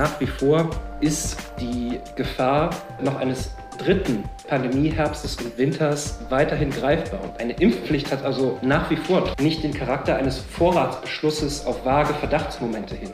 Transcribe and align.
nach 0.00 0.18
wie 0.18 0.26
vor 0.26 0.70
ist 1.02 1.36
die 1.60 2.00
Gefahr 2.16 2.70
noch 3.02 3.16
eines 3.16 3.50
dritten 3.76 4.24
Pandemieherbstes 4.48 5.36
und 5.36 5.58
Winters 5.58 6.20
weiterhin 6.30 6.70
greifbar. 6.70 7.20
Eine 7.38 7.52
Impfpflicht 7.52 8.10
hat 8.10 8.24
also 8.24 8.58
nach 8.62 8.88
wie 8.88 8.96
vor 8.96 9.24
nicht 9.38 9.62
den 9.62 9.74
Charakter 9.74 10.16
eines 10.16 10.38
Vorratsbeschlusses 10.38 11.66
auf 11.66 11.84
vage 11.84 12.14
Verdachtsmomente 12.14 12.94
hin. 12.94 13.10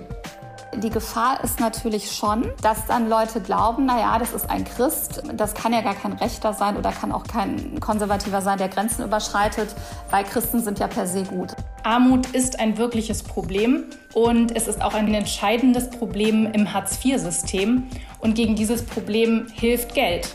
Die 0.77 0.91
Gefahr 0.91 1.43
ist 1.43 1.59
natürlich 1.59 2.13
schon, 2.13 2.53
dass 2.63 2.87
dann 2.87 3.09
Leute 3.09 3.41
glauben, 3.41 3.87
naja, 3.87 4.17
das 4.21 4.33
ist 4.33 4.49
ein 4.49 4.65
Christ, 4.65 5.25
das 5.35 5.55
kann 5.55 5.73
ja 5.73 5.81
gar 5.81 5.95
kein 5.95 6.13
Rechter 6.13 6.53
sein 6.53 6.77
oder 6.77 6.93
kann 6.93 7.11
auch 7.11 7.25
kein 7.25 7.81
Konservativer 7.81 8.43
sein, 8.43 8.59
der 8.59 8.69
Grenzen 8.69 9.05
überschreitet, 9.05 9.75
weil 10.11 10.23
Christen 10.23 10.63
sind 10.63 10.79
ja 10.79 10.87
per 10.87 11.09
se 11.09 11.25
gut. 11.25 11.57
Armut 11.87 12.27
ist 12.35 12.59
ein 12.59 12.79
wirkliches 12.79 13.23
Problem 13.23 13.85
und 14.13 14.57
es 14.57 14.67
ist 14.67 14.83
auch 14.83 14.95
ein 14.95 15.15
entscheidendes 15.15 15.89
Problem 15.89 16.51
im 16.53 16.73
Hartz-IV-System. 16.73 17.85
Und 18.19 18.35
gegen 18.35 18.57
dieses 18.57 18.83
Problem 18.83 19.47
hilft 19.53 19.95
Geld. 19.95 20.35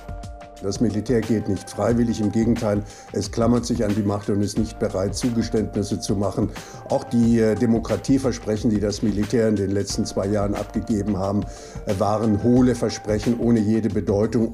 Das 0.63 0.79
Militär 0.79 1.19
geht 1.19 1.49
nicht 1.49 1.69
freiwillig, 1.69 2.21
im 2.21 2.31
Gegenteil, 2.31 2.83
es 3.11 3.33
klammert 3.33 3.65
sich 3.65 3.83
an 3.83 3.93
die 3.93 4.01
Macht 4.01 4.29
und 4.29 4.41
ist 4.41 4.57
nicht 4.57 4.79
bereit, 4.79 5.13
Zugeständnisse 5.13 5.99
zu 5.99 6.15
machen. 6.15 6.51
Auch 6.87 7.03
die 7.03 7.39
äh, 7.39 7.55
Demokratieversprechen, 7.55 8.69
die 8.69 8.79
das 8.79 9.01
Militär 9.01 9.49
in 9.49 9.57
den 9.57 9.71
letzten 9.71 10.05
zwei 10.05 10.27
Jahren 10.27 10.55
abgegeben 10.55 11.17
haben, 11.17 11.41
äh, 11.85 11.99
waren 11.99 12.43
hohle 12.43 12.75
Versprechen 12.75 13.37
ohne 13.41 13.59
jede 13.59 13.89
Bedeutung. 13.89 14.53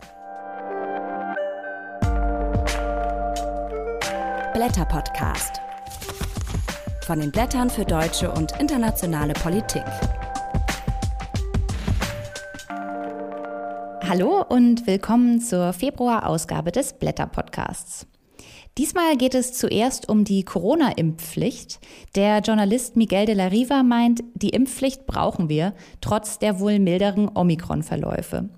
Blätter 4.56 4.86
Podcast. 4.86 5.62
Von 7.08 7.22
den 7.22 7.32
Blättern 7.32 7.70
für 7.70 7.86
deutsche 7.86 8.30
und 8.30 8.60
internationale 8.60 9.32
Politik. 9.32 9.86
Hallo 14.04 14.44
und 14.50 14.86
willkommen 14.86 15.40
zur 15.40 15.72
Februar-Ausgabe 15.72 16.74
des 16.74 16.92
Blätter-Podcasts. 17.00 18.08
Diesmal 18.78 19.16
geht 19.16 19.36
es 19.36 19.54
zuerst 19.54 20.10
um 20.10 20.26
die 20.26 20.44
Corona-Impfpflicht. 20.44 21.80
Der 22.18 22.40
Journalist 22.40 22.98
Miguel 22.98 23.26
de 23.26 23.36
la 23.36 23.48
Riva 23.48 23.84
meint, 23.84 24.22
die 24.34 24.50
Impfpflicht 24.50 25.06
brauchen 25.06 25.48
wir, 25.48 25.76
trotz 26.02 26.40
der 26.40 26.60
wohl 26.60 26.78
milderen 26.78 27.32
Omikron-Verläufe. 27.34 28.50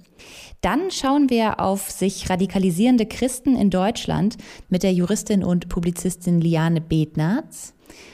Dann 0.62 0.92
schauen 0.92 1.30
wir 1.30 1.62
auf 1.62 1.90
sich 1.90 2.30
radikalisierende 2.30 3.06
Christen 3.06 3.56
in 3.56 3.70
Deutschland 3.70 4.38
mit 4.68 4.84
der 4.84 4.92
Juristin 4.92 5.44
und 5.44 5.70
Publizistin 5.70 6.42
Liane 6.42 6.82
Betnarz. 6.82 7.74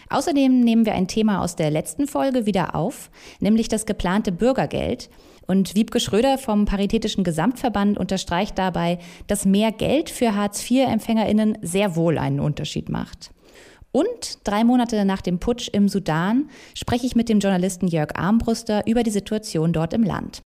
Außerdem 0.10 0.62
nehmen 0.62 0.86
wir 0.86 0.94
ein 0.94 1.08
Thema 1.08 1.42
aus 1.42 1.56
der 1.56 1.72
letzten 1.72 2.08
Folge 2.08 2.46
wieder 2.46 2.76
auf, 2.76 3.10
nämlich 3.40 3.68
das 3.68 3.88
geplante 3.88 4.32
Bürgergeld. 4.32 5.10
Und 5.48 5.76
Wiebke 5.76 6.00
Schröder 6.00 6.38
vom 6.38 6.66
Paritätischen 6.66 7.24
Gesamtverband 7.24 7.98
unterstreicht 7.98 8.58
dabei, 8.58 9.00
dass 9.28 9.46
mehr 9.46 9.72
Geld 9.72 10.10
für 10.10 10.36
Hartz-IV-EmpfängerInnen 10.36 11.58
sehr 11.62 11.96
wohl 11.96 12.18
einen 12.18 12.40
Unterschied 12.40 12.90
macht. 12.90 13.32
Und 13.92 14.40
drei 14.44 14.64
Monate 14.64 15.06
nach 15.06 15.22
dem 15.22 15.40
Putsch 15.40 15.70
im 15.72 15.88
Sudan 15.88 16.50
spreche 16.76 17.06
ich 17.06 17.16
mit 17.16 17.30
dem 17.30 17.40
Journalisten 17.40 17.88
Jörg 17.88 18.16
Armbruster 18.16 18.86
über 18.86 19.04
die 19.04 19.12
Situation 19.12 19.72
dort 19.72 19.94
im 19.94 20.04
Land. 20.04 20.42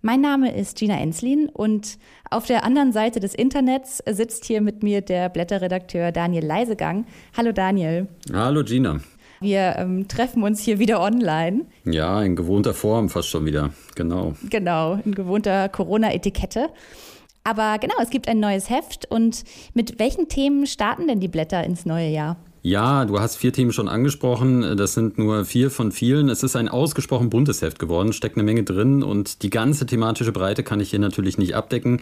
Mein 0.00 0.20
Name 0.20 0.54
ist 0.54 0.78
Gina 0.78 0.96
Enslin 0.96 1.48
und 1.48 1.98
auf 2.30 2.46
der 2.46 2.62
anderen 2.62 2.92
Seite 2.92 3.18
des 3.18 3.34
Internets 3.34 4.00
sitzt 4.08 4.44
hier 4.44 4.60
mit 4.60 4.84
mir 4.84 5.00
der 5.00 5.28
Blätterredakteur 5.28 6.12
Daniel 6.12 6.46
Leisegang. 6.46 7.04
Hallo 7.36 7.50
Daniel. 7.50 8.06
Hallo 8.32 8.62
Gina. 8.62 9.00
Wir 9.40 9.74
ähm, 9.76 10.06
treffen 10.06 10.44
uns 10.44 10.60
hier 10.60 10.78
wieder 10.78 11.00
online. 11.00 11.66
Ja, 11.84 12.22
in 12.22 12.36
gewohnter 12.36 12.74
Form 12.74 13.08
fast 13.08 13.28
schon 13.28 13.44
wieder. 13.44 13.70
Genau. 13.96 14.34
Genau, 14.48 15.00
in 15.04 15.16
gewohnter 15.16 15.68
Corona-Etikette. 15.68 16.68
Aber 17.42 17.78
genau, 17.80 17.94
es 18.00 18.10
gibt 18.10 18.28
ein 18.28 18.38
neues 18.38 18.70
Heft. 18.70 19.10
Und 19.10 19.42
mit 19.74 19.98
welchen 19.98 20.28
Themen 20.28 20.68
starten 20.68 21.08
denn 21.08 21.18
die 21.18 21.26
Blätter 21.26 21.64
ins 21.64 21.86
neue 21.86 22.10
Jahr? 22.10 22.36
Ja, 22.62 23.04
du 23.04 23.20
hast 23.20 23.36
vier 23.36 23.52
Themen 23.52 23.72
schon 23.72 23.88
angesprochen. 23.88 24.76
Das 24.76 24.94
sind 24.94 25.16
nur 25.16 25.44
vier 25.44 25.70
von 25.70 25.92
vielen. 25.92 26.28
Es 26.28 26.42
ist 26.42 26.56
ein 26.56 26.68
ausgesprochen 26.68 27.30
buntes 27.30 27.62
Heft 27.62 27.78
geworden, 27.78 28.12
steckt 28.12 28.36
eine 28.36 28.42
Menge 28.42 28.64
drin 28.64 29.02
und 29.02 29.42
die 29.42 29.50
ganze 29.50 29.86
thematische 29.86 30.32
Breite 30.32 30.62
kann 30.64 30.80
ich 30.80 30.90
hier 30.90 30.98
natürlich 30.98 31.38
nicht 31.38 31.54
abdecken. 31.54 32.00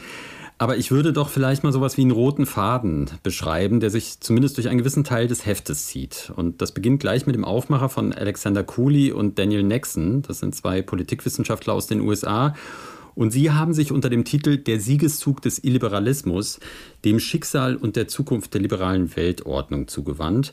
Aber 0.59 0.79
ich 0.79 0.91
würde 0.91 1.13
doch 1.13 1.29
vielleicht 1.29 1.65
mal 1.65 1.73
sowas 1.73 1.99
wie 1.99 2.03
einen 2.03 2.13
roten 2.13 2.47
Faden 2.47 3.11
beschreiben, 3.23 3.79
der 3.79 3.91
sich 3.91 4.21
zumindest 4.21 4.57
durch 4.57 4.69
einen 4.69 4.79
gewissen 4.79 5.05
Teil 5.05 5.27
des 5.27 5.45
Heftes 5.45 5.87
zieht. 5.87 6.33
Und 6.35 6.63
das 6.63 6.73
beginnt 6.73 7.01
gleich 7.01 7.27
mit 7.27 7.35
dem 7.35 7.45
Aufmacher 7.45 7.91
von 7.91 8.15
Alexander 8.15 8.65
Cooley 8.65 9.13
und 9.13 9.39
Daniel 9.39 9.63
Nexon. 9.63 10.23
Das 10.23 10.39
sind 10.39 10.55
zwei 10.55 10.81
Politikwissenschaftler 10.81 11.75
aus 11.75 11.87
den 11.89 12.01
USA. 12.01 12.55
Und 13.17 13.31
sie 13.31 13.51
haben 13.51 13.73
sich 13.73 13.91
unter 13.91 14.11
dem 14.11 14.25
Titel 14.25 14.59
Der 14.59 14.79
Siegeszug 14.79 15.41
des 15.41 15.65
Illiberalismus 15.65 16.61
dem 17.05 17.19
Schicksal 17.19 17.75
und 17.75 17.97
der 17.97 18.09
Zukunft 18.09 18.53
der 18.53 18.61
liberalen 18.61 19.17
Weltordnung 19.17 19.89
zugewandt. 19.89 20.53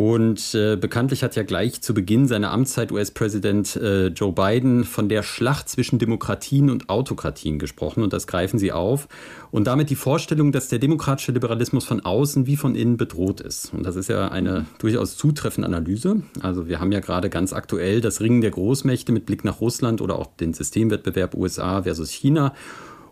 Und 0.00 0.54
äh, 0.54 0.76
bekanntlich 0.76 1.22
hat 1.22 1.36
ja 1.36 1.42
gleich 1.42 1.82
zu 1.82 1.92
Beginn 1.92 2.26
seiner 2.26 2.52
Amtszeit 2.52 2.90
US-Präsident 2.90 3.76
äh, 3.76 4.06
Joe 4.06 4.32
Biden 4.32 4.84
von 4.84 5.10
der 5.10 5.22
Schlacht 5.22 5.68
zwischen 5.68 5.98
Demokratien 5.98 6.70
und 6.70 6.88
Autokratien 6.88 7.58
gesprochen. 7.58 8.02
Und 8.02 8.14
das 8.14 8.26
greifen 8.26 8.58
sie 8.58 8.72
auf. 8.72 9.08
Und 9.50 9.66
damit 9.66 9.90
die 9.90 9.96
Vorstellung, 9.96 10.52
dass 10.52 10.68
der 10.68 10.78
demokratische 10.78 11.32
Liberalismus 11.32 11.84
von 11.84 12.00
außen 12.00 12.46
wie 12.46 12.56
von 12.56 12.76
innen 12.76 12.96
bedroht 12.96 13.42
ist. 13.42 13.74
Und 13.74 13.84
das 13.84 13.94
ist 13.94 14.08
ja 14.08 14.28
eine 14.28 14.64
durchaus 14.78 15.18
zutreffende 15.18 15.68
Analyse. 15.68 16.22
Also 16.40 16.66
wir 16.66 16.80
haben 16.80 16.92
ja 16.92 17.00
gerade 17.00 17.28
ganz 17.28 17.52
aktuell 17.52 18.00
das 18.00 18.22
Ringen 18.22 18.40
der 18.40 18.52
Großmächte 18.52 19.12
mit 19.12 19.26
Blick 19.26 19.44
nach 19.44 19.60
Russland 19.60 20.00
oder 20.00 20.18
auch 20.18 20.28
den 20.28 20.54
Systemwettbewerb 20.54 21.34
USA 21.34 21.82
versus 21.82 22.08
China 22.08 22.54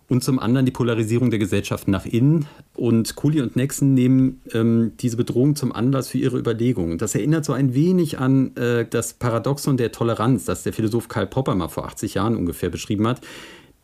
und 0.09 0.25
zum 0.25 0.39
anderen 0.39 0.65
die 0.65 0.73
Polarisierung 0.73 1.31
der 1.31 1.39
Gesellschaft 1.39 1.87
nach 1.87 2.07
innen. 2.07 2.47
Und 2.75 3.15
Cooley 3.17 3.43
und 3.43 3.57
Nexon 3.57 3.95
nehmen 3.95 4.41
ähm, 4.55 4.93
diese 5.01 5.17
Bedrohung 5.17 5.55
zum 5.55 5.73
Anlass 5.73 6.09
für 6.09 6.19
ihre 6.19 6.39
Überlegungen. 6.39 6.99
Das 6.99 7.15
erinnert 7.15 7.45
so 7.45 7.53
ein 7.53 7.75
wenig 7.75 8.19
an 8.19 8.57
äh, 8.57 8.87
das 8.89 9.13
Paradoxon 9.13 9.77
der 9.77 9.93
Toleranz, 9.93 10.47
das 10.47 10.63
der 10.63 10.73
Philosoph 10.73 11.09
Karl 11.09 11.27
Popper 11.27 11.55
mal 11.55 11.69
vor 11.69 11.87
80 11.87 12.15
Jahren 12.15 12.37
ungefähr 12.37 12.71
beschrieben 12.71 13.07
hat, 13.07 13.21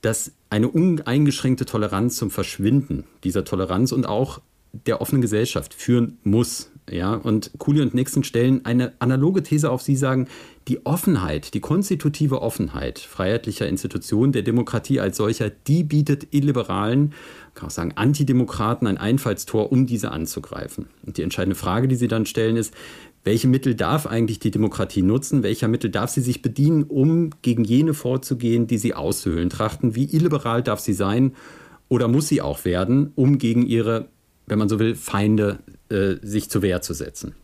dass 0.00 0.32
eine 0.48 0.68
uneingeschränkte 0.68 1.66
Toleranz 1.66 2.16
zum 2.16 2.30
Verschwinden 2.30 3.04
dieser 3.22 3.44
Toleranz 3.44 3.92
und 3.92 4.06
auch 4.06 4.40
der 4.86 5.00
offenen 5.00 5.22
Gesellschaft 5.22 5.74
führen 5.74 6.18
muss. 6.24 6.70
Ja, 6.90 7.14
und 7.14 7.52
Cooley 7.58 7.80
und 7.80 7.94
Nixon 7.94 8.24
stellen 8.24 8.64
eine 8.64 8.92
analoge 8.98 9.42
These 9.42 9.70
auf. 9.70 9.82
Sie 9.82 9.96
sagen, 9.96 10.28
die 10.68 10.86
Offenheit, 10.86 11.54
die 11.54 11.60
konstitutive 11.60 12.40
Offenheit 12.40 12.98
freiheitlicher 12.98 13.68
Institutionen 13.68 14.32
der 14.32 14.42
Demokratie 14.42 15.00
als 15.00 15.16
solcher, 15.16 15.50
die 15.50 15.84
bietet 15.84 16.28
illiberalen, 16.30 17.12
kann 17.54 17.68
auch 17.68 17.70
sagen 17.70 17.92
Antidemokraten 17.96 18.86
ein 18.86 18.96
Einfallstor, 18.96 19.70
um 19.70 19.86
diese 19.86 20.10
anzugreifen. 20.10 20.86
Und 21.04 21.18
die 21.18 21.22
entscheidende 21.22 21.56
Frage, 21.56 21.88
die 21.88 21.96
sie 21.96 22.08
dann 22.08 22.26
stellen, 22.26 22.56
ist, 22.56 22.74
welche 23.24 23.48
Mittel 23.48 23.74
darf 23.74 24.06
eigentlich 24.06 24.38
die 24.38 24.50
Demokratie 24.50 25.02
nutzen? 25.02 25.42
Welcher 25.42 25.68
Mittel 25.68 25.90
darf 25.90 26.10
sie 26.10 26.20
sich 26.20 26.42
bedienen, 26.42 26.82
um 26.84 27.30
gegen 27.42 27.64
jene 27.64 27.94
vorzugehen, 27.94 28.66
die 28.66 28.78
sie 28.78 28.94
auszuhöhlen 28.94 29.48
trachten? 29.48 29.94
Wie 29.94 30.14
illiberal 30.14 30.62
darf 30.62 30.80
sie 30.80 30.92
sein? 30.92 31.32
Oder 31.88 32.08
muss 32.08 32.28
sie 32.28 32.42
auch 32.42 32.64
werden, 32.64 33.12
um 33.14 33.38
gegen 33.38 33.64
ihre 33.64 34.08
wenn 34.46 34.58
man 34.58 34.68
so 34.68 34.78
will, 34.78 34.94
Feinde 34.94 35.58
äh, 35.88 36.14
sich 36.22 36.50
zur 36.50 36.62
Wehr 36.62 36.82
zu 36.82 36.94
setzen. 36.94 37.34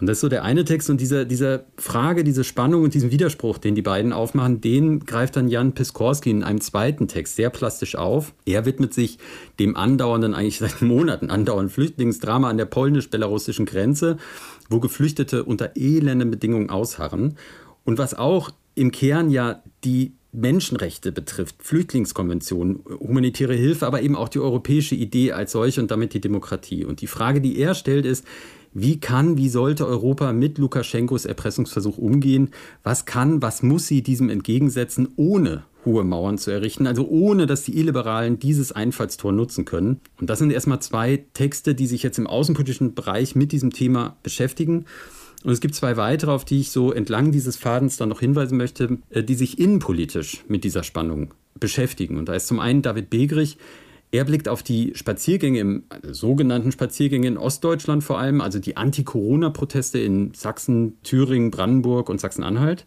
Und 0.00 0.06
das 0.06 0.16
ist 0.16 0.20
so 0.22 0.28
der 0.28 0.44
eine 0.44 0.64
Text 0.64 0.88
und 0.88 1.00
diese, 1.00 1.26
diese 1.26 1.66
Frage, 1.76 2.24
diese 2.24 2.42
Spannung 2.42 2.82
und 2.84 2.94
diesen 2.94 3.10
Widerspruch, 3.10 3.58
den 3.58 3.74
die 3.74 3.82
beiden 3.82 4.12
aufmachen, 4.12 4.60
den 4.62 5.00
greift 5.00 5.36
dann 5.36 5.48
Jan 5.48 5.72
Piskorski 5.72 6.30
in 6.30 6.42
einem 6.42 6.62
zweiten 6.62 7.06
Text 7.06 7.36
sehr 7.36 7.50
plastisch 7.50 7.96
auf. 7.96 8.32
Er 8.46 8.64
widmet 8.64 8.94
sich 8.94 9.18
dem 9.58 9.76
andauernden, 9.76 10.34
eigentlich 10.34 10.58
seit 10.58 10.80
Monaten 10.80 11.30
andauernden 11.30 11.70
Flüchtlingsdrama 11.70 12.48
an 12.48 12.56
der 12.56 12.64
polnisch-belarussischen 12.64 13.66
Grenze, 13.66 14.16
wo 14.70 14.80
Geflüchtete 14.80 15.44
unter 15.44 15.72
elenden 15.76 16.30
Bedingungen 16.30 16.70
ausharren. 16.70 17.36
Und 17.84 17.98
was 17.98 18.14
auch 18.14 18.50
im 18.74 18.92
Kern 18.92 19.30
ja 19.30 19.62
die 19.84 20.12
Menschenrechte 20.32 21.12
betrifft, 21.12 21.56
Flüchtlingskonvention, 21.58 22.84
humanitäre 23.00 23.54
Hilfe, 23.54 23.86
aber 23.86 24.00
eben 24.00 24.16
auch 24.16 24.28
die 24.28 24.38
europäische 24.38 24.94
Idee 24.94 25.32
als 25.32 25.52
solche 25.52 25.80
und 25.80 25.90
damit 25.90 26.14
die 26.14 26.20
Demokratie. 26.20 26.84
Und 26.84 27.00
die 27.00 27.08
Frage, 27.08 27.40
die 27.40 27.58
er 27.58 27.74
stellt, 27.74 28.06
ist, 28.06 28.24
wie 28.72 29.00
kann, 29.00 29.36
wie 29.36 29.48
sollte 29.48 29.86
Europa 29.86 30.32
mit 30.32 30.58
Lukaschenkos 30.58 31.24
Erpressungsversuch 31.24 31.98
umgehen? 31.98 32.50
Was 32.82 33.04
kann, 33.04 33.42
was 33.42 33.62
muss 33.62 33.88
sie 33.88 34.02
diesem 34.02 34.30
entgegensetzen, 34.30 35.08
ohne 35.16 35.64
hohe 35.84 36.04
Mauern 36.04 36.38
zu 36.38 36.50
errichten, 36.50 36.86
also 36.86 37.08
ohne 37.08 37.46
dass 37.46 37.64
die 37.64 37.76
Illiberalen 37.76 38.38
dieses 38.38 38.70
Einfallstor 38.70 39.32
nutzen 39.32 39.64
können? 39.64 40.00
Und 40.20 40.30
das 40.30 40.38
sind 40.38 40.52
erstmal 40.52 40.80
zwei 40.80 41.24
Texte, 41.34 41.74
die 41.74 41.86
sich 41.86 42.02
jetzt 42.02 42.18
im 42.18 42.28
außenpolitischen 42.28 42.94
Bereich 42.94 43.34
mit 43.34 43.50
diesem 43.50 43.72
Thema 43.72 44.16
beschäftigen. 44.22 44.84
Und 45.42 45.52
es 45.52 45.60
gibt 45.60 45.74
zwei 45.74 45.96
weitere, 45.96 46.30
auf 46.30 46.44
die 46.44 46.60
ich 46.60 46.70
so 46.70 46.92
entlang 46.92 47.32
dieses 47.32 47.56
Fadens 47.56 47.96
dann 47.96 48.10
noch 48.10 48.20
hinweisen 48.20 48.58
möchte, 48.58 48.98
äh, 49.08 49.24
die 49.24 49.34
sich 49.34 49.58
innenpolitisch 49.58 50.44
mit 50.48 50.64
dieser 50.64 50.84
Spannung 50.84 51.34
beschäftigen. 51.58 52.18
Und 52.18 52.28
da 52.28 52.34
ist 52.34 52.46
zum 52.46 52.60
einen 52.60 52.82
David 52.82 53.10
Begrich, 53.10 53.56
er 54.12 54.24
blickt 54.24 54.48
auf 54.48 54.62
die 54.62 54.92
Spaziergänge 54.94 55.60
im 55.60 55.84
also 55.88 56.12
sogenannten 56.12 56.72
Spaziergänge 56.72 57.28
in 57.28 57.38
Ostdeutschland 57.38 58.02
vor 58.02 58.18
allem, 58.18 58.40
also 58.40 58.58
die 58.58 58.76
Anti-Corona-Proteste 58.76 59.98
in 60.00 60.34
Sachsen, 60.34 61.00
Thüringen, 61.02 61.50
Brandenburg 61.50 62.08
und 62.08 62.20
Sachsen-Anhalt. 62.20 62.86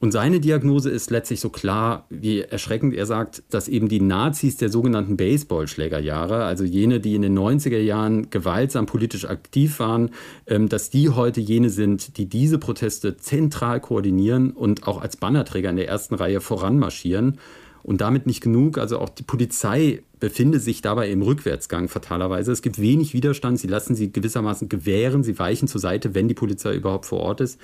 Und 0.00 0.12
seine 0.12 0.40
Diagnose 0.40 0.90
ist 0.90 1.10
letztlich 1.10 1.40
so 1.40 1.48
klar 1.48 2.04
wie 2.10 2.40
erschreckend. 2.40 2.94
Er 2.94 3.06
sagt, 3.06 3.42
dass 3.48 3.68
eben 3.68 3.88
die 3.88 4.00
Nazis 4.00 4.56
der 4.56 4.68
sogenannten 4.68 5.16
Baseballschlägerjahre, 5.16 6.44
also 6.44 6.64
jene, 6.64 7.00
die 7.00 7.14
in 7.14 7.22
den 7.22 7.38
90er 7.38 7.78
Jahren 7.78 8.28
gewaltsam 8.28 8.86
politisch 8.86 9.24
aktiv 9.24 9.78
waren, 9.78 10.10
ähm, 10.46 10.68
dass 10.68 10.90
die 10.90 11.10
heute 11.10 11.40
jene 11.40 11.70
sind, 11.70 12.18
die 12.18 12.26
diese 12.26 12.58
Proteste 12.58 13.16
zentral 13.16 13.80
koordinieren 13.80 14.50
und 14.50 14.86
auch 14.86 15.00
als 15.00 15.16
Bannerträger 15.16 15.70
in 15.70 15.76
der 15.76 15.88
ersten 15.88 16.16
Reihe 16.16 16.42
voranmarschieren. 16.42 17.38
Und 17.84 18.00
damit 18.00 18.26
nicht 18.26 18.40
genug. 18.40 18.78
Also 18.78 18.98
auch 18.98 19.10
die 19.10 19.22
Polizei 19.22 20.02
befindet 20.18 20.62
sich 20.62 20.80
dabei 20.80 21.10
im 21.10 21.22
Rückwärtsgang 21.22 21.88
fatalerweise. 21.88 22.50
Es 22.50 22.62
gibt 22.62 22.80
wenig 22.80 23.12
Widerstand. 23.12 23.60
Sie 23.60 23.68
lassen 23.68 23.94
sie 23.94 24.10
gewissermaßen 24.10 24.68
gewähren. 24.68 25.22
Sie 25.22 25.38
weichen 25.38 25.68
zur 25.68 25.80
Seite, 25.80 26.14
wenn 26.14 26.26
die 26.26 26.34
Polizei 26.34 26.74
überhaupt 26.74 27.04
vor 27.04 27.20
Ort 27.20 27.42
ist. 27.42 27.60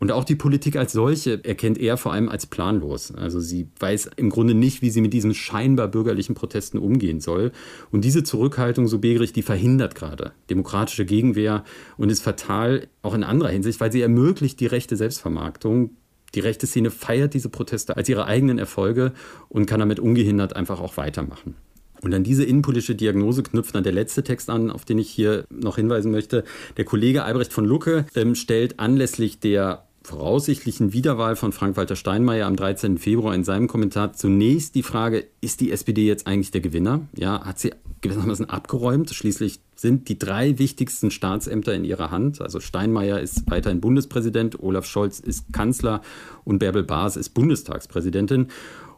Und 0.00 0.12
auch 0.12 0.24
die 0.24 0.34
Politik 0.34 0.76
als 0.76 0.92
solche 0.92 1.42
erkennt 1.44 1.78
er 1.78 1.96
vor 1.96 2.12
allem 2.12 2.28
als 2.28 2.44
planlos. 2.44 3.14
Also 3.14 3.40
sie 3.40 3.68
weiß 3.78 4.10
im 4.16 4.28
Grunde 4.28 4.52
nicht, 4.52 4.82
wie 4.82 4.90
sie 4.90 5.00
mit 5.00 5.14
diesen 5.14 5.34
scheinbar 5.34 5.88
bürgerlichen 5.88 6.34
Protesten 6.34 6.78
umgehen 6.78 7.20
soll. 7.20 7.52
Und 7.90 8.04
diese 8.04 8.22
Zurückhaltung, 8.22 8.86
so 8.86 8.98
Begerich, 8.98 9.32
die 9.32 9.40
verhindert 9.40 9.94
gerade 9.94 10.32
demokratische 10.50 11.06
Gegenwehr 11.06 11.64
und 11.96 12.10
ist 12.10 12.22
fatal 12.22 12.88
auch 13.00 13.14
in 13.14 13.24
anderer 13.24 13.48
Hinsicht, 13.48 13.80
weil 13.80 13.92
sie 13.92 14.02
ermöglicht 14.02 14.60
die 14.60 14.66
rechte 14.66 14.96
Selbstvermarktung. 14.96 15.90
Die 16.34 16.40
rechte 16.40 16.66
Szene 16.66 16.90
feiert 16.90 17.34
diese 17.34 17.48
Proteste 17.48 17.96
als 17.96 18.08
ihre 18.08 18.26
eigenen 18.26 18.58
Erfolge 18.58 19.12
und 19.48 19.66
kann 19.66 19.80
damit 19.80 20.00
ungehindert 20.00 20.56
einfach 20.56 20.80
auch 20.80 20.96
weitermachen. 20.96 21.54
Und 22.02 22.12
an 22.12 22.22
diese 22.22 22.44
innenpolitische 22.44 22.94
Diagnose 22.94 23.42
knüpft 23.42 23.74
dann 23.74 23.82
der 23.82 23.92
letzte 23.92 24.22
Text 24.22 24.50
an, 24.50 24.70
auf 24.70 24.84
den 24.84 24.98
ich 24.98 25.08
hier 25.08 25.44
noch 25.48 25.76
hinweisen 25.76 26.10
möchte. 26.10 26.44
Der 26.76 26.84
Kollege 26.84 27.24
Albrecht 27.24 27.52
von 27.52 27.64
Lucke 27.64 28.04
ähm, 28.14 28.34
stellt 28.34 28.78
anlässlich 28.78 29.40
der 29.40 29.86
voraussichtlichen 30.04 30.92
Wiederwahl 30.92 31.34
von 31.34 31.52
Frank-Walter 31.52 31.96
Steinmeier 31.96 32.46
am 32.46 32.56
13. 32.56 32.98
Februar 32.98 33.34
in 33.34 33.42
seinem 33.42 33.68
Kommentar 33.68 34.12
zunächst 34.12 34.74
die 34.74 34.82
Frage, 34.82 35.26
ist 35.40 35.60
die 35.60 35.72
SPD 35.72 36.06
jetzt 36.06 36.26
eigentlich 36.26 36.50
der 36.50 36.60
Gewinner? 36.60 37.08
Ja, 37.16 37.44
hat 37.44 37.58
sie 37.58 37.72
gewissermaßen 38.02 38.50
abgeräumt? 38.50 39.10
Schließlich 39.10 39.60
sind 39.74 40.10
die 40.10 40.18
drei 40.18 40.58
wichtigsten 40.58 41.10
Staatsämter 41.10 41.74
in 41.74 41.84
ihrer 41.84 42.10
Hand. 42.10 42.42
Also 42.42 42.60
Steinmeier 42.60 43.18
ist 43.20 43.50
weiterhin 43.50 43.80
Bundespräsident, 43.80 44.60
Olaf 44.60 44.84
Scholz 44.84 45.20
ist 45.20 45.52
Kanzler 45.54 46.02
und 46.44 46.58
Bärbel 46.58 46.84
Baas 46.84 47.16
ist 47.16 47.30
Bundestagspräsidentin. 47.30 48.48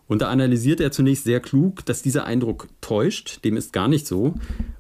Und 0.09 0.23
da 0.23 0.29
analysiert 0.29 0.81
er 0.81 0.93
zunächst 0.93 1.25
sehr 1.25 1.41
klug, 1.41 1.85
dass 1.85 2.03
dieser 2.03 2.25
Eindruck 2.25 2.69
täuscht. 2.81 3.45
Dem 3.45 3.57
ist 3.57 3.73
gar 3.73 3.89
nicht 3.89 4.07
so. 4.07 4.35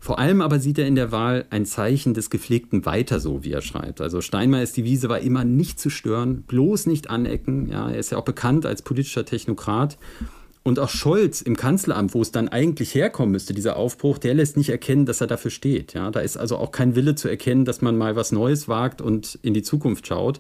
Vor 0.06 0.20
allem 0.20 0.40
aber 0.40 0.60
sieht 0.60 0.78
er 0.78 0.86
in 0.86 0.94
der 0.94 1.10
Wahl 1.10 1.46
ein 1.50 1.66
Zeichen 1.66 2.14
des 2.14 2.30
gepflegten 2.30 2.86
Weiter 2.86 3.18
so, 3.18 3.42
wie 3.42 3.50
er 3.50 3.60
schreibt. 3.60 4.00
Also 4.00 4.20
Steinmeiers 4.20 4.72
Devise 4.72 5.08
war 5.08 5.18
immer 5.18 5.42
nicht 5.42 5.80
zu 5.80 5.90
stören, 5.90 6.42
bloß 6.42 6.86
nicht 6.86 7.10
anecken. 7.10 7.68
Ja, 7.68 7.90
er 7.90 7.98
ist 7.98 8.12
ja 8.12 8.18
auch 8.18 8.24
bekannt 8.24 8.66
als 8.66 8.82
politischer 8.82 9.24
Technokrat. 9.24 9.98
Und 10.62 10.78
auch 10.78 10.90
Scholz 10.90 11.40
im 11.40 11.56
Kanzleramt, 11.56 12.14
wo 12.14 12.22
es 12.22 12.30
dann 12.30 12.48
eigentlich 12.48 12.94
herkommen 12.94 13.32
müsste, 13.32 13.52
dieser 13.52 13.74
Aufbruch, 13.74 14.18
der 14.18 14.34
lässt 14.34 14.56
nicht 14.56 14.68
erkennen, 14.68 15.06
dass 15.06 15.20
er 15.20 15.26
dafür 15.26 15.50
steht. 15.50 15.94
Ja, 15.94 16.12
da 16.12 16.20
ist 16.20 16.36
also 16.36 16.56
auch 16.56 16.70
kein 16.70 16.94
Wille 16.94 17.16
zu 17.16 17.26
erkennen, 17.26 17.64
dass 17.64 17.82
man 17.82 17.98
mal 17.98 18.14
was 18.14 18.30
Neues 18.30 18.68
wagt 18.68 19.02
und 19.02 19.40
in 19.42 19.54
die 19.54 19.62
Zukunft 19.62 20.06
schaut. 20.06 20.38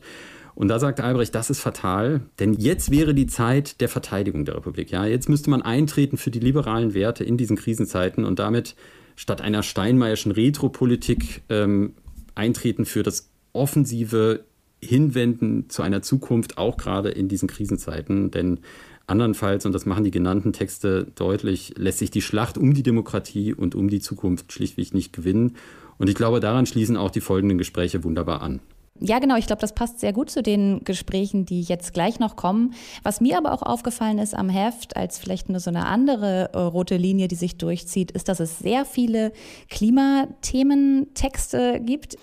Und 0.54 0.68
da 0.68 0.78
sagt 0.78 1.00
Albrecht, 1.00 1.34
das 1.34 1.50
ist 1.50 1.58
fatal, 1.58 2.20
denn 2.38 2.52
jetzt 2.52 2.92
wäre 2.92 3.14
die 3.14 3.26
Zeit 3.26 3.80
der 3.80 3.88
Verteidigung 3.88 4.44
der 4.44 4.54
Republik. 4.54 4.92
Ja, 4.92 5.06
jetzt 5.06 5.28
müsste 5.28 5.50
man 5.50 5.62
eintreten 5.62 6.18
für 6.18 6.30
die 6.30 6.38
liberalen 6.38 6.94
Werte 6.94 7.24
in 7.24 7.36
diesen 7.36 7.56
Krisenzeiten 7.56 8.24
und 8.24 8.38
damit 8.38 8.76
statt 9.16 9.40
einer 9.40 9.62
steinmeierschen 9.62 10.30
Retropolitik 10.32 11.42
ähm, 11.48 11.94
eintreten 12.34 12.84
für 12.84 13.02
das 13.02 13.30
offensive 13.52 14.44
Hinwenden 14.80 15.68
zu 15.70 15.82
einer 15.82 16.02
Zukunft, 16.02 16.58
auch 16.58 16.76
gerade 16.76 17.08
in 17.08 17.28
diesen 17.28 17.48
Krisenzeiten. 17.48 18.30
Denn 18.30 18.60
andernfalls, 19.06 19.66
und 19.66 19.72
das 19.72 19.86
machen 19.86 20.04
die 20.04 20.10
genannten 20.10 20.52
Texte 20.52 21.06
deutlich, 21.14 21.74
lässt 21.76 21.98
sich 21.98 22.10
die 22.10 22.22
Schlacht 22.22 22.58
um 22.58 22.74
die 22.74 22.82
Demokratie 22.82 23.54
und 23.54 23.74
um 23.74 23.88
die 23.88 24.00
Zukunft 24.00 24.52
schlichtweg 24.52 24.94
nicht 24.94 25.12
gewinnen. 25.12 25.56
Und 25.98 26.08
ich 26.08 26.14
glaube, 26.14 26.40
daran 26.40 26.66
schließen 26.66 26.96
auch 26.96 27.10
die 27.10 27.20
folgenden 27.20 27.58
Gespräche 27.58 28.04
wunderbar 28.04 28.42
an. 28.42 28.60
Ja, 29.00 29.18
genau. 29.18 29.36
Ich 29.36 29.46
glaube, 29.46 29.60
das 29.60 29.74
passt 29.74 30.00
sehr 30.00 30.12
gut 30.12 30.30
zu 30.30 30.42
den 30.42 30.82
Gesprächen, 30.84 31.44
die 31.44 31.62
jetzt 31.62 31.92
gleich 31.92 32.18
noch 32.18 32.36
kommen. 32.36 32.74
Was 33.02 33.20
mir 33.20 33.36
aber 33.36 33.52
auch 33.52 33.62
aufgefallen 33.62 34.18
ist 34.18 34.34
am 34.34 34.48
Heft, 34.48 34.96
als 34.96 35.18
vielleicht 35.18 35.48
nur 35.48 35.60
so 35.60 35.70
eine 35.70 35.86
andere 35.86 36.50
äh, 36.52 36.58
rote 36.58 36.96
Linie, 36.96 37.28
die 37.28 37.34
sich 37.34 37.58
durchzieht, 37.58 38.12
ist, 38.12 38.28
dass 38.28 38.40
es 38.40 38.58
sehr 38.58 38.84
viele 38.84 39.32
Klimathementexte 39.68 41.80
gibt. 41.80 42.16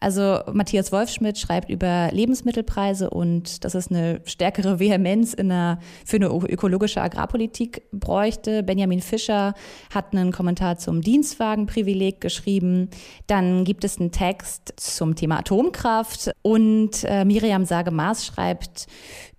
Also 0.00 0.40
Matthias 0.50 0.92
Wolfschmidt 0.92 1.38
schreibt 1.38 1.68
über 1.68 2.08
Lebensmittelpreise 2.10 3.10
und 3.10 3.64
dass 3.64 3.74
es 3.74 3.90
eine 3.90 4.22
stärkere 4.24 4.80
Vehemenz 4.80 5.34
in 5.34 5.52
einer, 5.52 5.78
für 6.06 6.16
eine 6.16 6.28
ökologische 6.28 7.02
Agrarpolitik 7.02 7.82
bräuchte. 7.92 8.62
Benjamin 8.62 9.02
Fischer 9.02 9.52
hat 9.92 10.12
einen 10.12 10.32
Kommentar 10.32 10.78
zum 10.78 11.02
Dienstwagenprivileg 11.02 12.18
geschrieben. 12.18 12.88
Dann 13.26 13.64
gibt 13.64 13.84
es 13.84 14.00
einen 14.00 14.10
Text 14.10 14.72
zum 14.76 15.16
Thema 15.16 15.40
Atomkraft 15.40 16.30
und 16.40 17.04
äh, 17.04 17.26
Miriam 17.26 17.66
Sage-Maas 17.66 18.24
schreibt 18.24 18.86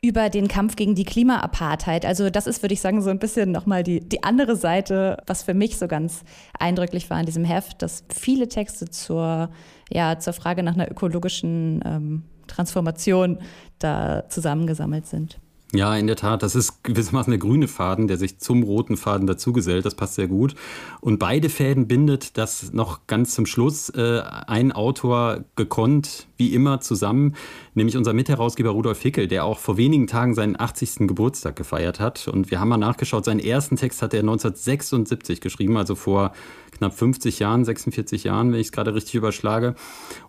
über 0.04 0.30
den 0.30 0.48
Kampf 0.48 0.76
gegen 0.76 0.94
die 0.94 1.06
Klimaapartheid. 1.06 2.06
Also 2.06 2.30
das 2.30 2.46
ist, 2.46 2.62
würde 2.62 2.74
ich 2.74 2.82
sagen, 2.82 3.02
so 3.02 3.10
ein 3.10 3.20
bisschen 3.20 3.52
nochmal 3.52 3.82
die, 3.82 4.00
die 4.00 4.24
andere 4.24 4.56
Seite, 4.56 5.18
was 5.26 5.42
für 5.42 5.56
mich 5.56 5.78
so 5.80 5.88
ganz 5.88 6.22
eindrücklich 6.58 7.10
war 7.10 7.20
in 7.20 7.26
diesem 7.26 7.46
Heft, 7.46 7.82
dass 7.82 8.04
viele 8.10 8.48
Texte 8.48 8.90
zur 8.90 9.50
ja, 9.92 10.20
zur 10.20 10.34
Frage 10.34 10.64
nach 10.64 10.74
einer 10.74 10.90
ökologischen 10.90 11.82
ähm, 11.86 12.24
Transformation 12.48 13.40
da 13.80 14.24
zusammengesammelt 14.30 15.08
sind. 15.08 15.40
Ja, 15.74 15.96
in 15.96 16.06
der 16.06 16.18
Tat. 16.18 16.44
Das 16.44 16.54
ist 16.54 16.84
gewissermaßen 16.84 17.32
der 17.32 17.40
grüne 17.40 17.70
Faden, 17.70 18.10
der 18.10 18.18
sich 18.18 18.40
zum 18.40 18.64
roten 18.64 18.98
Faden 18.98 19.26
dazugesellt. 19.26 19.86
Das 19.86 19.96
passt 19.96 20.16
sehr 20.16 20.28
gut. 20.28 20.54
Und 21.00 21.18
beide 21.18 21.48
Fäden 21.48 21.88
bindet 21.88 22.38
das 22.38 22.74
noch 22.74 23.08
ganz 23.08 23.34
zum 23.34 23.46
Schluss 23.46 23.88
äh, 23.90 24.22
ein 24.48 24.74
Autor 24.74 25.46
gekonnt, 25.56 26.28
wie 26.36 26.54
immer, 26.54 26.82
zusammen, 26.82 27.36
nämlich 27.74 27.96
unser 27.96 28.12
Mitherausgeber 28.12 28.72
Rudolf 28.72 29.02
Hickel, 29.02 29.30
der 29.30 29.46
auch 29.46 29.60
vor 29.60 29.78
wenigen 29.78 30.08
Tagen 30.08 30.34
seinen 30.34 30.60
80. 30.60 31.08
Geburtstag 31.08 31.56
gefeiert 31.56 32.02
hat. 32.02 32.28
Und 32.28 32.52
wir 32.52 32.60
haben 32.60 32.68
mal 32.68 32.78
nachgeschaut, 32.78 33.24
seinen 33.24 33.40
ersten 33.40 33.78
Text 33.78 34.02
hat 34.02 34.14
er 34.14 34.22
1976 34.22 35.40
geschrieben, 35.40 35.78
also 35.78 35.96
vor 35.96 36.34
knapp 36.82 36.98
50 36.98 37.38
Jahren, 37.38 37.64
46 37.64 38.24
Jahren, 38.24 38.52
wenn 38.52 38.60
ich 38.60 38.68
es 38.68 38.72
gerade 38.72 38.96
richtig 38.96 39.14
überschlage. 39.14 39.76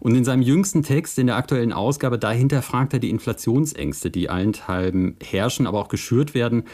Und 0.01 0.15
in 0.15 0.25
seinem 0.25 0.43
jüngsten 0.43 0.83
Text, 0.83 1.19
in 1.19 1.27
der 1.27 1.37
aktuellen 1.37 1.73
Ausgabe, 1.73 2.19
dahinter 2.19 2.61
fragt 2.61 2.93
er 2.93 2.99
die 2.99 3.09
Inflationsängste, 3.09 4.11
die 4.11 4.29
allenthalben 4.29 5.17
herrschen, 5.23 5.67
aber 5.67 5.79
auch 5.79 5.89
geschürt 5.89 6.35
werden. 6.35 6.65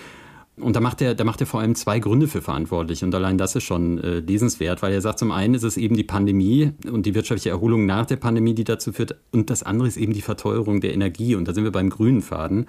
Und 0.60 0.74
da 0.76 0.80
macht 0.80 1.00
er, 1.00 1.14
da 1.14 1.24
macht 1.24 1.40
er 1.40 1.46
vor 1.46 1.60
allem 1.60 1.74
zwei 1.74 1.98
Gründe 2.00 2.26
für 2.26 2.42
verantwortlich. 2.42 3.04
Und 3.04 3.14
allein 3.14 3.38
das 3.38 3.54
ist 3.54 3.64
schon 3.64 3.98
äh, 3.98 4.18
lesenswert, 4.20 4.82
weil 4.82 4.92
er 4.92 5.00
sagt, 5.00 5.20
zum 5.20 5.30
einen 5.30 5.54
ist 5.54 5.62
es 5.62 5.76
eben 5.76 5.96
die 5.96 6.04
Pandemie 6.04 6.72
und 6.90 7.06
die 7.06 7.14
wirtschaftliche 7.14 7.50
Erholung 7.50 7.86
nach 7.86 8.06
der 8.06 8.16
Pandemie, 8.16 8.54
die 8.54 8.64
dazu 8.64 8.92
führt. 8.92 9.16
Und 9.30 9.50
das 9.50 9.62
andere 9.62 9.88
ist 9.88 9.96
eben 9.96 10.12
die 10.12 10.22
Verteuerung 10.22 10.80
der 10.80 10.92
Energie. 10.92 11.34
Und 11.34 11.46
da 11.46 11.54
sind 11.54 11.64
wir 11.64 11.72
beim 11.72 11.90
grünen 11.90 12.22
Faden, 12.22 12.66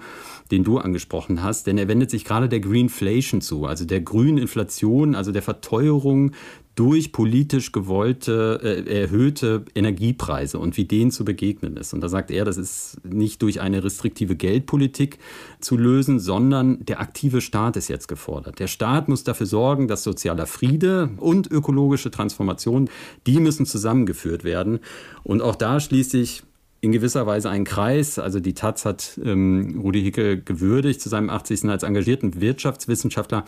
den 0.50 0.64
du 0.64 0.78
angesprochen 0.78 1.42
hast. 1.42 1.66
Denn 1.66 1.78
er 1.78 1.88
wendet 1.88 2.10
sich 2.10 2.24
gerade 2.24 2.48
der 2.48 2.60
Greenflation 2.60 3.40
zu, 3.40 3.66
also 3.66 3.84
der 3.84 4.00
grünen 4.00 4.38
Inflation, 4.38 5.14
also 5.14 5.32
der 5.32 5.42
Verteuerung 5.42 6.32
durch 6.80 7.12
politisch 7.12 7.72
gewollte, 7.72 8.58
äh, 8.62 9.02
erhöhte 9.02 9.66
Energiepreise 9.74 10.58
und 10.58 10.78
wie 10.78 10.86
denen 10.86 11.10
zu 11.10 11.26
begegnen 11.26 11.76
ist. 11.76 11.92
Und 11.92 12.00
da 12.00 12.08
sagt 12.08 12.30
er, 12.30 12.46
das 12.46 12.56
ist 12.56 12.96
nicht 13.04 13.42
durch 13.42 13.60
eine 13.60 13.84
restriktive 13.84 14.34
Geldpolitik 14.34 15.18
zu 15.60 15.76
lösen, 15.76 16.18
sondern 16.18 16.82
der 16.82 17.00
aktive 17.00 17.42
Staat 17.42 17.76
ist 17.76 17.88
jetzt 17.88 18.08
gefordert. 18.08 18.60
Der 18.60 18.66
Staat 18.66 19.10
muss 19.10 19.24
dafür 19.24 19.44
sorgen, 19.44 19.88
dass 19.88 20.02
sozialer 20.02 20.46
Friede 20.46 21.10
und 21.18 21.50
ökologische 21.50 22.10
Transformation, 22.10 22.88
die 23.26 23.40
müssen 23.40 23.66
zusammengeführt 23.66 24.42
werden. 24.42 24.78
Und 25.22 25.42
auch 25.42 25.56
da 25.56 25.80
schließlich 25.80 26.44
in 26.82 26.92
gewisser 26.92 27.26
Weise 27.26 27.50
ein 27.50 27.64
Kreis. 27.64 28.18
Also 28.18 28.40
die 28.40 28.54
Taz 28.54 28.84
hat 28.84 29.20
ähm, 29.22 29.80
Rudi 29.82 30.02
Hickel 30.02 30.42
gewürdigt 30.42 31.00
zu 31.00 31.08
seinem 31.08 31.28
80. 31.28 31.64
als 31.66 31.82
engagierten 31.82 32.40
Wirtschaftswissenschaftler, 32.40 33.44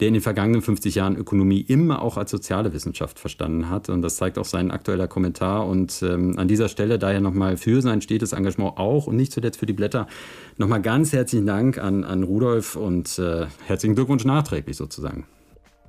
der 0.00 0.08
in 0.08 0.14
den 0.14 0.22
vergangenen 0.22 0.60
50 0.60 0.94
Jahren 0.94 1.16
Ökonomie 1.16 1.60
immer 1.60 2.02
auch 2.02 2.18
als 2.18 2.30
soziale 2.30 2.72
Wissenschaft 2.74 3.18
verstanden 3.18 3.70
hat. 3.70 3.88
Und 3.88 4.02
das 4.02 4.16
zeigt 4.16 4.38
auch 4.38 4.44
sein 4.44 4.70
aktueller 4.70 5.08
Kommentar. 5.08 5.66
Und 5.66 6.02
ähm, 6.02 6.38
an 6.38 6.46
dieser 6.46 6.68
Stelle 6.68 6.98
daher 6.98 7.20
nochmal 7.20 7.56
für 7.56 7.80
sein 7.80 8.02
stetes 8.02 8.32
Engagement 8.32 8.76
auch 8.76 9.06
und 9.06 9.16
nicht 9.16 9.32
zuletzt 9.32 9.58
für 9.58 9.66
die 9.66 9.72
Blätter 9.72 10.06
nochmal 10.58 10.82
ganz 10.82 11.12
herzlichen 11.12 11.46
Dank 11.46 11.78
an, 11.78 12.04
an 12.04 12.22
Rudolf 12.22 12.76
und 12.76 13.18
äh, 13.18 13.46
herzlichen 13.66 13.94
Glückwunsch 13.94 14.24
nachträglich 14.24 14.76
sozusagen. 14.76 15.26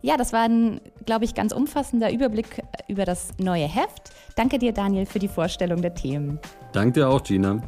Ja, 0.05 0.17
das 0.17 0.33
war 0.33 0.43
ein, 0.43 0.81
glaube 1.07 1.25
ich, 1.25 1.33
ganz 1.33 1.51
umfassender 1.51 2.13
Überblick 2.13 2.61
über 2.87 3.05
das 3.05 3.29
neue 3.39 3.65
Heft. 3.65 4.11
Danke 4.35 4.59
dir, 4.59 4.71
Daniel, 4.71 5.07
für 5.07 5.17
die 5.17 5.27
Vorstellung 5.27 5.81
der 5.81 5.95
Themen. 5.95 6.37
Danke 6.73 6.99
dir 6.99 7.09
auch, 7.09 7.23
Gina. 7.23 7.59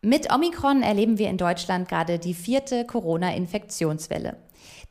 Mit 0.00 0.32
Omikron 0.32 0.82
erleben 0.82 1.18
wir 1.18 1.28
in 1.28 1.36
Deutschland 1.36 1.90
gerade 1.90 2.18
die 2.18 2.32
vierte 2.32 2.86
Corona-Infektionswelle. 2.86 4.38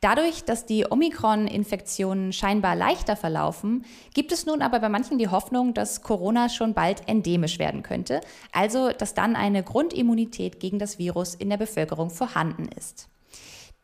Dadurch, 0.00 0.44
dass 0.44 0.66
die 0.66 0.84
Omikron-Infektionen 0.90 2.32
scheinbar 2.32 2.76
leichter 2.76 3.16
verlaufen, 3.16 3.84
gibt 4.12 4.32
es 4.32 4.46
nun 4.46 4.62
aber 4.62 4.80
bei 4.80 4.88
manchen 4.88 5.18
die 5.18 5.28
Hoffnung, 5.28 5.74
dass 5.74 6.02
Corona 6.02 6.48
schon 6.48 6.74
bald 6.74 7.08
endemisch 7.08 7.58
werden 7.58 7.82
könnte, 7.82 8.20
also 8.52 8.90
dass 8.90 9.14
dann 9.14 9.36
eine 9.36 9.62
Grundimmunität 9.62 10.60
gegen 10.60 10.78
das 10.78 10.98
Virus 10.98 11.34
in 11.34 11.50
der 11.50 11.56
Bevölkerung 11.56 12.10
vorhanden 12.10 12.68
ist. 12.76 13.08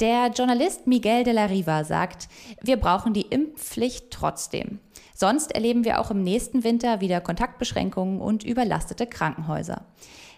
Der 0.01 0.29
Journalist 0.29 0.87
Miguel 0.87 1.25
de 1.25 1.35
la 1.35 1.45
Riva 1.45 1.85
sagt, 1.85 2.29
wir 2.63 2.79
brauchen 2.79 3.13
die 3.13 3.27
Impfpflicht 3.27 4.11
trotzdem. 4.11 4.79
Sonst 5.15 5.55
erleben 5.55 5.85
wir 5.85 6.01
auch 6.01 6.11
im 6.11 6.23
nächsten 6.23 6.65
Winter 6.65 7.03
wieder 7.03 7.21
Kontaktbeschränkungen 7.21 8.23
und 8.23 8.43
überlastete 8.43 9.07
Krankenhäuser. 9.07 9.85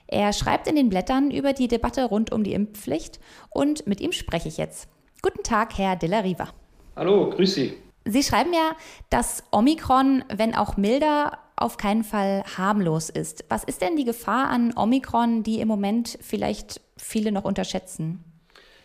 Er 0.09 0.33
schreibt 0.33 0.67
in 0.67 0.75
den 0.75 0.89
Blättern 0.89 1.31
über 1.31 1.53
die 1.53 1.69
Debatte 1.69 2.05
rund 2.05 2.33
um 2.33 2.43
die 2.43 2.55
Impfpflicht 2.55 3.21
und 3.51 3.87
mit 3.87 4.01
ihm 4.01 4.11
spreche 4.11 4.49
ich 4.49 4.57
jetzt. 4.57 4.89
Guten 5.25 5.45
Tag, 5.45 5.79
Herr 5.79 5.95
de 5.95 6.09
la 6.09 6.19
Riva. 6.19 6.49
Hallo, 6.97 7.31
grüß 7.31 7.55
Sie. 7.55 7.79
Sie 8.05 8.25
schreiben 8.25 8.53
ja, 8.53 8.75
dass 9.09 9.45
Omikron, 9.53 10.25
wenn 10.35 10.53
auch 10.57 10.77
milder, 10.77 11.39
auf 11.55 11.77
keinen 11.77 12.03
Fall 12.03 12.43
harmlos 12.57 13.09
ist. 13.09 13.45
Was 13.49 13.63
ist 13.63 13.83
denn 13.83 13.95
die 13.95 14.05
Gefahr 14.05 14.49
an 14.49 14.77
Omikron, 14.77 15.45
die 15.45 15.61
im 15.61 15.69
Moment 15.69 16.19
vielleicht 16.21 16.81
viele 16.97 17.31
noch 17.31 17.45
unterschätzen? 17.45 18.25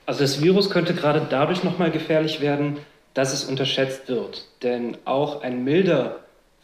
Also 0.06 0.20
das 0.20 0.40
Virus 0.40 0.70
könnte 0.70 0.94
gerade 0.94 1.26
dadurch 1.28 1.64
nochmal 1.64 1.90
gefährlich 1.90 2.40
werden, 2.40 2.78
dass 3.16 3.34
es 3.34 3.46
unterschätzt 3.46 4.08
wird. 4.08 4.46
Denn 4.62 4.96
auch 5.06 5.42
ein 5.42 5.64
milder 5.64 6.20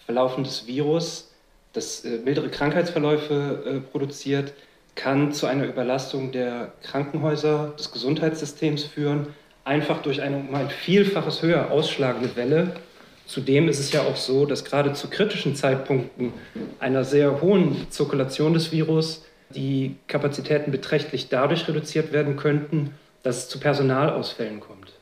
verlaufendes 0.06 0.68
Virus, 0.68 1.32
das 1.74 2.06
äh, 2.06 2.20
mildere 2.20 2.50
Krankheitsverläufe 2.50 3.64
äh, 3.66 3.80
produziert, 3.80 4.54
kann 4.94 5.32
zu 5.32 5.48
einer 5.48 5.66
Überlastung 5.66 6.32
der 6.32 6.74
Krankenhäuser, 6.84 7.74
des 7.80 7.92
Gesundheitssystems 7.92 8.84
führen, 8.84 9.34
einfach 9.64 10.02
durch 10.02 10.22
eine 10.22 10.38
um 10.38 10.54
ein 10.56 10.70
Vielfaches 10.70 11.42
höher 11.42 11.72
ausschlagende 11.72 12.36
Welle. 12.36 12.76
Zudem 13.26 13.70
ist 13.70 13.80
es 13.80 13.92
ja 13.92 14.02
auch 14.02 14.18
so, 14.18 14.46
dass 14.46 14.66
gerade 14.66 14.94
zu 14.94 15.10
kritischen 15.10 15.56
Zeitpunkten 15.56 16.34
einer 16.80 17.04
sehr 17.04 17.42
hohen 17.42 17.88
Zirkulation 17.90 18.54
des 18.54 18.72
Virus 18.72 19.24
die 19.56 19.96
Kapazitäten 20.08 20.72
beträchtlich 20.72 21.30
dadurch 21.30 21.68
reduziert 21.68 22.12
werden 22.12 22.36
könnten, 22.36 22.92
dass 23.22 23.38
es 23.38 23.50
zu 23.50 23.60
Personalausfällen 23.60 24.60
kommt. 24.60 24.94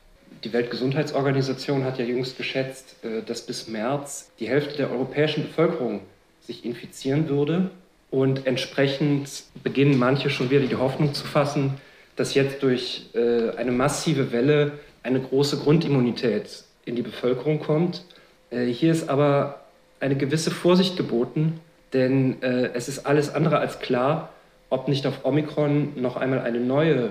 Die 0.44 0.52
Weltgesundheitsorganisation 0.52 1.84
hat 1.84 1.98
ja 1.98 2.04
jüngst 2.04 2.36
geschätzt, 2.36 2.96
äh, 3.02 3.22
dass 3.22 3.42
bis 3.42 3.68
März 3.68 4.30
die 4.38 4.48
Hälfte 4.48 4.76
der 4.76 4.90
europäischen 4.90 5.44
Bevölkerung 5.44 6.00
sich 6.40 6.64
infizieren 6.64 7.28
würde. 7.28 7.70
Und 8.10 8.46
entsprechend 8.46 9.44
beginnen 9.62 9.98
manche 9.98 10.30
schon 10.30 10.50
wieder 10.50 10.66
die 10.66 10.76
Hoffnung 10.76 11.14
zu 11.14 11.26
fassen, 11.26 11.74
dass 12.16 12.34
jetzt 12.34 12.62
durch 12.62 13.06
äh, 13.14 13.50
eine 13.56 13.72
massive 13.72 14.32
Welle 14.32 14.72
eine 15.02 15.20
große 15.20 15.58
Grundimmunität 15.58 16.64
in 16.84 16.96
die 16.96 17.02
Bevölkerung 17.02 17.60
kommt. 17.60 18.04
Äh, 18.50 18.66
hier 18.66 18.92
ist 18.92 19.08
aber 19.08 19.62
eine 20.00 20.16
gewisse 20.16 20.50
Vorsicht 20.50 20.96
geboten, 20.96 21.60
denn 21.92 22.42
es 22.42 22.88
ist 22.88 23.06
alles 23.06 23.32
andere 23.32 23.58
als 23.58 23.78
klar, 23.78 24.30
ob 24.72 24.88
nicht 24.88 25.06
auf 25.06 25.26
Omikron 25.26 25.92
noch 26.00 26.16
einmal 26.16 26.40
eine 26.40 26.58
neue, 26.58 27.10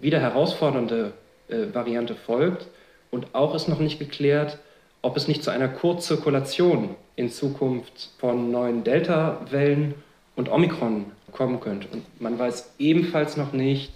wieder 0.00 0.20
herausfordernde 0.20 1.12
äh, 1.48 1.74
Variante 1.74 2.14
folgt. 2.14 2.68
Und 3.10 3.34
auch 3.34 3.56
ist 3.56 3.68
noch 3.68 3.80
nicht 3.80 3.98
geklärt, 3.98 4.58
ob 5.02 5.16
es 5.16 5.26
nicht 5.26 5.42
zu 5.42 5.50
einer 5.50 5.66
Kurzzirkulation 5.66 6.94
in 7.16 7.28
Zukunft 7.28 8.10
von 8.18 8.52
neuen 8.52 8.84
Delta-Wellen 8.84 9.94
und 10.36 10.48
Omikron 10.48 11.06
kommen 11.32 11.58
könnte. 11.58 11.88
Und 11.92 12.04
man 12.20 12.38
weiß 12.38 12.74
ebenfalls 12.78 13.36
noch 13.36 13.52
nicht, 13.52 13.92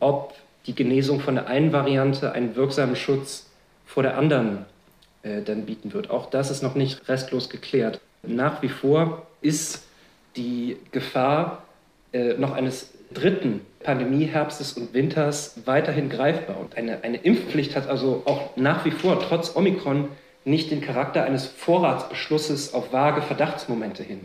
ob 0.00 0.34
die 0.66 0.74
Genesung 0.74 1.20
von 1.20 1.36
der 1.36 1.46
einen 1.46 1.72
Variante 1.72 2.32
einen 2.32 2.56
wirksamen 2.56 2.96
Schutz 2.96 3.46
vor 3.86 4.02
der 4.02 4.16
anderen 4.16 4.66
äh, 5.22 5.42
dann 5.42 5.66
bieten 5.66 5.92
wird. 5.92 6.10
Auch 6.10 6.28
das 6.30 6.50
ist 6.50 6.62
noch 6.62 6.74
nicht 6.74 7.08
restlos 7.08 7.48
geklärt. 7.48 8.00
Nach 8.22 8.62
wie 8.62 8.68
vor 8.68 9.26
ist 9.40 9.84
die 10.36 10.76
Gefahr 10.92 11.64
äh, 12.12 12.34
noch 12.34 12.52
eines 12.52 12.92
dritten 13.12 13.60
Pandemieherbstes 13.82 14.74
und 14.74 14.94
Winters 14.94 15.62
weiterhin 15.64 16.08
greifbar. 16.08 16.58
Und 16.60 16.76
eine, 16.76 17.02
eine 17.02 17.16
Impfpflicht 17.16 17.74
hat 17.74 17.88
also 17.88 18.22
auch 18.26 18.56
nach 18.56 18.84
wie 18.84 18.90
vor, 18.90 19.20
trotz 19.20 19.56
Omikron, 19.56 20.08
nicht 20.44 20.70
den 20.70 20.80
Charakter 20.80 21.24
eines 21.24 21.46
Vorratsbeschlusses 21.46 22.72
auf 22.72 22.92
vage 22.92 23.22
Verdachtsmomente 23.22 24.02
hin. 24.02 24.20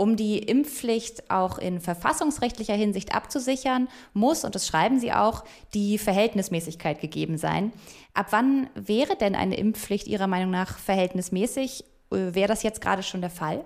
Um 0.00 0.16
die 0.16 0.38
Impfpflicht 0.38 1.30
auch 1.30 1.58
in 1.58 1.78
verfassungsrechtlicher 1.78 2.72
Hinsicht 2.72 3.14
abzusichern, 3.14 3.86
muss, 4.14 4.46
und 4.46 4.54
das 4.54 4.66
schreiben 4.66 4.98
Sie 4.98 5.12
auch, 5.12 5.44
die 5.74 5.98
Verhältnismäßigkeit 5.98 7.02
gegeben 7.02 7.36
sein. 7.36 7.70
Ab 8.14 8.28
wann 8.30 8.70
wäre 8.74 9.16
denn 9.16 9.34
eine 9.34 9.58
Impfpflicht 9.58 10.06
Ihrer 10.06 10.26
Meinung 10.26 10.52
nach 10.52 10.78
verhältnismäßig? 10.78 11.84
Äh, 12.10 12.34
wäre 12.34 12.48
das 12.48 12.62
jetzt 12.62 12.80
gerade 12.80 13.02
schon 13.02 13.20
der 13.20 13.28
Fall? 13.28 13.62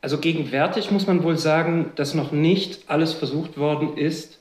Also 0.00 0.16
gegenwärtig 0.16 0.90
muss 0.90 1.06
man 1.06 1.22
wohl 1.22 1.36
sagen, 1.36 1.92
dass 1.96 2.14
noch 2.14 2.32
nicht 2.32 2.88
alles 2.88 3.12
versucht 3.12 3.58
worden 3.58 3.98
ist, 3.98 4.38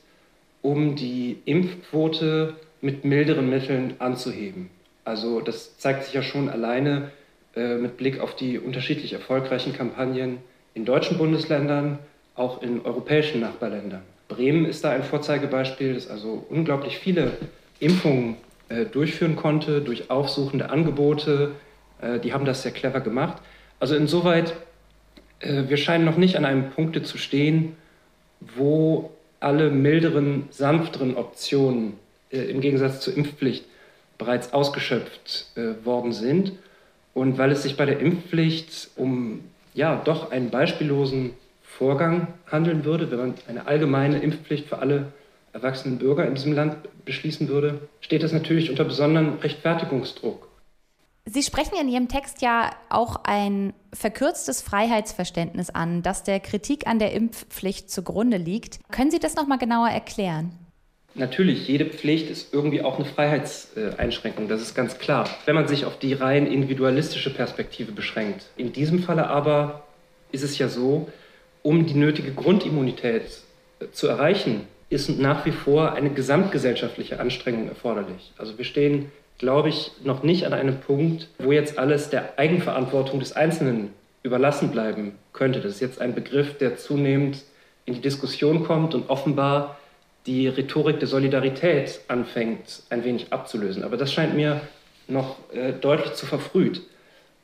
um 0.62 0.96
die 0.96 1.40
Impfquote 1.44 2.56
mit 2.80 3.04
milderen 3.04 3.50
Mitteln 3.50 3.96
anzuheben. 4.00 4.70
Also 5.04 5.42
das 5.42 5.78
zeigt 5.78 6.06
sich 6.06 6.14
ja 6.14 6.24
schon 6.24 6.48
alleine 6.48 7.12
äh, 7.54 7.76
mit 7.76 7.98
Blick 7.98 8.22
auf 8.22 8.34
die 8.34 8.58
unterschiedlich 8.58 9.12
erfolgreichen 9.12 9.74
Kampagnen 9.74 10.38
in 10.74 10.86
deutschen 10.86 11.18
Bundesländern, 11.18 12.00
auch 12.36 12.62
in 12.62 12.82
europäischen 12.82 13.42
Nachbarländern. 13.42 14.02
Bremen 14.28 14.66
ist 14.66 14.84
da 14.84 14.92
ein 14.92 15.04
Vorzeigebeispiel, 15.04 15.94
das 15.94 16.10
also 16.10 16.46
unglaublich 16.50 16.98
viele 16.98 17.34
Impfungen 17.80 18.38
äh, 18.70 18.86
durchführen 18.86 19.36
konnte 19.36 19.82
durch 19.82 20.10
aufsuchende 20.10 20.70
Angebote. 20.70 21.52
Äh, 22.02 22.20
die 22.20 22.34
haben 22.34 22.46
das 22.46 22.64
sehr 22.64 22.72
clever 22.72 23.02
gemacht. 23.02 23.42
Also 23.80 23.96
insoweit 23.96 24.54
äh, 25.44 25.64
wir 25.68 25.78
scheinen 25.78 26.06
noch 26.06 26.18
nicht 26.18 26.36
an 26.36 26.46
einem 26.46 26.72
Punkt 26.72 27.06
zu 27.06 27.18
stehen, 27.18 27.76
wo 28.40 29.12
alle 29.40 29.70
milderen, 29.70 30.48
sanfteren 30.50 31.16
Optionen 31.16 31.94
äh, 32.32 32.38
im 32.38 32.62
Gegensatz 32.62 33.02
zur 33.02 33.16
Impfpflicht 33.16 33.66
bereits 34.18 34.54
ausgeschöpft 34.54 35.48
äh, 35.56 35.86
worden 35.86 36.14
sind. 36.14 36.54
Und 37.14 37.38
weil 37.38 37.52
es 37.52 37.64
sich 37.64 37.78
bei 37.78 37.86
der 37.86 38.00
Impfpflicht 38.00 38.90
um 38.96 39.42
ja 39.74 40.02
doch 40.04 40.32
einen 40.32 40.50
beispiellosen 40.50 41.32
Vorgang 41.62 42.28
handeln 42.52 42.86
würde, 42.86 43.10
wenn 43.12 43.20
man 43.20 43.34
eine 43.48 43.68
allgemeine 43.68 44.20
Impfpflicht 44.20 44.68
für 44.68 44.80
alle 44.80 45.12
erwachsenen 45.54 45.98
Bürger 45.98 46.26
in 46.28 46.36
diesem 46.36 46.54
Land 46.54 46.78
beschließen 47.06 47.48
würde, 47.48 47.88
steht 48.02 48.24
das 48.24 48.32
natürlich 48.32 48.70
unter 48.70 48.84
besonderem 48.84 49.38
Rechtfertigungsdruck. 49.40 50.48
Sie 51.26 51.42
sprechen 51.42 51.76
in 51.80 51.88
Ihrem 51.88 52.10
Text 52.10 52.42
ja 52.42 52.72
auch 52.90 53.22
ein 53.24 53.74
verkürztes 53.94 54.62
Freiheitsverständnis 54.62 55.70
an, 55.70 56.02
das 56.02 56.24
der 56.24 56.40
Kritik 56.42 56.86
an 56.86 57.00
der 57.00 57.14
Impfpflicht 57.14 57.90
zugrunde 57.90 58.38
liegt. 58.38 58.80
Können 58.92 59.10
Sie 59.10 59.20
das 59.20 59.36
noch 59.36 59.48
mal 59.48 59.58
genauer 59.58 59.90
erklären? 59.90 60.52
Natürlich, 61.16 61.68
jede 61.68 61.86
Pflicht 61.86 62.30
ist 62.30 62.54
irgendwie 62.54 62.82
auch 62.82 62.96
eine 62.96 63.06
Freiheitseinschränkung, 63.06 64.48
das 64.48 64.62
ist 64.62 64.74
ganz 64.74 64.98
klar. 64.98 65.30
Wenn 65.46 65.56
man 65.56 65.68
sich 65.68 65.86
auf 65.86 66.00
die 66.00 66.14
rein 66.14 66.48
individualistische 66.48 67.32
Perspektive 67.32 67.92
beschränkt. 67.92 68.46
In 68.58 68.74
diesem 68.74 69.04
Falle 69.04 69.28
aber 69.28 69.84
ist 70.32 70.44
es 70.44 70.58
ja 70.58 70.68
so, 70.70 71.10
um 71.62 71.86
die 71.86 71.94
nötige 71.94 72.32
Grundimmunität 72.32 73.24
äh, 73.80 73.92
zu 73.92 74.08
erreichen, 74.08 74.68
ist 74.90 75.10
nach 75.10 75.46
wie 75.46 75.52
vor 75.52 75.94
eine 75.94 76.10
gesamtgesellschaftliche 76.10 77.20
Anstrengung 77.20 77.68
erforderlich. 77.68 78.32
Also 78.38 78.58
wir 78.58 78.66
stehen 78.66 79.12
glaube 79.38 79.70
ich, 79.70 79.92
noch 80.04 80.24
nicht 80.24 80.46
an 80.46 80.54
einem 80.54 80.80
Punkt, 80.80 81.28
wo 81.40 81.52
jetzt 81.52 81.78
alles 81.78 82.10
der 82.10 82.38
Eigenverantwortung 82.40 83.20
des 83.20 83.34
Einzelnen 83.34 83.94
überlassen 84.24 84.72
bleiben 84.72 85.16
könnte. 85.34 85.60
Das 85.60 85.74
ist 85.74 85.82
jetzt 85.82 86.00
ein 86.00 86.16
Begriff, 86.16 86.58
der 86.58 86.78
zunehmend 86.78 87.44
in 87.86 87.96
die 87.96 88.02
Diskussion 88.02 88.64
kommt 88.64 88.96
und 88.96 89.10
offenbar 89.10 89.78
die 90.26 90.48
Rhetorik 90.48 91.00
der 91.00 91.08
Solidarität 91.08 92.02
anfängt 92.08 92.84
ein 92.90 93.04
wenig 93.04 93.32
abzulösen. 93.32 93.84
Aber 93.84 93.98
das 93.98 94.14
scheint 94.14 94.36
mir 94.36 94.62
noch 95.08 95.38
äh, 95.54 95.74
deutlich 95.74 96.14
zu 96.14 96.26
verfrüht. 96.26 96.82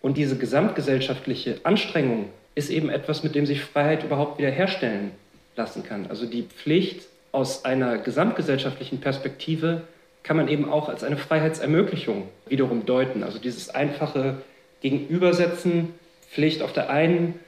Und 0.02 0.18
diese 0.18 0.38
gesamtgesellschaftliche 0.38 1.58
Anstrengung 1.64 2.30
ist 2.56 2.70
eben 2.70 2.90
etwas, 2.90 3.24
mit 3.24 3.36
dem 3.36 3.46
sich 3.46 3.62
Freiheit 3.62 4.04
überhaupt 4.04 4.40
wiederherstellen 4.40 5.12
lassen 5.56 5.84
kann. 5.84 6.08
Also 6.08 6.26
die 6.26 6.44
Pflicht 6.44 7.08
aus 7.32 7.66
einer 7.66 7.98
gesamtgesellschaftlichen 7.98 9.02
Perspektive 9.02 9.82
kann 10.24 10.38
man 10.38 10.48
eben 10.48 10.70
auch 10.70 10.90
als 10.90 11.04
eine 11.04 11.18
Freiheitsermöglichung 11.18 12.28
wiederum 12.48 12.86
deuten. 12.86 13.24
Also 13.24 13.40
dieses 13.40 13.70
einfache 13.70 14.38
Gegenübersetzen, 14.82 15.94
Pflicht 16.32 16.62
auf 16.62 16.74
der 16.74 16.90
einen, 16.90 17.40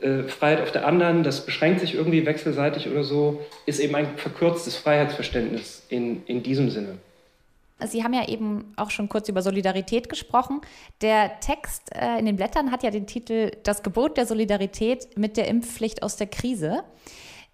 äh, 0.00 0.22
Freiheit 0.24 0.62
auf 0.62 0.72
der 0.72 0.86
anderen, 0.86 1.22
das 1.22 1.44
beschränkt 1.44 1.80
sich 1.80 1.94
irgendwie 1.94 2.24
wechselseitig 2.26 2.88
oder 2.88 3.04
so, 3.04 3.40
ist 3.66 3.80
eben 3.80 3.94
ein 3.94 4.16
verkürztes 4.16 4.76
Freiheitsverständnis 4.76 5.82
in, 5.88 6.24
in 6.26 6.42
diesem 6.42 6.70
Sinne. 6.70 6.98
Sie 7.86 8.02
haben 8.02 8.12
ja 8.12 8.28
eben 8.28 8.72
auch 8.76 8.90
schon 8.90 9.08
kurz 9.08 9.28
über 9.28 9.40
Solidarität 9.40 10.08
gesprochen. 10.08 10.60
Der 11.00 11.38
Text 11.40 11.94
äh, 11.94 12.18
in 12.18 12.26
den 12.26 12.36
Blättern 12.36 12.72
hat 12.72 12.82
ja 12.82 12.90
den 12.90 13.06
Titel 13.06 13.52
Das 13.62 13.82
Gebot 13.82 14.16
der 14.16 14.26
Solidarität 14.26 15.16
mit 15.16 15.36
der 15.36 15.46
Impfpflicht 15.46 16.02
aus 16.02 16.16
der 16.16 16.26
Krise. 16.26 16.82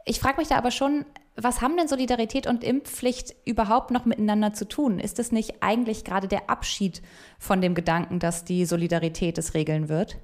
Ich 0.07 0.21
frage 0.21 0.39
mich 0.39 0.49
da 0.49 0.57
aber 0.57 0.71
schon, 0.71 1.05
Was 1.37 1.61
haben 1.61 1.77
denn 1.77 1.89
Solidarität 1.89 2.47
und 2.47 2.63
Impfpflicht 2.63 3.35
überhaupt 3.45 3.91
noch 3.91 4.05
miteinander 4.05 4.53
zu 4.53 4.67
tun? 4.67 5.01
Ist 5.01 5.19
es 5.19 5.33
nicht 5.33 5.63
eigentlich 5.63 6.05
gerade 6.05 6.29
der 6.29 6.49
Abschied 6.49 7.03
von 7.39 7.61
dem 7.61 7.75
Gedanken, 7.75 8.19
dass 8.19 8.45
die 8.45 8.65
Solidarität 8.65 9.37
es 9.37 9.55
regeln 9.55 9.89
wird? 9.89 10.17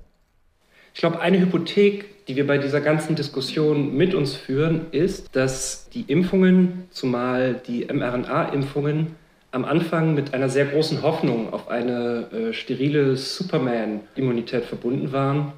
Ich 0.94 1.00
glaube, 1.00 1.20
eine 1.20 1.40
Hypothek, 1.40 2.26
die 2.26 2.36
wir 2.36 2.46
bei 2.46 2.58
dieser 2.58 2.80
ganzen 2.80 3.16
Diskussion 3.16 3.96
mit 3.96 4.14
uns 4.14 4.34
führen, 4.34 4.86
ist, 4.92 5.34
dass 5.34 5.88
die 5.90 6.02
Impfungen, 6.02 6.88
zumal 6.90 7.60
die 7.66 7.86
mRNA-Impfungen, 7.86 9.16
am 9.52 9.64
Anfang 9.64 10.14
mit 10.14 10.32
einer 10.32 10.48
sehr 10.48 10.66
großen 10.66 11.02
Hoffnung 11.02 11.52
auf 11.52 11.68
eine 11.68 12.28
äh, 12.32 12.52
sterile 12.52 13.16
Superman-Immunität 13.16 14.64
verbunden 14.64 15.12
waren. 15.12 15.52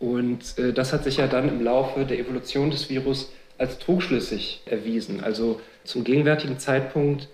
Und 0.00 0.58
äh, 0.58 0.72
das 0.72 0.92
hat 0.92 1.04
sich 1.04 1.18
ja 1.18 1.26
dann 1.26 1.48
im 1.48 1.62
Laufe 1.62 2.04
der 2.04 2.18
Evolution 2.18 2.70
des 2.70 2.90
Virus 2.90 3.32
als 3.56 3.78
trugschlüssig 3.78 4.62
erwiesen. 4.66 5.22
Also 5.22 5.60
zum 5.84 6.04
gegenwärtigen 6.04 6.58
Zeitpunkt 6.58 7.28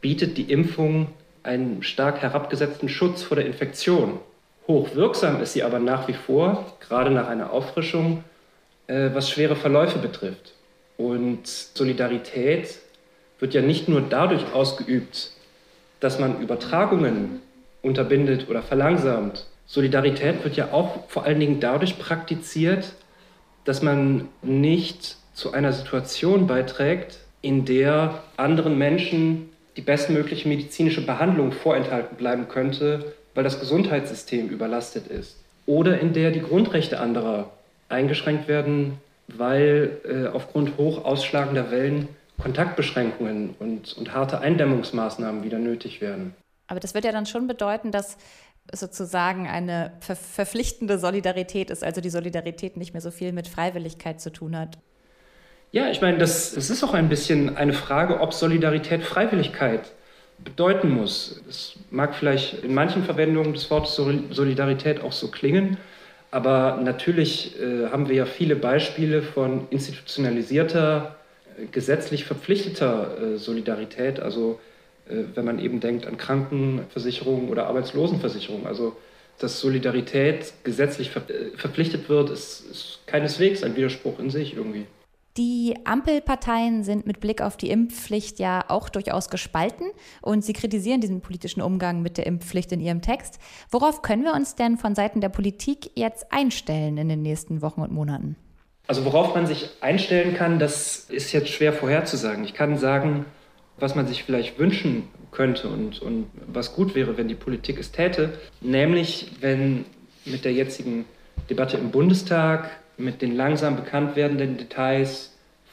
bietet 0.00 0.36
die 0.36 0.50
Impfung 0.50 1.08
einen 1.42 1.82
stark 1.82 2.22
herabgesetzten 2.22 2.88
Schutz 2.88 3.22
vor 3.22 3.36
der 3.36 3.46
Infektion. 3.46 4.20
Hochwirksam 4.68 5.42
ist 5.42 5.54
sie 5.54 5.62
aber 5.62 5.78
nach 5.78 6.08
wie 6.08 6.12
vor, 6.12 6.72
gerade 6.80 7.10
nach 7.10 7.28
einer 7.28 7.52
Auffrischung, 7.52 8.24
äh, 8.86 9.10
was 9.12 9.30
schwere 9.30 9.56
Verläufe 9.56 9.98
betrifft. 9.98 10.54
Und 10.96 11.46
Solidarität 11.46 12.78
wird 13.38 13.54
ja 13.54 13.62
nicht 13.62 13.88
nur 13.88 14.02
dadurch 14.02 14.52
ausgeübt, 14.52 15.32
dass 16.00 16.18
man 16.18 16.40
Übertragungen 16.40 17.40
unterbindet 17.82 18.48
oder 18.48 18.62
verlangsamt. 18.62 19.46
Solidarität 19.66 20.44
wird 20.44 20.56
ja 20.56 20.72
auch 20.72 21.08
vor 21.08 21.24
allen 21.24 21.40
Dingen 21.40 21.60
dadurch 21.60 21.98
praktiziert, 21.98 22.92
dass 23.64 23.82
man 23.82 24.28
nicht 24.42 25.16
zu 25.34 25.52
einer 25.52 25.72
Situation 25.72 26.46
beiträgt, 26.46 27.18
in 27.40 27.64
der 27.64 28.22
anderen 28.36 28.78
Menschen 28.78 29.48
die 29.76 29.80
bestmögliche 29.80 30.48
medizinische 30.48 31.04
Behandlung 31.04 31.52
vorenthalten 31.52 32.16
bleiben 32.16 32.48
könnte, 32.48 33.14
weil 33.34 33.44
das 33.44 33.60
Gesundheitssystem 33.60 34.48
überlastet 34.48 35.06
ist. 35.06 35.36
Oder 35.66 36.00
in 36.00 36.12
der 36.12 36.30
die 36.30 36.42
Grundrechte 36.42 37.00
anderer 37.00 37.50
eingeschränkt 37.88 38.48
werden, 38.48 38.98
weil 39.28 40.00
äh, 40.04 40.26
aufgrund 40.28 40.76
hoch 40.76 41.04
ausschlagender 41.04 41.70
Wellen 41.70 42.08
Kontaktbeschränkungen 42.40 43.54
und, 43.58 43.92
und 43.96 44.12
harte 44.12 44.40
Eindämmungsmaßnahmen 44.40 45.44
wieder 45.44 45.58
nötig 45.58 46.00
werden. 46.00 46.34
Aber 46.66 46.80
das 46.80 46.94
wird 46.94 47.04
ja 47.04 47.12
dann 47.12 47.26
schon 47.26 47.46
bedeuten, 47.46 47.92
dass 47.92 48.16
sozusagen 48.72 49.48
eine 49.48 49.92
ver 50.00 50.16
verpflichtende 50.16 50.98
Solidarität 50.98 51.70
ist, 51.70 51.84
also 51.84 52.00
die 52.00 52.10
Solidarität 52.10 52.76
nicht 52.76 52.92
mehr 52.94 53.00
so 53.00 53.10
viel 53.10 53.32
mit 53.32 53.48
Freiwilligkeit 53.48 54.20
zu 54.20 54.30
tun 54.30 54.56
hat. 54.56 54.78
Ja, 55.72 55.88
ich 55.90 56.00
meine, 56.00 56.18
das, 56.18 56.54
das 56.54 56.70
ist 56.70 56.84
auch 56.84 56.94
ein 56.94 57.08
bisschen 57.08 57.56
eine 57.56 57.72
Frage, 57.72 58.20
ob 58.20 58.34
Solidarität 58.34 59.02
Freiwilligkeit 59.02 59.92
bedeuten 60.44 60.90
muss. 60.90 61.40
Es 61.48 61.74
mag 61.90 62.14
vielleicht 62.14 62.64
in 62.64 62.74
manchen 62.74 63.04
Verwendungen 63.04 63.52
des 63.52 63.70
Wortes 63.70 63.94
Solidarität 63.94 65.02
auch 65.02 65.12
so 65.12 65.28
klingen, 65.28 65.76
aber 66.30 66.80
natürlich 66.82 67.60
äh, 67.60 67.88
haben 67.90 68.08
wir 68.08 68.16
ja 68.16 68.26
viele 68.26 68.56
Beispiele 68.56 69.22
von 69.22 69.66
institutionalisierter 69.70 71.16
gesetzlich 71.70 72.24
verpflichteter 72.24 73.34
äh, 73.34 73.38
Solidarität, 73.38 74.20
also 74.20 74.58
äh, 75.08 75.16
wenn 75.34 75.44
man 75.44 75.58
eben 75.58 75.80
denkt 75.80 76.06
an 76.06 76.16
Krankenversicherung 76.16 77.48
oder 77.48 77.66
Arbeitslosenversicherung. 77.66 78.66
Also 78.66 78.96
dass 79.38 79.60
Solidarität 79.60 80.52
gesetzlich 80.64 81.10
ver 81.10 81.22
äh, 81.28 81.56
verpflichtet 81.56 82.08
wird, 82.08 82.30
ist, 82.30 82.64
ist 82.70 83.00
keineswegs 83.06 83.62
ein 83.62 83.76
Widerspruch 83.76 84.18
in 84.18 84.30
sich 84.30 84.56
irgendwie. 84.56 84.86
Die 85.38 85.74
Ampelparteien 85.84 86.84
sind 86.84 87.06
mit 87.06 87.18
Blick 87.20 87.40
auf 87.40 87.56
die 87.56 87.70
Impfpflicht 87.70 88.38
ja 88.38 88.66
auch 88.68 88.90
durchaus 88.90 89.30
gespalten 89.30 89.86
und 90.20 90.44
sie 90.44 90.52
kritisieren 90.52 91.00
diesen 91.00 91.22
politischen 91.22 91.62
Umgang 91.62 92.02
mit 92.02 92.18
der 92.18 92.26
Impfpflicht 92.26 92.70
in 92.70 92.80
ihrem 92.80 93.00
Text. 93.00 93.38
Worauf 93.70 94.02
können 94.02 94.24
wir 94.24 94.34
uns 94.34 94.56
denn 94.56 94.76
von 94.76 94.94
Seiten 94.94 95.22
der 95.22 95.30
Politik 95.30 95.90
jetzt 95.94 96.30
einstellen 96.30 96.98
in 96.98 97.08
den 97.08 97.22
nächsten 97.22 97.62
Wochen 97.62 97.80
und 97.80 97.92
Monaten? 97.92 98.36
Also 98.88 99.06
worauf 99.06 99.34
man 99.34 99.46
sich 99.46 99.70
einstellen 99.80 100.34
kann, 100.34 100.58
das 100.58 101.06
ist 101.08 101.32
jetzt 101.32 101.48
schwer 101.48 101.72
vorherzusagen. 101.72 102.44
Ich 102.44 102.52
kann 102.52 102.76
sagen, 102.76 103.24
was 103.78 103.94
man 103.94 104.06
sich 104.06 104.24
vielleicht 104.24 104.58
wünschen 104.58 105.08
könnte 105.30 105.70
und, 105.70 106.02
und 106.02 106.26
was 106.46 106.74
gut 106.74 106.94
wäre, 106.94 107.16
wenn 107.16 107.28
die 107.28 107.34
Politik 107.34 107.78
es 107.78 107.90
täte, 107.90 108.38
nämlich 108.60 109.30
wenn 109.40 109.86
mit 110.26 110.44
der 110.44 110.52
jetzigen 110.52 111.06
Debatte 111.48 111.78
im 111.78 111.90
Bundestag, 111.90 112.70
mit 112.98 113.22
den 113.22 113.34
langsam 113.34 113.76
bekannt 113.76 114.16
werdenden 114.16 114.58
Details 114.58 115.31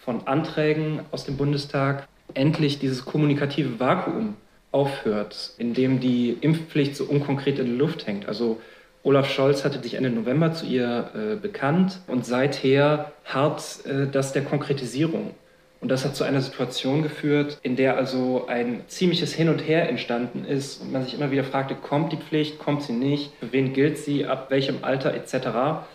von 0.10 0.26
Anträgen 0.26 1.02
aus 1.12 1.26
dem 1.26 1.38
Bundestag 1.38 2.08
endlich 2.34 2.80
dieses 2.80 3.06
kommunikative 3.06 3.80
Vakuum 3.80 4.38
aufhört, 4.72 5.52
in 5.60 5.76
dem 5.76 6.00
die 6.00 6.36
Impfpflicht 6.42 6.96
so 6.96 7.04
unkonkret 7.04 7.60
in 7.60 7.68
der 7.68 7.76
Luft 7.76 8.08
hängt. 8.08 8.28
Also 8.28 8.60
Olaf 9.04 9.30
Scholz 9.30 9.64
hatte 9.64 9.80
sich 9.84 9.94
Ende 9.94 10.10
November 10.10 10.52
zu 10.52 10.66
ihr 10.66 11.12
äh, 11.14 11.36
bekannt 11.36 12.00
und 12.08 12.26
seither 12.26 13.12
hart 13.24 13.86
äh, 13.86 14.08
das 14.08 14.34
der 14.34 14.44
Konkretisierung. 14.44 15.36
Und 15.80 15.92
das 15.92 16.06
hat 16.06 16.16
zu 16.16 16.24
einer 16.24 16.42
Situation 16.42 17.04
geführt, 17.04 17.60
in 17.62 17.76
der 17.76 17.96
also 17.96 18.48
ein 18.48 18.82
ziemliches 18.88 19.32
Hin 19.32 19.48
und 19.48 19.60
Her 19.60 19.90
entstanden 19.90 20.44
ist 20.44 20.82
und 20.82 20.92
man 20.92 21.04
sich 21.04 21.14
immer 21.14 21.30
wieder 21.30 21.44
fragte, 21.44 21.76
kommt 21.76 22.14
die 22.14 22.18
Pflicht, 22.18 22.58
kommt 22.58 22.82
sie 22.82 22.94
nicht, 22.94 23.32
für 23.40 23.54
wen 23.54 23.74
gilt 23.74 24.00
sie, 24.00 24.26
ab 24.26 24.48
welchem 24.50 24.84
Alter 24.84 25.14
etc. 25.14 25.86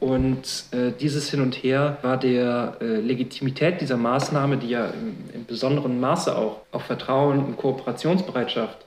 Und 0.00 0.64
äh, 0.70 0.92
dieses 0.98 1.30
Hin 1.30 1.40
und 1.40 1.54
Her 1.56 1.98
war 2.02 2.16
der 2.18 2.76
äh, 2.80 2.84
Legitimität 3.00 3.80
dieser 3.80 3.96
Maßnahme, 3.96 4.56
die 4.56 4.68
ja 4.68 4.86
im, 4.86 5.16
im 5.34 5.44
besonderen 5.44 5.98
Maße 5.98 6.36
auch 6.36 6.60
auf 6.70 6.84
Vertrauen 6.84 7.44
und 7.44 7.56
Kooperationsbereitschaft 7.56 8.78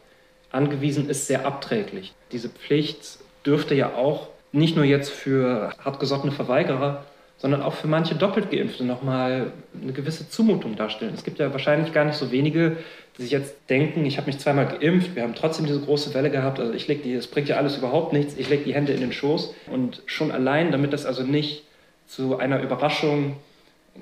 angewiesen 0.52 1.10
ist, 1.10 1.28
sehr 1.28 1.46
abträglich. 1.46 2.14
Diese 2.32 2.50
Pflicht 2.50 3.20
dürfte 3.46 3.76
ja 3.76 3.94
auch 3.96 4.28
nicht 4.54 4.76
nur 4.76 4.86
jetzt 4.86 5.10
für 5.10 5.74
hartgesottene 5.84 6.32
Verweigerer, 6.32 7.04
sondern 7.42 7.64
auch 7.64 7.74
für 7.74 7.88
manche 7.88 8.14
doppelt 8.14 8.52
Geimpfte 8.52 8.84
nochmal 8.84 9.52
eine 9.82 9.94
gewisse 9.94 10.30
Zumutung 10.30 10.76
darstellen. 10.76 11.14
Es 11.16 11.24
gibt 11.24 11.40
ja 11.40 11.52
wahrscheinlich 11.52 11.92
gar 11.92 12.06
nicht 12.06 12.16
so 12.16 12.32
wenige, 12.32 12.78
die 13.18 13.24
sich 13.24 13.32
jetzt 13.32 13.56
denken, 13.68 14.06
ich 14.06 14.18
habe 14.18 14.28
mich 14.28 14.38
zweimal 14.38 14.68
geimpft, 14.68 15.16
wir 15.16 15.24
haben 15.24 15.34
trotzdem 15.34 15.66
diese 15.66 15.82
große 15.82 16.14
Welle 16.14 16.30
gehabt, 16.30 16.60
also 16.60 16.72
ich 16.72 16.88
lege 16.88 17.02
die, 17.02 17.14
es 17.14 17.26
bringt 17.26 17.50
ja 17.50 17.58
alles 17.58 17.78
überhaupt 17.78 18.14
nichts, 18.14 18.36
ich 18.38 18.48
lege 18.48 18.64
die 18.64 18.76
Hände 18.76 18.94
in 18.94 19.02
den 19.02 19.12
Schoß 19.12 19.56
und 19.72 20.04
schon 20.06 20.32
allein, 20.32 20.72
damit 20.72 20.94
das 20.94 21.08
also 21.08 21.24
nicht 21.24 21.64
zu 22.06 22.38
einer 22.38 22.62
Überraschung 22.62 23.38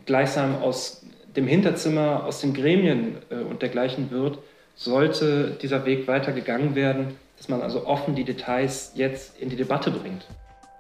gleichsam 0.06 0.62
aus 0.62 1.06
dem 1.38 1.48
Hinterzimmer, 1.48 2.26
aus 2.26 2.42
den 2.42 2.54
Gremien 2.54 3.16
äh, 3.30 3.36
und 3.36 3.62
dergleichen 3.62 4.12
wird, 4.12 4.40
sollte 4.76 5.58
dieser 5.62 5.86
Weg 5.86 6.10
weiter 6.10 6.34
gegangen 6.34 6.76
werden, 6.76 7.16
dass 7.38 7.48
man 7.48 7.62
also 7.62 7.88
offen 7.88 8.16
die 8.16 8.26
Details 8.26 8.92
jetzt 8.96 9.40
in 9.40 9.50
die 9.50 9.56
Debatte 9.56 9.92
bringt. 9.92 10.26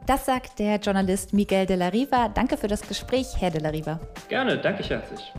Das 0.09 0.25
sagt 0.25 0.57
der 0.57 0.77
Journalist 0.77 1.33
Miguel 1.33 1.67
de 1.67 1.75
la 1.75 1.89
Riva. 1.89 2.29
Danke 2.29 2.57
für 2.57 2.67
das 2.67 2.81
Gespräch, 2.81 3.27
Herr 3.37 3.51
de 3.51 3.61
la 3.61 3.69
Riva. 3.69 3.99
Gerne, 4.27 4.57
danke 4.57 4.81
ich 4.81 4.89
herzlich. 4.89 5.31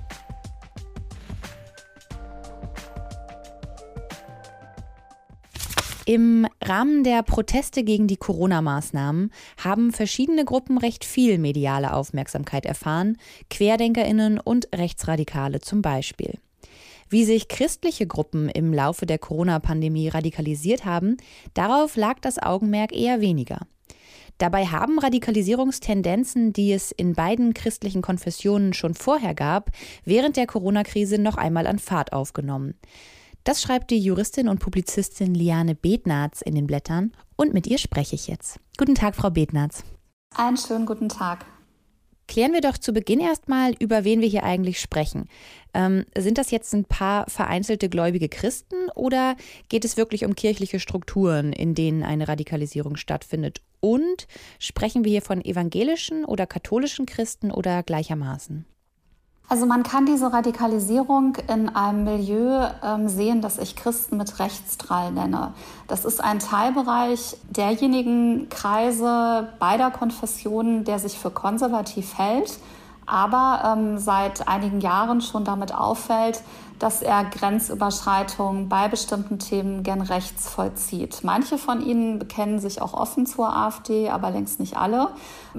Im 6.07 6.47
Rahmen 6.63 7.03
der 7.03 7.25
Proteste 7.25 7.83
gegen 7.83 8.07
die 8.07 8.17
Corona-Maßnahmen 8.17 9.33
haben 9.57 9.91
verschiedene 9.91 10.45
Gruppen 10.45 10.79
recht 10.79 11.05
viel 11.05 11.39
mediale 11.39 11.93
Aufmerksamkeit 11.93 12.65
erfahren, 12.65 13.19
Querdenkerinnen 13.51 14.39
und 14.39 14.69
Rechtsradikale 14.73 15.59
zum 15.59 15.83
Beispiel. 15.83 16.39
Wie 17.09 17.25
sich 17.25 17.49
christliche 17.49 18.07
Gruppen 18.07 18.49
im 18.49 18.73
Laufe 18.73 19.05
der 19.05 19.19
Corona-Pandemie 19.19 20.11
radikalisiert 20.11 20.85
haben, 20.85 21.17
darauf 21.55 21.97
lag 21.97 22.21
das 22.21 22.39
Augenmerk 22.39 22.93
eher 22.93 23.21
weniger. 23.21 23.67
Dabei 24.41 24.65
haben 24.69 24.99
Radikalisierungstendenzen, 24.99 26.55
die 26.55 26.73
es 26.73 26.93
in 26.93 27.13
beiden 27.13 27.53
christlichen 27.53 28.01
Konfessionen 28.01 28.73
schon 28.73 28.95
vorher 28.95 29.35
gab, 29.35 29.71
während 30.07 30.39
der 30.39 30.47
Corona-Krise 30.47 31.19
noch 31.19 31.37
einmal 31.37 31.67
an 31.67 31.79
Fahrt 31.79 32.15
aufgenommen. 32.15 32.73
Das 33.45 33.61
schreibt 33.61 33.91
die 33.91 33.99
Juristin 33.99 34.49
und 34.49 34.59
Publizistin 34.59 35.35
Liane 35.35 35.75
Betnarz 35.75 36.41
in 36.41 36.55
den 36.55 36.67
Blättern 36.67 37.13
und 37.37 37.53
mit 37.53 37.67
ihr 37.67 37.77
spreche 37.77 38.15
ich 38.15 38.29
jetzt. 38.29 38.59
Guten 38.79 38.95
Tag, 38.95 39.15
Frau 39.15 39.29
Betnarz. 39.29 39.85
Einen 40.35 40.57
schönen 40.57 40.87
guten 40.87 41.11
Tag. 41.11 41.45
Klären 42.31 42.53
wir 42.53 42.61
doch 42.61 42.79
zu 42.79 42.93
Beginn 42.93 43.19
erstmal, 43.19 43.75
über 43.81 44.05
wen 44.05 44.21
wir 44.21 44.29
hier 44.29 44.45
eigentlich 44.45 44.79
sprechen. 44.79 45.27
Ähm, 45.75 46.05
sind 46.17 46.39
das 46.39 46.53
jetzt 46.53 46.73
ein 46.73 46.85
paar 46.85 47.29
vereinzelte 47.29 47.89
gläubige 47.89 48.29
Christen 48.29 48.89
oder 48.95 49.35
geht 49.69 49.85
es 49.85 49.97
wirklich 49.97 50.25
um 50.25 50.37
kirchliche 50.37 50.79
Strukturen, 50.79 51.53
in 51.53 51.75
denen 51.75 52.05
eine 52.05 52.29
Radikalisierung 52.29 52.95
stattfindet? 52.95 53.63
Und 53.81 54.29
sprechen 54.61 55.03
wir 55.03 55.11
hier 55.11 55.23
von 55.23 55.45
evangelischen 55.45 56.25
oder 56.25 56.47
katholischen 56.47 57.05
Christen 57.05 57.51
oder 57.51 57.83
gleichermaßen? 57.83 58.65
Also 59.51 59.67
man 59.67 59.83
kann 59.83 60.07
diese 60.07 60.33
Radikalisierung 60.33 61.35
in 61.53 61.69
einem 61.75 62.05
Milieu 62.05 62.69
ähm, 62.85 63.09
sehen, 63.09 63.41
das 63.41 63.59
ich 63.59 63.75
Christen 63.75 64.17
mit 64.17 64.39
Rechtsdrall 64.39 65.11
nenne. 65.11 65.55
Das 65.89 66.05
ist 66.05 66.23
ein 66.23 66.39
Teilbereich 66.39 67.37
derjenigen 67.49 68.49
Kreise 68.49 69.49
beider 69.59 69.91
Konfessionen, 69.91 70.85
der 70.85 71.01
sich 71.01 71.19
für 71.19 71.33
konservativ 71.33 72.17
hält, 72.17 72.59
aber 73.07 73.75
ähm, 73.77 73.99
seit 73.99 74.47
einigen 74.47 74.81
Jahren 74.81 75.21
schon 75.21 75.45
damit 75.45 75.75
auffällt, 75.75 76.45
dass 76.81 77.03
er 77.03 77.25
Grenzüberschreitungen 77.27 78.71
bei 78.71 78.89
bestimmten 78.89 79.39
Themen 79.39 79.83
gern 79.83 80.01
rechts 80.01 80.49
vollzieht. 80.49 81.21
Manche 81.23 81.59
von 81.59 81.85
ihnen 81.85 82.19
bekennen 82.19 82.59
sich 82.59 82.81
auch 82.81 82.95
offen 82.95 83.27
zur 83.27 83.55
AfD, 83.55 84.09
aber 84.09 84.31
längst 84.31 84.61
nicht 84.61 84.79
alle. 84.79 85.11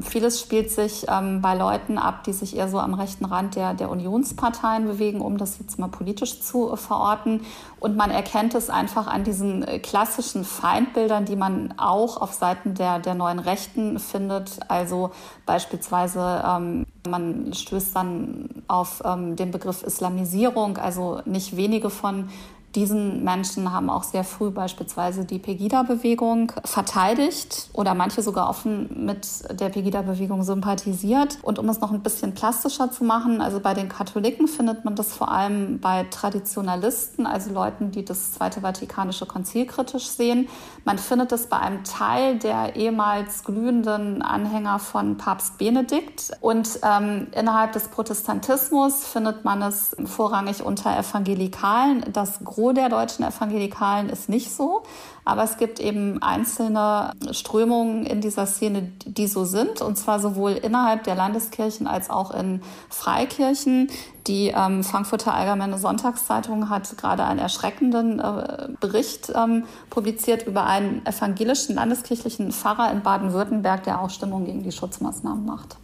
Vieles 0.01 0.41
spielt 0.41 0.71
sich 0.71 1.05
ähm, 1.07 1.41
bei 1.41 1.53
Leuten 1.53 1.99
ab, 1.99 2.23
die 2.23 2.33
sich 2.33 2.57
eher 2.57 2.67
so 2.67 2.79
am 2.79 2.95
rechten 2.95 3.25
Rand 3.25 3.55
der, 3.55 3.75
der 3.75 3.91
Unionsparteien 3.91 4.87
bewegen, 4.87 5.21
um 5.21 5.37
das 5.37 5.59
jetzt 5.59 5.77
mal 5.77 5.89
politisch 5.89 6.41
zu 6.41 6.73
äh, 6.73 6.77
verorten. 6.77 7.41
Und 7.79 7.95
man 7.95 8.09
erkennt 8.09 8.55
es 8.55 8.71
einfach 8.71 9.05
an 9.05 9.23
diesen 9.23 9.61
äh, 9.63 9.77
klassischen 9.77 10.43
Feindbildern, 10.43 11.25
die 11.25 11.35
man 11.35 11.75
auch 11.77 12.17
auf 12.17 12.33
Seiten 12.33 12.73
der, 12.73 12.97
der 12.97 13.13
neuen 13.13 13.39
Rechten 13.39 13.99
findet. 13.99 14.59
Also 14.69 15.11
beispielsweise 15.45 16.43
ähm, 16.47 16.85
man 17.07 17.53
stößt 17.53 17.95
dann 17.95 18.49
auf 18.67 19.01
ähm, 19.05 19.35
den 19.35 19.51
Begriff 19.51 19.83
Islamisierung. 19.83 20.77
Also 20.77 21.10
nicht 21.25 21.55
wenige 21.57 21.89
von 21.89 22.29
diesen 22.75 23.23
Menschen 23.23 23.71
haben 23.71 23.89
auch 23.89 24.03
sehr 24.03 24.23
früh 24.23 24.49
beispielsweise 24.49 25.25
die 25.25 25.39
Pegida-Bewegung 25.39 26.53
verteidigt 26.63 27.69
oder 27.73 27.93
manche 27.93 28.21
sogar 28.21 28.49
offen 28.49 29.05
mit 29.05 29.27
der 29.59 29.69
Pegida-Bewegung 29.69 30.43
sympathisiert. 30.43 31.37
Und 31.41 31.59
um 31.59 31.67
es 31.67 31.81
noch 31.81 31.91
ein 31.91 32.01
bisschen 32.01 32.33
plastischer 32.33 32.91
zu 32.91 33.03
machen, 33.03 33.41
also 33.41 33.59
bei 33.59 33.73
den 33.73 33.89
Katholiken 33.89 34.47
findet 34.47 34.85
man 34.85 34.95
das 34.95 35.13
vor 35.13 35.31
allem 35.31 35.79
bei 35.79 36.05
Traditionalisten, 36.09 37.25
also 37.25 37.53
Leuten, 37.53 37.91
die 37.91 38.05
das 38.05 38.33
Zweite 38.33 38.61
Vatikanische 38.61 39.25
Konzil 39.25 39.65
kritisch 39.65 40.07
sehen. 40.07 40.47
Man 40.83 40.97
findet 40.97 41.31
es 41.31 41.47
bei 41.47 41.59
einem 41.59 41.83
Teil 41.83 42.39
der 42.39 42.75
ehemals 42.75 43.43
glühenden 43.43 44.21
Anhänger 44.21 44.79
von 44.79 45.17
Papst 45.17 45.57
Benedikt. 45.57 46.31
Und 46.41 46.79
ähm, 46.83 47.27
innerhalb 47.33 47.73
des 47.73 47.89
Protestantismus 47.89 49.05
findet 49.05 49.45
man 49.45 49.61
es 49.61 49.95
vorrangig 50.05 50.63
unter 50.63 50.97
Evangelikalen. 50.97 52.03
Das 52.11 52.43
Gros 52.43 52.73
der 52.73 52.89
deutschen 52.89 53.23
Evangelikalen 53.25 54.09
ist 54.09 54.27
nicht 54.27 54.51
so, 54.51 54.83
aber 55.25 55.43
es 55.43 55.57
gibt 55.57 55.79
eben 55.79 56.21
einzelne 56.21 57.11
Strömungen 57.31 58.05
in 58.05 58.21
dieser 58.21 58.45
Szene, 58.45 58.91
die 59.05 59.27
so 59.27 59.45
sind, 59.45 59.81
und 59.81 59.97
zwar 59.97 60.19
sowohl 60.19 60.51
innerhalb 60.51 61.03
der 61.03 61.15
Landeskirchen 61.15 61.87
als 61.87 62.09
auch 62.09 62.31
in 62.31 62.61
Freikirchen. 62.89 63.89
Die 64.27 64.53
ähm, 64.55 64.83
Frankfurter 64.83 65.33
Allgemeine 65.33 65.77
Sonntagszeitung 65.77 66.69
hat 66.69 66.97
gerade 66.97 67.23
einen 67.23 67.39
erschreckenden 67.39 68.19
äh, 68.19 68.69
Bericht 68.79 69.31
ähm, 69.35 69.65
publiziert 69.89 70.45
über 70.47 70.65
einen 70.65 71.05
evangelischen 71.05 71.75
landeskirchlichen 71.75 72.51
Pfarrer 72.51 72.91
in 72.91 73.01
Baden-Württemberg, 73.01 73.83
der 73.83 74.01
auch 74.01 74.09
Stimmung 74.09 74.45
gegen 74.45 74.63
die 74.63 74.71
Schutzmaßnahmen 74.71 75.45
macht. 75.45 75.77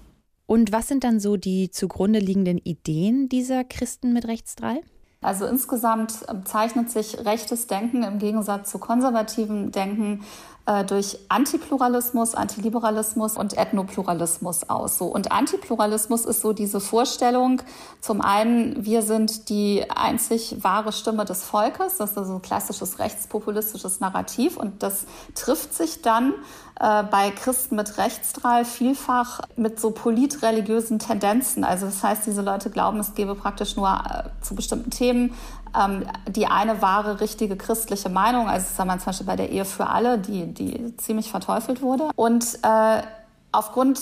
Und 0.45 0.71
was 0.71 0.88
sind 0.88 1.04
dann 1.04 1.19
so 1.19 1.36
die 1.36 1.71
zugrunde 1.71 2.19
liegenden 2.19 2.58
Ideen 2.58 3.28
dieser 3.28 3.63
Christen 3.63 4.13
mit 4.13 4.28
Rechtsdrall? 4.28 4.82
Also 5.28 5.46
insgesamt 5.46 6.20
ähm, 6.30 6.46
zeichnet 6.46 6.90
sich 6.90 7.26
rechtes 7.26 7.68
Denken 7.68 8.02
im 8.04 8.18
Gegensatz 8.18 8.72
zu 8.72 8.80
konservativem 8.80 9.74
Denken 9.74 10.24
äh, 10.67 10.84
durch 10.84 11.17
Antipluralismus, 11.30 12.36
Antiliberalismus 12.36 13.38
und 13.38 13.58
Ethnopluralismus 13.58 14.69
aus. 14.69 14.97
So. 14.97 15.06
Und 15.06 15.32
Antipluralismus 15.32 16.25
ist 16.25 16.41
so 16.41 16.51
diese 16.51 16.82
Vorstellung, 16.82 17.62
zum 18.01 18.21
einen, 18.21 18.86
wir 18.86 19.01
sind 19.01 19.47
die 19.47 19.89
einzig 19.89 20.58
wahre 20.62 20.91
Stimme 20.91 21.23
des 21.23 21.43
Volkes, 21.43 21.97
das 21.97 22.12
ist 22.12 22.17
also 22.17 22.34
ein 22.34 22.41
klassisches 22.41 22.99
rechtspopulistisches 22.99 24.01
Narrativ 24.01 24.58
und 24.58 24.84
das 24.84 25.06
trifft 25.36 25.73
sich 25.73 26.01
dann 26.01 26.34
äh, 26.80 27.03
bei 27.03 27.32
Christen 27.32 27.75
mit 27.75 27.97
Rechtsdrall 27.97 28.63
vielfach 28.65 29.39
mit 29.56 29.80
so 29.80 29.91
politreligiösen 29.91 30.99
Tendenzen. 30.99 31.63
Also 31.63 31.86
das 31.86 32.03
heißt, 32.03 32.27
diese 32.27 32.41
Leute 32.41 32.69
glauben, 32.69 32.99
es 32.99 33.15
gebe 33.15 33.34
praktisch 33.36 33.77
nur 33.77 33.89
äh, 33.89 34.43
zu 34.43 34.53
bestimmten 34.53 34.91
Themen 34.91 35.34
die 36.27 36.47
eine 36.47 36.82
wahre, 36.82 37.21
richtige 37.21 37.56
christliche 37.56 38.10
Meinung. 38.10 38.47
Also 38.47 38.67
das 38.69 38.80
haben 38.80 38.88
wir 38.88 38.97
zum 38.99 39.06
Beispiel 39.08 39.27
bei 39.27 39.36
der 39.36 39.49
Ehe 39.49 39.65
für 39.65 39.88
alle, 39.88 40.17
die, 40.17 40.53
die 40.53 40.95
ziemlich 40.97 41.30
verteufelt 41.30 41.82
wurde. 41.82 42.10
Und 42.15 42.60
äh, 42.63 43.01
aufgrund 43.51 44.01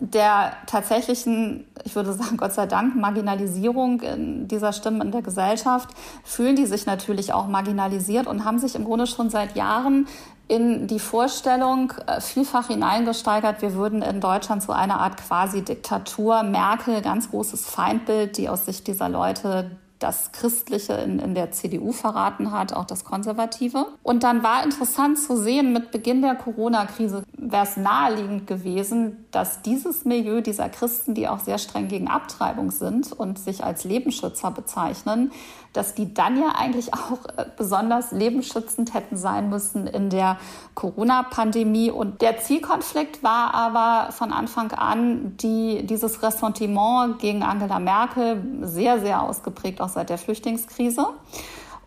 der 0.00 0.52
tatsächlichen, 0.66 1.64
ich 1.84 1.96
würde 1.96 2.12
sagen, 2.12 2.36
Gott 2.36 2.52
sei 2.52 2.66
Dank, 2.66 2.94
Marginalisierung 2.96 4.00
dieser 4.46 4.72
Stimmen 4.72 5.00
in 5.00 5.12
der 5.12 5.22
Gesellschaft 5.22 5.90
fühlen 6.24 6.56
die 6.56 6.66
sich 6.66 6.86
natürlich 6.86 7.32
auch 7.32 7.48
marginalisiert 7.48 8.26
und 8.26 8.44
haben 8.44 8.58
sich 8.58 8.74
im 8.74 8.84
Grunde 8.84 9.06
schon 9.06 9.30
seit 9.30 9.56
Jahren 9.56 10.06
in 10.46 10.86
die 10.86 10.98
Vorstellung 10.98 11.92
äh, 12.06 12.22
vielfach 12.22 12.68
hineingesteigert, 12.68 13.60
wir 13.60 13.74
würden 13.74 14.00
in 14.00 14.20
Deutschland 14.20 14.62
so 14.62 14.72
eine 14.72 14.98
Art 14.98 15.18
quasi 15.18 15.62
Diktatur, 15.62 16.42
Merkel, 16.42 17.02
ganz 17.02 17.30
großes 17.30 17.66
Feindbild, 17.66 18.38
die 18.38 18.48
aus 18.48 18.64
Sicht 18.64 18.86
dieser 18.86 19.10
Leute 19.10 19.70
das 19.98 20.32
Christliche 20.32 20.94
in, 20.94 21.18
in 21.18 21.34
der 21.34 21.50
CDU 21.50 21.92
verraten 21.92 22.52
hat, 22.52 22.72
auch 22.72 22.84
das 22.84 23.04
Konservative. 23.04 23.86
Und 24.02 24.22
dann 24.22 24.42
war 24.42 24.62
interessant 24.64 25.18
zu 25.18 25.36
sehen, 25.36 25.72
mit 25.72 25.90
Beginn 25.90 26.22
der 26.22 26.34
Corona-Krise 26.34 27.24
wäre 27.36 27.64
es 27.64 27.76
naheliegend 27.76 28.46
gewesen, 28.46 29.26
dass 29.30 29.62
dieses 29.62 30.04
Milieu 30.04 30.40
dieser 30.40 30.68
Christen, 30.68 31.14
die 31.14 31.28
auch 31.28 31.40
sehr 31.40 31.58
streng 31.58 31.88
gegen 31.88 32.08
Abtreibung 32.08 32.70
sind 32.70 33.12
und 33.12 33.38
sich 33.38 33.64
als 33.64 33.84
Lebensschützer 33.84 34.50
bezeichnen, 34.50 35.32
dass 35.72 35.94
die 35.94 36.12
dann 36.12 36.40
ja 36.40 36.54
eigentlich 36.56 36.94
auch 36.94 37.24
äh, 37.36 37.44
besonders 37.56 38.10
lebensschützend 38.12 38.94
hätten 38.94 39.16
sein 39.16 39.48
müssen 39.48 39.86
in 39.86 40.10
der 40.10 40.38
Corona-Pandemie. 40.74 41.90
Und 41.90 42.22
der 42.22 42.38
Zielkonflikt 42.38 43.22
war 43.22 43.54
aber 43.54 44.12
von 44.12 44.32
Anfang 44.32 44.72
an 44.72 45.36
die, 45.36 45.86
dieses 45.86 46.22
Ressentiment 46.22 47.18
gegen 47.18 47.42
Angela 47.42 47.78
Merkel 47.78 48.42
sehr, 48.62 49.00
sehr 49.00 49.22
ausgeprägt, 49.22 49.80
auch 49.88 49.94
seit 49.94 50.10
der 50.10 50.18
Flüchtlingskrise. 50.18 51.06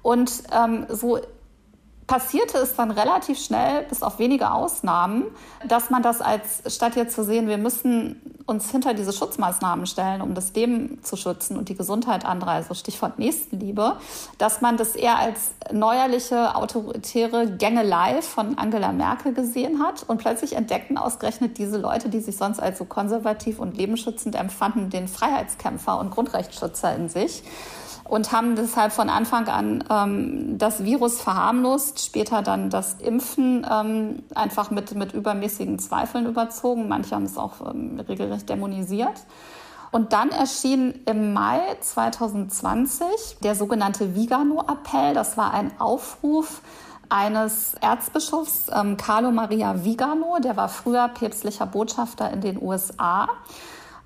Und 0.01 0.43
ähm, 0.51 0.87
so 0.89 1.19
passierte 2.11 2.57
es 2.57 2.75
dann 2.75 2.91
relativ 2.91 3.39
schnell, 3.39 3.83
bis 3.83 4.03
auf 4.03 4.19
wenige 4.19 4.51
Ausnahmen, 4.51 5.23
dass 5.65 5.89
man 5.89 6.03
das 6.03 6.19
als, 6.19 6.61
statt 6.67 6.97
jetzt 6.97 7.15
zu 7.15 7.23
sehen, 7.23 7.47
wir 7.47 7.57
müssen 7.57 8.21
uns 8.45 8.69
hinter 8.69 8.93
diese 8.93 9.13
Schutzmaßnahmen 9.13 9.85
stellen, 9.85 10.21
um 10.21 10.33
das 10.33 10.53
Leben 10.53 11.01
zu 11.03 11.15
schützen 11.15 11.55
und 11.55 11.69
die 11.69 11.75
Gesundheit 11.75 12.25
anderer, 12.25 12.51
also 12.51 12.73
Stichwort 12.73 13.17
Nächstenliebe, 13.17 13.95
dass 14.39 14.59
man 14.59 14.75
das 14.75 14.97
eher 14.97 15.19
als 15.19 15.51
neuerliche 15.71 16.55
autoritäre 16.57 17.49
Gängelei 17.55 18.21
von 18.21 18.57
Angela 18.57 18.91
Merkel 18.91 19.33
gesehen 19.33 19.81
hat. 19.81 20.03
Und 20.05 20.17
plötzlich 20.17 20.57
entdeckten 20.57 20.97
ausgerechnet 20.97 21.57
diese 21.59 21.77
Leute, 21.77 22.09
die 22.09 22.19
sich 22.19 22.35
sonst 22.35 22.59
als 22.59 22.77
so 22.77 22.83
konservativ 22.83 23.57
und 23.57 23.77
lebensschützend 23.77 24.35
empfanden, 24.35 24.89
den 24.89 25.07
Freiheitskämpfer 25.07 25.97
und 25.97 26.11
Grundrechtsschützer 26.11 26.93
in 26.93 27.07
sich 27.07 27.43
und 28.11 28.33
haben 28.33 28.57
deshalb 28.57 28.91
von 28.91 29.09
Anfang 29.09 29.47
an 29.47 29.85
ähm, 29.89 30.57
das 30.57 30.83
Virus 30.83 31.21
verharmlost, 31.21 32.03
später 32.03 32.41
dann 32.41 32.69
das 32.69 32.95
Impfen 32.95 33.65
ähm, 33.71 34.23
einfach 34.35 34.69
mit, 34.69 34.93
mit 34.95 35.13
übermäßigen 35.13 35.79
Zweifeln 35.79 36.25
überzogen. 36.25 36.89
Manche 36.89 37.15
haben 37.15 37.23
es 37.23 37.37
auch 37.37 37.73
ähm, 37.73 38.01
regelrecht 38.01 38.49
dämonisiert. 38.49 39.13
Und 39.91 40.11
dann 40.11 40.27
erschien 40.27 40.99
im 41.05 41.31
Mai 41.31 41.61
2020 41.79 43.07
der 43.43 43.55
sogenannte 43.55 44.13
Vigano-Appell. 44.13 45.13
Das 45.13 45.37
war 45.37 45.53
ein 45.53 45.71
Aufruf 45.79 46.61
eines 47.07 47.75
Erzbischofs, 47.75 48.69
ähm, 48.73 48.97
Carlo 48.97 49.31
Maria 49.31 49.85
Vigano, 49.85 50.37
der 50.43 50.57
war 50.57 50.67
früher 50.67 51.07
päpstlicher 51.07 51.65
Botschafter 51.65 52.29
in 52.29 52.41
den 52.41 52.61
USA. 52.61 53.29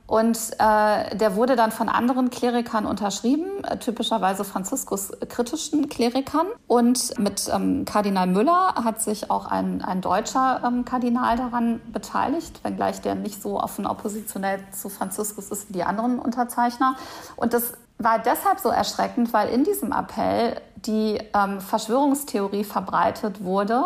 Und 0.08 0.38
äh, 0.60 1.16
der 1.16 1.36
wurde 1.36 1.56
dann 1.56 1.72
von 1.72 1.90
anderen 1.90 2.30
Klerikern 2.30 2.86
unterschrieben, 2.86 3.64
äh, 3.64 3.78
typischerweise 3.78 4.44
Franziskus 4.44 5.12
kritischen 5.30 5.90
Klerikern. 5.90 6.48
Und 6.68 7.18
mit 7.18 7.50
ähm, 7.52 7.86
Kardinal 7.86 8.28
Müller 8.28 8.76
hat 8.76 9.02
sich 9.02 9.32
auch 9.32 9.48
ein, 9.48 9.82
ein 9.82 10.02
deutscher 10.02 10.62
ähm, 10.64 10.86
Kardinal 10.86 11.38
daran 11.38 11.82
beteiligt, 11.92 12.64
wenngleich 12.64 13.02
der 13.02 13.16
nicht 13.16 13.42
so 13.42 13.60
offen 13.60 13.88
oppositionell 13.88 14.60
zu 14.72 14.90
Franziskus 14.90 15.50
ist 15.50 15.70
wie 15.70 15.74
die 15.74 15.84
anderen 15.84 16.20
Unterzeichner. 16.20 16.96
Und 17.36 17.54
das 17.54 17.74
war 17.98 18.20
deshalb 18.20 18.60
so 18.60 18.70
erschreckend, 18.70 19.34
weil 19.34 19.50
in 19.50 19.64
diesem 19.64 19.92
Appell 19.92 20.62
die 20.88 21.20
ähm, 21.34 21.60
Verschwörungstheorie 21.62 22.64
verbreitet 22.64 23.44
wurde. 23.44 23.84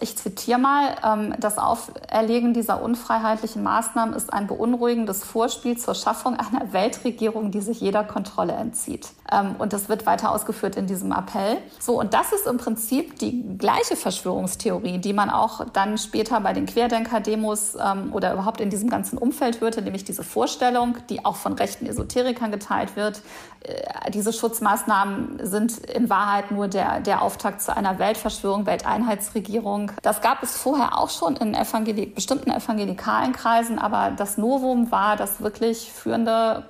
Ich 0.00 0.16
zitiere 0.16 0.58
mal, 0.58 0.96
ähm, 1.04 1.34
das 1.38 1.58
Auferlegen 1.58 2.54
dieser 2.54 2.82
unfreiheitlichen 2.82 3.62
Maßnahmen 3.62 4.14
ist 4.14 4.32
ein 4.32 4.46
beunruhigendes 4.46 5.24
Vorspiel 5.24 5.78
zur 5.78 5.94
Schaffung 5.94 6.36
einer 6.36 6.72
Weltregierung, 6.72 7.50
die 7.50 7.60
sich 7.60 7.80
jeder 7.80 8.04
Kontrolle 8.04 8.52
entzieht. 8.52 9.08
Ähm, 9.30 9.56
und 9.58 9.72
das 9.72 9.88
wird 9.88 10.06
weiter 10.06 10.32
ausgeführt 10.32 10.76
in 10.76 10.86
diesem 10.86 11.12
Appell. 11.12 11.58
So, 11.78 11.98
und 11.98 12.14
das 12.14 12.32
ist 12.32 12.46
im 12.46 12.58
Prinzip 12.58 13.18
die 13.18 13.56
gleiche 13.58 13.96
Verschwörungstheorie, 13.96 14.98
die 14.98 15.12
man 15.12 15.30
auch 15.30 15.66
dann 15.72 15.98
später 15.98 16.40
bei 16.40 16.52
den 16.52 16.66
Querdenker-Demos 16.66 17.76
ähm, 17.76 18.12
oder 18.12 18.32
überhaupt 18.32 18.60
in 18.60 18.70
diesem 18.70 18.90
ganzen 18.90 19.18
Umfeld 19.18 19.60
hörte, 19.60 19.82
nämlich 19.82 20.04
diese 20.04 20.24
Vorstellung, 20.24 20.96
die 21.08 21.24
auch 21.24 21.36
von 21.36 21.54
rechten 21.54 21.86
Esoterikern 21.86 22.50
geteilt 22.50 22.96
wird. 22.96 23.22
Äh, 23.62 24.10
diese 24.10 24.32
Schutzmaßnahmen 24.32 25.40
sind 25.42 25.78
in 25.78 26.10
Wahrheit 26.10 26.41
Wahrheit 26.42 26.50
nur 26.50 26.68
der, 26.68 27.00
der 27.00 27.22
Auftakt 27.22 27.62
zu 27.62 27.74
einer 27.76 27.98
Weltverschwörung, 27.98 28.66
Welteinheitsregierung. 28.66 29.92
Das 30.02 30.20
gab 30.20 30.42
es 30.42 30.56
vorher 30.56 30.98
auch 30.98 31.10
schon 31.10 31.36
in 31.36 31.54
Evangeli 31.54 32.06
bestimmten 32.06 32.50
evangelikalen 32.50 33.32
Kreisen, 33.32 33.78
aber 33.78 34.14
das 34.16 34.38
Novum 34.38 34.90
war, 34.90 35.16
dass 35.16 35.40
wirklich 35.40 35.90
führende 35.90 36.64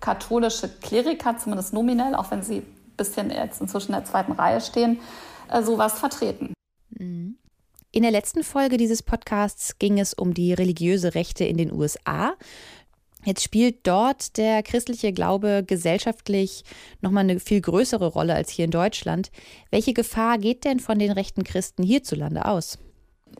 katholische 0.00 0.68
Kleriker, 0.68 1.36
zumindest 1.38 1.72
nominell, 1.72 2.14
auch 2.14 2.30
wenn 2.30 2.42
sie 2.42 2.58
ein 2.58 2.96
bisschen 2.96 3.30
jetzt 3.30 3.60
inzwischen 3.60 3.92
in 3.92 3.98
der 3.98 4.04
zweiten 4.04 4.32
Reihe 4.32 4.60
stehen, 4.60 4.98
äh, 5.50 5.62
sowas 5.62 5.98
vertreten. 5.98 6.54
Mhm. 6.90 7.36
In 7.94 8.02
der 8.02 8.10
letzten 8.10 8.42
Folge 8.42 8.78
dieses 8.78 9.02
Podcasts 9.02 9.78
ging 9.78 10.00
es 10.00 10.14
um 10.14 10.32
die 10.32 10.54
religiöse 10.54 11.14
Rechte 11.14 11.44
in 11.44 11.58
den 11.58 11.70
USA. 11.70 12.32
Jetzt 13.24 13.42
spielt 13.42 13.86
dort 13.86 14.36
der 14.36 14.62
christliche 14.62 15.12
Glaube 15.12 15.62
gesellschaftlich 15.64 16.64
nochmal 17.00 17.24
eine 17.24 17.38
viel 17.38 17.60
größere 17.60 18.06
Rolle 18.06 18.34
als 18.34 18.50
hier 18.50 18.64
in 18.64 18.72
Deutschland. 18.72 19.30
Welche 19.70 19.92
Gefahr 19.92 20.38
geht 20.38 20.64
denn 20.64 20.80
von 20.80 20.98
den 20.98 21.12
rechten 21.12 21.44
Christen 21.44 21.84
hierzulande 21.84 22.44
aus? 22.44 22.78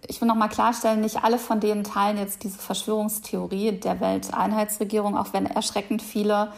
Ich 0.08 0.20
will 0.20 0.28
nochmal 0.28 0.48
klarstellen, 0.48 1.00
nicht 1.00 1.22
alle 1.22 1.38
von 1.38 1.60
denen 1.60 1.84
teilen 1.84 2.16
jetzt 2.16 2.44
diese 2.44 2.58
Verschwörungstheorie 2.58 3.72
der 3.72 4.00
Welteinheitsregierung, 4.00 5.16
auch 5.16 5.32
wenn 5.32 5.46
erschreckend 5.46 6.00
viele 6.00 6.52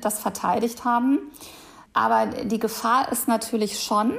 das 0.00 0.18
verteidigt 0.18 0.84
haben. 0.84 1.18
Aber 1.92 2.26
die 2.26 2.58
Gefahr 2.58 3.12
ist 3.12 3.28
natürlich 3.28 3.80
schon, 3.80 4.18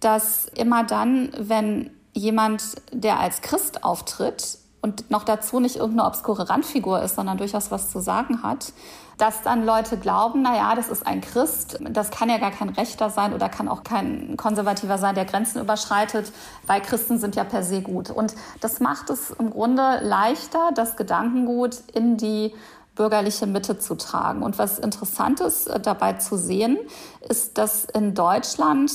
dass 0.00 0.46
immer 0.46 0.82
dann, 0.84 1.32
wenn 1.38 1.90
jemand, 2.12 2.62
der 2.92 3.20
als 3.20 3.40
Christ 3.40 3.84
auftritt, 3.84 4.58
und 4.82 5.10
noch 5.10 5.24
dazu 5.24 5.60
nicht 5.60 5.76
irgendeine 5.76 6.08
obskure 6.08 6.50
Randfigur 6.50 7.00
ist, 7.02 7.14
sondern 7.14 7.38
durchaus 7.38 7.70
was 7.70 7.90
zu 7.90 8.00
sagen 8.00 8.42
hat, 8.42 8.72
dass 9.16 9.42
dann 9.42 9.64
Leute 9.64 9.96
glauben, 9.96 10.42
na 10.42 10.56
ja, 10.56 10.74
das 10.74 10.88
ist 10.88 11.06
ein 11.06 11.20
Christ, 11.20 11.78
das 11.90 12.10
kann 12.10 12.28
ja 12.28 12.38
gar 12.38 12.50
kein 12.50 12.68
Rechter 12.68 13.08
sein 13.08 13.32
oder 13.32 13.48
kann 13.48 13.68
auch 13.68 13.84
kein 13.84 14.36
Konservativer 14.36 14.98
sein, 14.98 15.14
der 15.14 15.24
Grenzen 15.24 15.60
überschreitet, 15.60 16.32
weil 16.66 16.80
Christen 16.80 17.18
sind 17.18 17.36
ja 17.36 17.44
per 17.44 17.62
se 17.62 17.80
gut. 17.82 18.10
Und 18.10 18.34
das 18.60 18.80
macht 18.80 19.10
es 19.10 19.30
im 19.30 19.50
Grunde 19.50 20.00
leichter, 20.02 20.70
das 20.74 20.96
Gedankengut 20.96 21.76
in 21.94 22.16
die 22.16 22.52
bürgerliche 22.96 23.46
Mitte 23.46 23.78
zu 23.78 23.94
tragen. 23.94 24.42
Und 24.42 24.58
was 24.58 24.78
interessant 24.78 25.40
ist 25.40 25.66
äh, 25.66 25.80
dabei 25.80 26.14
zu 26.14 26.36
sehen, 26.36 26.78
ist, 27.28 27.56
dass 27.58 27.84
in 27.84 28.14
Deutschland 28.14 28.90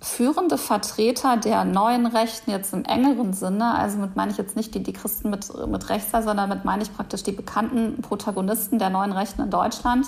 führende 0.00 0.58
Vertreter 0.58 1.36
der 1.36 1.64
neuen 1.64 2.06
Rechten 2.06 2.50
jetzt 2.50 2.72
im 2.72 2.84
engeren 2.84 3.32
Sinne, 3.32 3.74
also 3.74 3.98
mit 3.98 4.14
meine 4.14 4.30
ich 4.30 4.38
jetzt 4.38 4.54
nicht 4.54 4.74
die, 4.74 4.82
die 4.82 4.92
Christen 4.92 5.30
mit, 5.30 5.48
mit 5.66 5.88
rechts, 5.88 6.12
sondern 6.12 6.48
mit 6.48 6.64
meine 6.64 6.82
ich 6.82 6.94
praktisch 6.94 7.24
die 7.24 7.32
bekannten 7.32 8.00
Protagonisten 8.00 8.78
der 8.78 8.90
neuen 8.90 9.12
Rechten 9.12 9.42
in 9.42 9.50
Deutschland, 9.50 10.06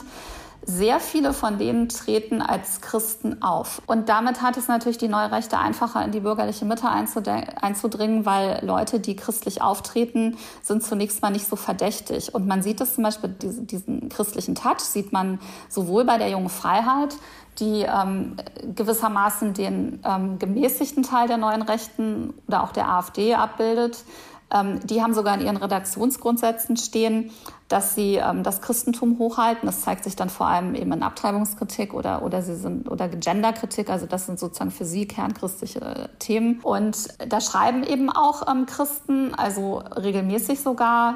sehr 0.64 1.00
viele 1.00 1.32
von 1.32 1.58
denen 1.58 1.88
treten 1.88 2.42
als 2.42 2.80
Christen 2.80 3.42
auf. 3.42 3.80
Und 3.86 4.08
damit 4.08 4.42
hat 4.42 4.56
es 4.56 4.68
natürlich 4.68 4.98
die 4.98 5.08
neue 5.08 5.32
Rechte 5.32 5.58
einfacher 5.58 6.04
in 6.04 6.12
die 6.12 6.20
bürgerliche 6.20 6.64
Mitte 6.64 6.88
einzudringen, 6.88 8.26
weil 8.26 8.64
Leute, 8.64 9.00
die 9.00 9.16
christlich 9.16 9.62
auftreten, 9.62 10.36
sind 10.62 10.82
zunächst 10.82 11.22
mal 11.22 11.30
nicht 11.30 11.46
so 11.46 11.56
verdächtig. 11.56 12.34
Und 12.34 12.46
man 12.46 12.62
sieht 12.62 12.80
es 12.80 12.94
zum 12.94 13.04
Beispiel, 13.04 13.30
diesen, 13.30 13.66
diesen 13.66 14.08
christlichen 14.10 14.54
Touch 14.54 14.80
sieht 14.80 15.12
man 15.12 15.40
sowohl 15.68 16.04
bei 16.04 16.18
der 16.18 16.28
jungen 16.28 16.50
Freiheit, 16.50 17.16
die 17.58 17.82
ähm, 17.82 18.36
gewissermaßen 18.74 19.54
den 19.54 20.00
ähm, 20.04 20.38
gemäßigten 20.38 21.02
Teil 21.02 21.26
der 21.26 21.36
neuen 21.36 21.62
Rechten 21.62 22.34
oder 22.46 22.62
auch 22.62 22.72
der 22.72 22.88
AfD 22.88 23.34
abbildet. 23.34 24.04
Ähm, 24.52 24.80
die 24.84 25.02
haben 25.02 25.14
sogar 25.14 25.34
in 25.34 25.44
ihren 25.44 25.56
Redaktionsgrundsätzen 25.56 26.76
stehen, 26.76 27.30
dass 27.70 27.94
sie 27.94 28.16
ähm, 28.16 28.42
das 28.42 28.60
Christentum 28.60 29.18
hochhalten. 29.18 29.66
Das 29.66 29.82
zeigt 29.82 30.04
sich 30.04 30.16
dann 30.16 30.28
vor 30.28 30.48
allem 30.48 30.74
eben 30.74 30.92
in 30.92 31.02
Abtreibungskritik 31.02 31.94
oder, 31.94 32.22
oder 32.22 32.42
sie 32.42 32.56
sind 32.56 32.90
oder 32.90 33.08
Genderkritik. 33.08 33.88
Also 33.90 34.06
das 34.06 34.26
sind 34.26 34.40
sozusagen 34.40 34.72
für 34.72 34.84
sie 34.84 35.06
kernchristliche 35.06 36.10
Themen. 36.18 36.60
Und 36.62 37.08
da 37.28 37.40
schreiben 37.40 37.84
eben 37.84 38.10
auch 38.10 38.50
ähm, 38.50 38.66
Christen, 38.66 39.34
also 39.34 39.82
regelmäßig 39.96 40.60
sogar. 40.60 41.14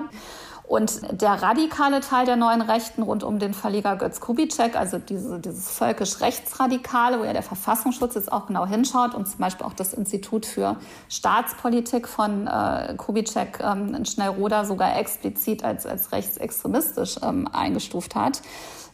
Und 0.66 1.20
der 1.20 1.42
radikale 1.42 2.00
Teil 2.00 2.24
der 2.24 2.37
neuen 2.37 2.62
Rechten 2.62 3.03
rund 3.03 3.22
um 3.22 3.38
den 3.38 3.53
Verleger 3.53 3.96
Götz 3.96 4.20
Kubitschek, 4.20 4.77
also 4.77 4.98
diese, 4.98 5.38
dieses 5.38 5.70
völkisch-rechtsradikale, 5.70 7.20
wo 7.20 7.24
ja 7.24 7.35
der 7.35 7.42
Verfassungsschutz 7.42 8.14
jetzt 8.14 8.33
auch 8.33 8.46
genau 8.46 8.64
hinschaut 8.64 9.14
und 9.14 9.29
zum 9.29 9.38
Beispiel 9.38 9.66
auch 9.66 9.74
das 9.74 9.92
Institut 9.92 10.46
für 10.46 10.77
Staatspolitik 11.11 12.09
von 12.09 12.46
äh, 12.46 12.94
Kubitschek 12.96 13.61
ähm, 13.61 13.94
in 13.94 14.07
Schnellroda 14.07 14.64
sogar 14.64 14.98
explizit 14.98 15.62
als, 15.62 15.85
als 15.85 16.12
rechtsextremistisch 16.12 17.16
ähm, 17.22 17.46
eingestuft 17.53 18.14
hat. 18.14 18.40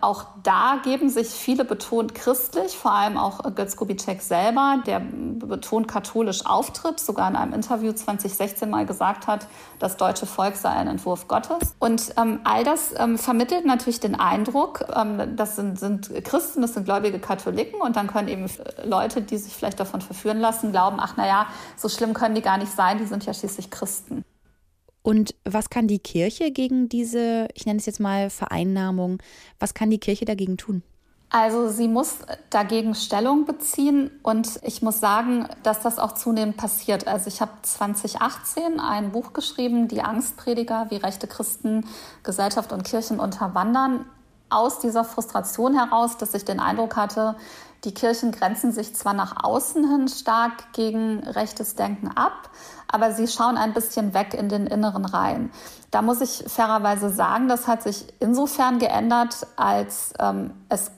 Auch 0.00 0.24
da 0.42 0.80
geben 0.82 1.10
sich 1.10 1.28
viele 1.28 1.64
betont 1.64 2.14
christlich, 2.14 2.76
vor 2.76 2.92
allem 2.92 3.18
auch 3.18 3.54
Götz 3.54 3.76
Kubitschek 3.76 4.22
selber, 4.22 4.82
der 4.86 5.00
betont 5.00 5.88
katholisch 5.88 6.46
auftritt, 6.46 6.98
sogar 6.98 7.28
in 7.28 7.36
einem 7.36 7.52
Interview 7.52 7.92
2016 7.92 8.70
mal 8.70 8.86
gesagt 8.86 9.26
hat, 9.26 9.46
das 9.78 9.98
deutsche 9.98 10.24
Volk 10.24 10.56
sei 10.56 10.70
ein 10.70 10.88
Entwurf 10.88 11.28
Gottes. 11.28 11.74
Und 11.78 12.14
ähm, 12.16 12.40
all 12.44 12.64
das 12.64 12.94
ähm, 12.98 13.18
vermittelt 13.18 13.66
natürlich 13.66 14.00
den 14.00 14.18
Eindruck, 14.18 14.86
ähm, 14.96 15.36
das 15.36 15.56
sind, 15.56 15.78
sind 15.78 16.10
Christen, 16.24 16.62
das 16.62 16.74
sind 16.74 16.84
gläubige 16.84 17.18
Katholiken 17.18 17.80
und 17.80 17.96
dann 17.96 18.06
können 18.06 18.28
eben 18.28 18.46
Leute, 18.84 19.20
die 19.20 19.36
sich 19.36 19.54
vielleicht 19.54 19.80
davon 19.80 20.00
verführen 20.00 20.40
lassen, 20.40 20.72
glauben, 20.72 20.96
ach 20.98 21.18
naja, 21.18 21.46
so 21.76 21.90
schlimm 21.90 22.14
können 22.14 22.34
die 22.34 22.42
gar 22.42 22.56
nicht 22.56 22.72
sein, 22.72 22.96
die 22.96 23.06
sind 23.06 23.26
ja 23.26 23.34
schließlich 23.34 23.70
Christen. 23.70 24.24
Und 25.02 25.34
was 25.44 25.70
kann 25.70 25.88
die 25.88 25.98
Kirche 25.98 26.50
gegen 26.50 26.88
diese, 26.88 27.48
ich 27.54 27.66
nenne 27.66 27.78
es 27.78 27.86
jetzt 27.86 28.00
mal 28.00 28.30
Vereinnahmung, 28.30 29.18
was 29.58 29.74
kann 29.74 29.90
die 29.90 29.98
Kirche 29.98 30.24
dagegen 30.24 30.56
tun? 30.56 30.82
Also 31.32 31.68
sie 31.68 31.86
muss 31.86 32.18
dagegen 32.50 32.96
Stellung 32.96 33.44
beziehen 33.44 34.10
und 34.24 34.58
ich 34.64 34.82
muss 34.82 34.98
sagen, 34.98 35.46
dass 35.62 35.80
das 35.80 36.00
auch 36.00 36.12
zunehmend 36.12 36.56
passiert. 36.56 37.06
Also 37.06 37.28
ich 37.28 37.40
habe 37.40 37.52
2018 37.62 38.80
ein 38.80 39.12
Buch 39.12 39.32
geschrieben, 39.32 39.86
Die 39.86 40.02
Angstprediger, 40.02 40.86
wie 40.90 40.96
rechte 40.96 41.28
Christen 41.28 41.86
Gesellschaft 42.24 42.72
und 42.72 42.82
Kirchen 42.82 43.20
unterwandern, 43.20 44.06
aus 44.48 44.80
dieser 44.80 45.04
Frustration 45.04 45.78
heraus, 45.78 46.16
dass 46.16 46.34
ich 46.34 46.44
den 46.44 46.58
Eindruck 46.58 46.96
hatte, 46.96 47.36
die 47.84 47.94
Kirchen 47.94 48.32
grenzen 48.32 48.72
sich 48.72 48.94
zwar 48.94 49.14
nach 49.14 49.42
außen 49.42 49.88
hin 49.88 50.08
stark 50.08 50.72
gegen 50.72 51.20
rechtes 51.20 51.74
Denken 51.74 52.08
ab, 52.08 52.50
aber 52.88 53.12
sie 53.12 53.26
schauen 53.26 53.56
ein 53.56 53.72
bisschen 53.72 54.12
weg 54.14 54.34
in 54.34 54.48
den 54.48 54.66
inneren 54.66 55.04
Reihen. 55.04 55.50
Da 55.90 56.02
muss 56.02 56.20
ich 56.20 56.44
fairerweise 56.46 57.08
sagen, 57.08 57.48
das 57.48 57.66
hat 57.66 57.82
sich 57.82 58.06
insofern 58.20 58.78
geändert, 58.78 59.46
als 59.56 60.12
ähm, 60.18 60.52
es 60.68 60.90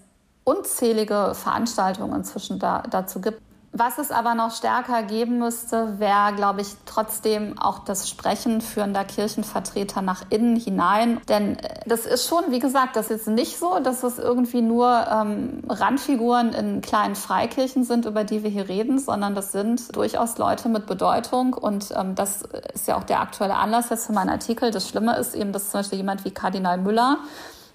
unzählige 0.44 1.34
Veranstaltungen 1.34 2.16
inzwischen 2.16 2.58
da, 2.58 2.82
dazu 2.90 3.20
gibt, 3.20 3.40
was 3.74 3.96
es 3.96 4.10
aber 4.10 4.34
noch 4.34 4.54
stärker 4.54 5.02
geben 5.02 5.38
müsste, 5.38 5.98
wäre, 5.98 6.34
glaube 6.34 6.60
ich, 6.60 6.68
trotzdem 6.84 7.58
auch 7.58 7.78
das 7.78 8.06
Sprechen 8.06 8.60
führender 8.60 9.02
Kirchenvertreter 9.02 10.02
nach 10.02 10.24
innen 10.28 10.56
hinein. 10.56 11.22
Denn 11.28 11.58
äh, 11.58 11.80
das 11.86 12.04
ist 12.04 12.28
schon, 12.28 12.44
wie 12.50 12.58
gesagt, 12.58 12.96
das 12.96 13.10
ist 13.10 13.28
nicht 13.28 13.58
so, 13.58 13.78
dass 13.78 14.02
es 14.02 14.18
irgendwie 14.18 14.60
nur 14.60 15.06
ähm, 15.10 15.62
Randfiguren 15.66 16.52
in 16.52 16.82
kleinen 16.82 17.14
Freikirchen 17.14 17.84
sind, 17.84 18.04
über 18.04 18.24
die 18.24 18.42
wir 18.42 18.50
hier 18.50 18.68
reden, 18.68 18.98
sondern 18.98 19.34
das 19.34 19.52
sind 19.52 19.96
durchaus 19.96 20.36
Leute 20.36 20.68
mit 20.68 20.86
Bedeutung. 20.86 21.54
Und 21.54 21.94
ähm, 21.96 22.14
das 22.14 22.42
ist 22.74 22.88
ja 22.88 22.98
auch 22.98 23.04
der 23.04 23.20
aktuelle 23.20 23.54
Anlass 23.54 23.88
jetzt 23.88 24.06
für 24.06 24.12
meinen 24.12 24.30
Artikel. 24.30 24.70
Das 24.70 24.86
Schlimme 24.86 25.16
ist 25.16 25.34
eben, 25.34 25.52
dass 25.52 25.70
zum 25.70 25.80
Beispiel 25.80 25.98
jemand 25.98 26.26
wie 26.26 26.30
Kardinal 26.30 26.76
Müller, 26.76 27.20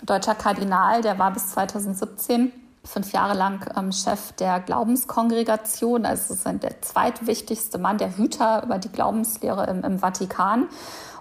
deutscher 0.06 0.36
Kardinal, 0.36 1.02
der 1.02 1.18
war 1.18 1.32
bis 1.32 1.50
2017 1.54 2.52
fünf 2.88 3.12
Jahre 3.12 3.36
lang 3.36 3.70
ähm, 3.78 3.92
Chef 3.92 4.32
der 4.34 4.60
Glaubenskongregation. 4.60 6.06
Also 6.06 6.34
ist 6.34 6.46
der 6.46 6.82
zweitwichtigste 6.82 7.78
Mann, 7.78 7.98
der 7.98 8.18
Hüter 8.18 8.64
über 8.64 8.78
die 8.78 8.92
Glaubenslehre 8.92 9.68
im, 9.68 9.84
im 9.84 10.00
Vatikan. 10.00 10.68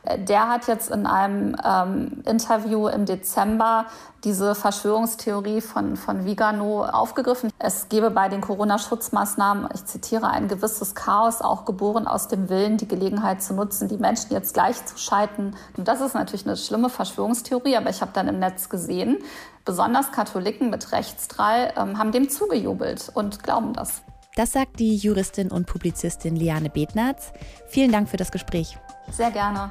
Äh, 0.06 0.18
der 0.18 0.48
hat 0.48 0.66
jetzt 0.66 0.90
in 0.90 1.06
einem 1.06 1.56
ähm, 1.64 2.22
Interview 2.24 2.88
im 2.88 3.04
Dezember 3.04 3.86
diese 4.24 4.54
Verschwörungstheorie 4.54 5.60
von, 5.60 5.96
von 5.96 6.24
Vigano 6.24 6.84
aufgegriffen. 6.84 7.50
Es 7.58 7.88
gebe 7.88 8.10
bei 8.10 8.28
den 8.28 8.40
Corona-Schutzmaßnahmen, 8.40 9.68
ich 9.72 9.84
zitiere, 9.84 10.28
ein 10.28 10.48
gewisses 10.48 10.94
Chaos, 10.94 11.42
auch 11.42 11.64
geboren 11.64 12.08
aus 12.08 12.26
dem 12.26 12.48
Willen, 12.48 12.76
die 12.76 12.88
Gelegenheit 12.88 13.42
zu 13.42 13.54
nutzen, 13.54 13.88
die 13.88 13.98
Menschen 13.98 14.32
jetzt 14.32 14.54
gleichzuschalten. 14.54 15.54
Und 15.76 15.86
das 15.86 16.00
ist 16.00 16.14
natürlich 16.14 16.46
eine 16.46 16.56
schlimme 16.56 16.88
Verschwörungstheorie, 16.88 17.76
aber 17.76 17.90
ich 17.90 18.00
habe 18.00 18.10
dann 18.14 18.26
im 18.26 18.40
Netz 18.40 18.68
gesehen, 18.68 19.18
besonders 19.66 20.12
Katholiken 20.12 20.70
mit 20.70 20.92
Rechtsdrall 20.92 21.74
ähm, 21.76 21.98
haben 21.98 22.12
dem 22.12 22.30
zugejubelt 22.30 23.10
und 23.12 23.42
glauben 23.42 23.74
das. 23.74 24.02
Das 24.36 24.52
sagt 24.52 24.78
die 24.78 24.96
Juristin 24.96 25.50
und 25.50 25.66
Publizistin 25.66 26.36
Liane 26.36 26.70
Betnatz. 26.70 27.32
Vielen 27.68 27.92
Dank 27.92 28.08
für 28.08 28.16
das 28.16 28.30
Gespräch. 28.30 28.78
Sehr 29.10 29.30
gerne. 29.30 29.70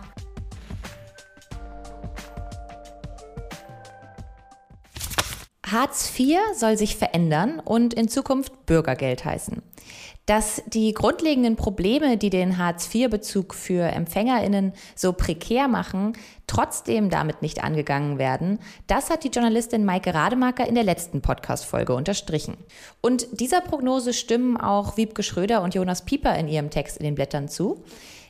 Hartz 5.66 6.12
IV 6.18 6.38
soll 6.56 6.78
sich 6.78 6.96
verändern 6.96 7.60
und 7.60 7.94
in 7.94 8.08
Zukunft 8.08 8.66
Bürgergeld 8.66 9.26
heißen. 9.26 9.64
Dass 10.26 10.64
die 10.66 10.92
grundlegenden 10.94 11.56
Probleme, 11.56 12.18
die 12.18 12.32
den 12.32 12.58
Hartz-IV-Bezug 12.58 13.54
für 13.54 13.84
Empfängerinnen 13.84 14.74
so 14.96 15.14
prekär 15.14 15.68
machen, 15.68 16.14
trotzdem 16.48 17.12
damit 17.12 17.44
nicht 17.44 17.64
angegangen 17.64 18.18
werden, 18.18 18.58
das 18.88 19.12
hat 19.12 19.24
die 19.24 19.30
Journalistin 19.30 19.86
Maike 19.86 20.16
Rademacher 20.16 20.68
in 20.68 20.74
der 20.74 20.84
letzten 20.84 21.22
Podcast-Folge 21.22 21.94
unterstrichen. 21.94 22.58
Und 23.02 23.40
dieser 23.40 23.62
Prognose 23.62 24.14
stimmen 24.14 24.58
auch 24.58 24.98
Wiebke 24.98 25.22
Schröder 25.22 25.62
und 25.62 25.76
Jonas 25.76 26.06
Pieper 26.06 26.36
in 26.38 26.48
ihrem 26.48 26.72
Text 26.72 26.98
in 26.98 27.04
den 27.04 27.16
Blättern 27.16 27.48
zu. 27.48 27.84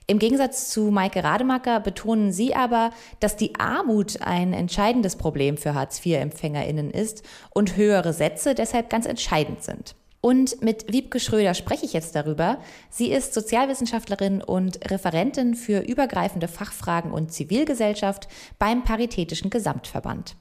Im 0.08 0.20
Gegensatz 0.20 0.70
zu 0.70 0.92
Maike 0.92 1.24
Rademacher 1.24 1.80
betonen 1.80 2.32
sie 2.32 2.56
aber, 2.56 2.92
dass 3.22 3.38
die 3.38 3.56
Armut 3.56 4.22
ein 4.22 4.54
entscheidendes 4.54 5.16
Problem 5.16 5.58
für 5.58 5.74
Hartz-IV-EmpfängerInnen 5.74 6.92
ist 6.92 7.24
und 7.52 7.78
höhere 7.78 8.12
Sätze 8.14 8.54
deshalb 8.54 8.90
ganz 8.90 9.06
entscheidend 9.06 9.64
sind. 9.64 9.96
Und 10.26 10.64
mit 10.64 10.92
Wiebke 10.92 11.20
Schröder 11.20 11.54
spreche 11.54 11.86
ich 11.86 11.94
jetzt 11.94 12.16
darüber. 12.16 12.58
Sie 12.90 13.12
ist 13.12 13.36
Sozialwissenschaftlerin 13.36 14.42
und 14.42 14.90
Referentin 14.90 15.54
für 15.54 15.82
übergreifende 15.82 16.48
Fachfragen 16.48 17.12
und 17.12 17.32
Zivilgesellschaft 17.32 18.28
beim 18.58 18.84
Paritätischen 18.84 19.52
Gesamtverband. 19.52 20.36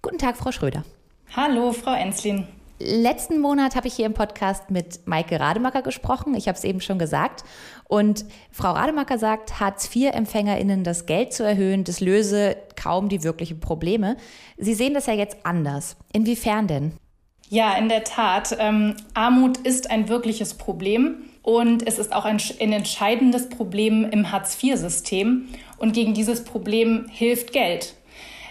Guten 0.00 0.16
Tag, 0.16 0.38
Frau 0.38 0.52
Schröder. 0.52 0.84
Hallo, 1.36 1.72
Frau 1.72 1.92
Enslin. 1.92 2.48
Letzten 2.78 3.38
Monat 3.38 3.76
habe 3.76 3.88
ich 3.88 3.94
hier 3.94 4.06
im 4.06 4.14
Podcast 4.14 4.70
mit 4.70 5.06
Maike 5.06 5.38
Rademacher 5.38 5.82
gesprochen. 5.82 6.34
Ich 6.34 6.48
habe 6.48 6.56
es 6.56 6.64
eben 6.64 6.80
schon 6.80 6.98
gesagt. 6.98 7.44
Und 7.88 8.24
Frau 8.50 8.72
Rademacher 8.72 9.18
sagt, 9.18 9.60
Hartz-IV-EmpfängerInnen 9.60 10.82
das 10.82 11.04
Geld 11.04 11.34
zu 11.34 11.42
erhöhen, 11.42 11.84
das 11.84 12.00
löse 12.00 12.56
kaum 12.74 13.10
die 13.10 13.22
wirklichen 13.22 13.60
Probleme. 13.60 14.16
Sie 14.56 14.72
sehen 14.72 14.94
das 14.94 15.04
ja 15.04 15.12
jetzt 15.12 15.36
anders. 15.44 15.98
Inwiefern 16.14 16.68
denn? 16.68 16.92
Ja, 17.48 17.74
in 17.74 17.88
der 17.88 18.02
Tat. 18.04 18.56
Ähm, 18.58 18.96
Armut 19.14 19.58
ist 19.58 19.90
ein 19.90 20.08
wirkliches 20.08 20.54
Problem 20.54 21.16
und 21.42 21.86
es 21.86 21.98
ist 21.98 22.12
auch 22.12 22.24
ein, 22.24 22.38
ein 22.60 22.72
entscheidendes 22.72 23.48
Problem 23.48 24.04
im 24.10 24.32
Hartz-IV-System. 24.32 25.48
Und 25.78 25.92
gegen 25.92 26.12
dieses 26.12 26.42
Problem 26.42 27.06
hilft 27.08 27.52
Geld. 27.52 27.94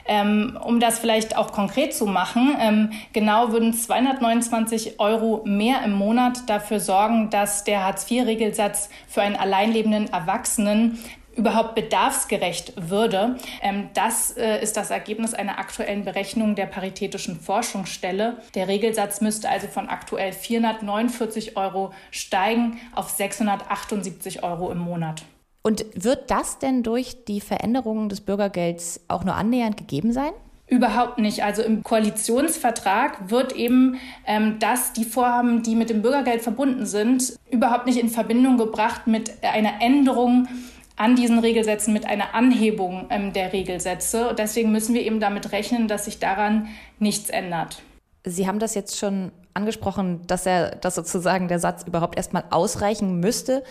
Ähm, 0.07 0.57
um 0.63 0.79
das 0.79 0.99
vielleicht 0.99 1.35
auch 1.35 1.51
konkret 1.51 1.93
zu 1.93 2.05
machen, 2.05 2.55
ähm, 2.59 2.91
genau 3.11 3.51
würden 3.51 3.73
229 3.73 4.99
Euro 4.99 5.41
mehr 5.45 5.83
im 5.83 5.93
Monat 5.93 6.47
dafür 6.47 6.79
sorgen, 6.79 7.31
dass 7.31 7.63
der 7.63 7.83
Hartz-IV-Regelsatz 7.83 8.89
für 9.07 9.23
einen 9.23 9.35
alleinlebenden 9.35 10.13
Erwachsenen 10.13 10.99
überhaupt 11.35 11.75
bedarfsgerecht 11.75 12.73
würde. 12.89 13.35
Ähm, 13.61 13.89
das 13.93 14.31
äh, 14.37 14.61
ist 14.61 14.77
das 14.77 14.89
Ergebnis 14.89 15.33
einer 15.33 15.59
aktuellen 15.59 16.05
Berechnung 16.05 16.55
der 16.55 16.65
Paritätischen 16.65 17.39
Forschungsstelle. 17.39 18.37
Der 18.55 18.67
Regelsatz 18.67 19.21
müsste 19.21 19.49
also 19.49 19.67
von 19.67 19.89
aktuell 19.89 20.31
449 20.31 21.57
Euro 21.57 21.91
steigen 22.11 22.79
auf 22.93 23.09
678 23.09 24.43
Euro 24.43 24.71
im 24.71 24.79
Monat. 24.79 25.23
Und 25.61 25.85
wird 25.95 26.29
das 26.29 26.59
denn 26.59 26.83
durch 26.83 27.25
die 27.25 27.41
Veränderungen 27.41 28.07
des 28.07 28.21
Bürgergelds 28.21 29.01
auch 29.07 29.23
nur 29.23 29.35
annähernd 29.35 29.77
gegeben 29.77 30.13
sein? 30.13 30.31
Überhaupt 30.67 31.19
nicht. 31.19 31.43
Also 31.43 31.61
im 31.61 31.83
Koalitionsvertrag 31.83 33.29
wird 33.29 33.53
eben 33.53 33.99
ähm, 34.25 34.57
das, 34.59 34.93
die 34.93 35.05
Vorhaben, 35.05 35.61
die 35.61 35.75
mit 35.75 35.91
dem 35.91 36.01
Bürgergeld 36.01 36.41
verbunden 36.41 36.87
sind, 36.87 37.37
überhaupt 37.51 37.85
nicht 37.85 37.99
in 37.99 38.09
Verbindung 38.09 38.57
gebracht 38.57 39.05
mit 39.05 39.43
einer 39.43 39.81
Änderung 39.81 40.47
an 40.95 41.15
diesen 41.15 41.39
Regelsätzen 41.39 41.93
mit 41.93 42.05
einer 42.05 42.33
Anhebung 42.33 43.07
ähm, 43.09 43.33
der 43.33 43.53
Regelsätze. 43.53 44.29
Und 44.29 44.39
deswegen 44.39 44.71
müssen 44.71 44.95
wir 44.95 45.01
eben 45.01 45.19
damit 45.19 45.51
rechnen, 45.51 45.87
dass 45.87 46.05
sich 46.05 46.19
daran 46.19 46.67
nichts 46.99 47.29
ändert. 47.29 47.81
Sie 48.25 48.47
haben 48.47 48.59
das 48.59 48.75
jetzt 48.75 48.97
schon 48.97 49.31
angesprochen, 49.53 50.21
dass 50.27 50.45
er, 50.45 50.75
dass 50.75 50.95
sozusagen 50.95 51.47
der 51.47 51.59
Satz 51.59 51.83
überhaupt 51.83 52.17
erstmal 52.17 52.45
ausreichen 52.49 53.19
müsste. 53.19 53.63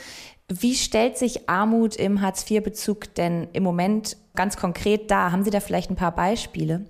Wie 0.49 0.75
stellt 0.75 1.17
sich 1.17 1.49
Armut 1.49 1.97
im 1.97 2.21
Hartz-IV-Bezug 2.21 3.15
denn 3.15 3.49
im 3.53 3.63
Moment 3.63 4.17
ganz 4.35 4.57
konkret 4.57 5.11
dar? 5.11 5.33
Haben 5.33 5.45
Sie 5.45 5.51
da 5.51 5.61
vielleicht 5.61 5.91
ein 5.91 5.97
paar 5.97 6.15
Beispiele? 6.15 6.85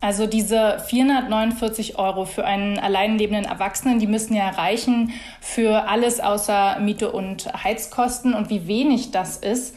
Also 0.00 0.28
diese 0.28 0.78
449 0.86 1.98
Euro 1.98 2.24
für 2.24 2.44
einen 2.44 2.78
alleinlebenden 2.78 3.44
Erwachsenen, 3.44 3.98
die 3.98 4.06
müssen 4.06 4.32
ja 4.32 4.48
reichen 4.48 5.12
für 5.40 5.88
alles 5.88 6.20
außer 6.20 6.78
Miete 6.78 7.10
und 7.10 7.52
Heizkosten. 7.64 8.32
Und 8.32 8.48
wie 8.48 8.68
wenig 8.68 9.10
das 9.10 9.38
ist, 9.38 9.74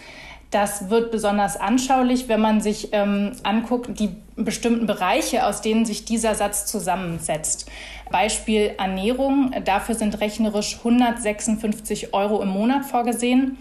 das 0.51 0.91
wird 0.91 1.11
besonders 1.11 1.57
anschaulich, 1.57 2.27
wenn 2.27 2.39
man 2.39 2.61
sich 2.61 2.89
ähm, 2.91 3.31
anguckt, 3.41 3.99
die 3.99 4.09
bestimmten 4.35 4.85
Bereiche, 4.85 5.47
aus 5.47 5.61
denen 5.61 5.85
sich 5.85 6.05
dieser 6.05 6.35
Satz 6.35 6.67
zusammensetzt. 6.67 7.67
Beispiel 8.11 8.75
Ernährung, 8.77 9.51
dafür 9.65 9.95
sind 9.95 10.19
rechnerisch 10.19 10.77
156 10.79 12.13
Euro 12.13 12.43
im 12.43 12.49
Monat 12.49 12.85
vorgesehen. 12.85 13.57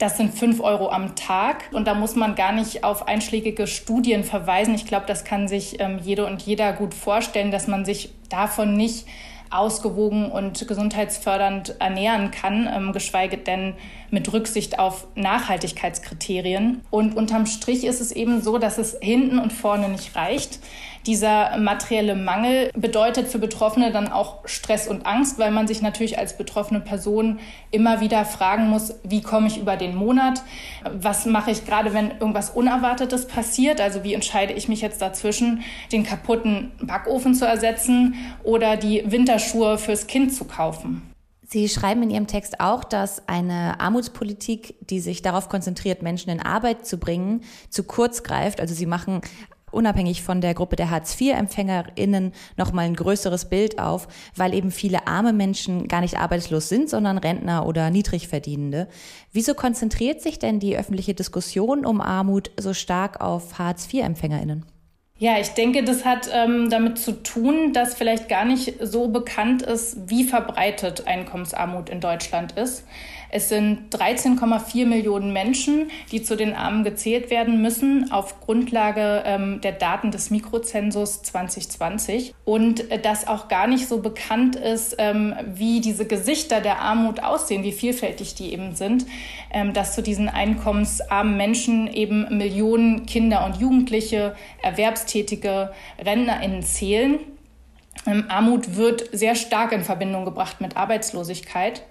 Das 0.00 0.16
sind 0.16 0.34
fünf 0.34 0.60
Euro 0.60 0.88
am 0.88 1.14
Tag 1.14 1.64
und 1.72 1.86
da 1.86 1.92
muss 1.92 2.16
man 2.16 2.34
gar 2.34 2.52
nicht 2.52 2.84
auf 2.84 3.06
einschlägige 3.06 3.66
Studien 3.66 4.24
verweisen. 4.24 4.74
Ich 4.74 4.86
glaube, 4.86 5.04
das 5.06 5.24
kann 5.24 5.46
sich 5.46 5.78
ähm, 5.78 5.98
jede 6.02 6.24
und 6.24 6.40
jeder 6.40 6.72
gut 6.72 6.94
vorstellen, 6.94 7.50
dass 7.50 7.66
man 7.66 7.84
sich 7.84 8.10
davon 8.30 8.78
nicht 8.78 9.04
ausgewogen 9.50 10.30
und 10.30 10.66
gesundheitsfördernd 10.66 11.74
ernähren 11.80 12.30
kann, 12.30 12.66
ähm, 12.72 12.92
geschweige 12.92 13.36
denn 13.36 13.74
mit 14.10 14.32
Rücksicht 14.32 14.78
auf 14.78 15.06
Nachhaltigkeitskriterien. 15.16 16.80
Und 16.88 17.14
unterm 17.14 17.44
Strich 17.44 17.84
ist 17.84 18.00
es 18.00 18.10
eben 18.10 18.40
so, 18.40 18.56
dass 18.56 18.78
es 18.78 18.96
hinten 19.02 19.38
und 19.38 19.52
vorne 19.52 19.90
nicht 19.90 20.16
reicht. 20.16 20.60
Dieser 21.06 21.56
materielle 21.58 22.14
Mangel 22.14 22.70
bedeutet 22.76 23.28
für 23.28 23.38
Betroffene 23.38 23.90
dann 23.90 24.12
auch 24.12 24.46
Stress 24.46 24.86
und 24.86 25.06
Angst, 25.06 25.38
weil 25.38 25.50
man 25.50 25.66
sich 25.66 25.80
natürlich 25.80 26.18
als 26.18 26.36
betroffene 26.36 26.80
Person 26.80 27.38
immer 27.70 28.00
wieder 28.00 28.24
fragen 28.24 28.68
muss, 28.68 28.94
wie 29.02 29.22
komme 29.22 29.46
ich 29.46 29.58
über 29.58 29.76
den 29.76 29.96
Monat? 29.96 30.42
Was 30.84 31.24
mache 31.24 31.50
ich 31.50 31.64
gerade, 31.64 31.94
wenn 31.94 32.10
irgendwas 32.10 32.50
Unerwartetes 32.50 33.26
passiert? 33.26 33.80
Also 33.80 34.04
wie 34.04 34.14
entscheide 34.14 34.52
ich 34.52 34.68
mich 34.68 34.82
jetzt 34.82 35.00
dazwischen, 35.00 35.62
den 35.90 36.04
kaputten 36.04 36.72
Backofen 36.82 37.34
zu 37.34 37.46
ersetzen 37.46 38.14
oder 38.42 38.76
die 38.76 39.02
Winterschuhe 39.06 39.78
fürs 39.78 40.06
Kind 40.06 40.34
zu 40.34 40.44
kaufen? 40.44 41.10
Sie 41.52 41.68
schreiben 41.68 42.04
in 42.04 42.10
Ihrem 42.10 42.28
Text 42.28 42.60
auch, 42.60 42.84
dass 42.84 43.26
eine 43.26 43.80
Armutspolitik, 43.80 44.76
die 44.88 45.00
sich 45.00 45.20
darauf 45.20 45.48
konzentriert, 45.48 46.00
Menschen 46.00 46.30
in 46.30 46.38
Arbeit 46.38 46.86
zu 46.86 46.96
bringen, 46.96 47.42
zu 47.70 47.82
kurz 47.82 48.22
greift. 48.22 48.60
Also 48.60 48.72
Sie 48.72 48.86
machen 48.86 49.20
unabhängig 49.72 50.22
von 50.22 50.40
der 50.40 50.54
Gruppe 50.54 50.76
der 50.76 50.90
Hartz-IV-EmpfängerInnen 50.90 52.32
nochmal 52.56 52.86
ein 52.86 52.94
größeres 52.94 53.48
Bild 53.48 53.78
auf, 53.78 54.08
weil 54.36 54.54
eben 54.54 54.70
viele 54.70 55.06
arme 55.06 55.32
Menschen 55.32 55.88
gar 55.88 56.00
nicht 56.00 56.18
arbeitslos 56.18 56.68
sind, 56.68 56.88
sondern 56.88 57.18
Rentner 57.18 57.66
oder 57.66 57.90
Niedrigverdienende. 57.90 58.88
Wieso 59.32 59.54
konzentriert 59.54 60.20
sich 60.20 60.38
denn 60.38 60.60
die 60.60 60.76
öffentliche 60.76 61.14
Diskussion 61.14 61.84
um 61.84 62.00
Armut 62.00 62.50
so 62.58 62.74
stark 62.74 63.20
auf 63.20 63.58
Hartz-IV-EmpfängerInnen? 63.58 64.64
Ja, 65.20 65.38
ich 65.38 65.50
denke, 65.50 65.84
das 65.84 66.06
hat 66.06 66.30
ähm, 66.32 66.70
damit 66.70 66.96
zu 66.96 67.22
tun, 67.22 67.74
dass 67.74 67.92
vielleicht 67.92 68.30
gar 68.30 68.46
nicht 68.46 68.76
so 68.80 69.08
bekannt 69.08 69.60
ist, 69.60 70.08
wie 70.08 70.24
verbreitet 70.24 71.06
Einkommensarmut 71.06 71.90
in 71.90 72.00
Deutschland 72.00 72.52
ist. 72.52 72.86
Es 73.32 73.48
sind 73.48 73.94
13,4 73.94 74.86
Millionen 74.86 75.32
Menschen, 75.32 75.90
die 76.10 76.22
zu 76.22 76.36
den 76.36 76.54
Armen 76.54 76.84
gezählt 76.84 77.30
werden 77.30 77.62
müssen 77.62 78.10
auf 78.10 78.40
Grundlage 78.40 79.22
ähm, 79.24 79.60
der 79.60 79.72
Daten 79.72 80.10
des 80.10 80.30
Mikrozensus 80.30 81.22
2020. 81.22 82.34
Und 82.44 82.90
äh, 82.90 82.98
dass 83.00 83.26
auch 83.26 83.48
gar 83.48 83.66
nicht 83.66 83.88
so 83.88 84.00
bekannt 84.00 84.56
ist, 84.56 84.96
ähm, 84.98 85.34
wie 85.46 85.80
diese 85.80 86.06
Gesichter 86.06 86.60
der 86.60 86.80
Armut 86.80 87.22
aussehen, 87.22 87.62
wie 87.62 87.72
vielfältig 87.72 88.34
die 88.34 88.52
eben 88.52 88.74
sind, 88.74 89.06
ähm, 89.52 89.72
dass 89.72 89.94
zu 89.94 90.02
diesen 90.02 90.28
einkommensarmen 90.28 91.36
Menschen 91.36 91.86
eben 91.92 92.36
Millionen 92.36 93.06
Kinder 93.06 93.44
und 93.44 93.60
Jugendliche, 93.60 94.34
Erwerbstätige, 94.62 95.72
RentnerInnen 96.04 96.62
zählen. 96.62 97.18
Ähm, 98.06 98.24
Armut 98.28 98.76
wird 98.76 99.08
sehr 99.12 99.34
stark 99.34 99.72
in 99.72 99.84
Verbindung 99.84 100.24
gebracht 100.24 100.60
mit 100.60 100.76
Arbeitslosigkeit. 100.76 101.82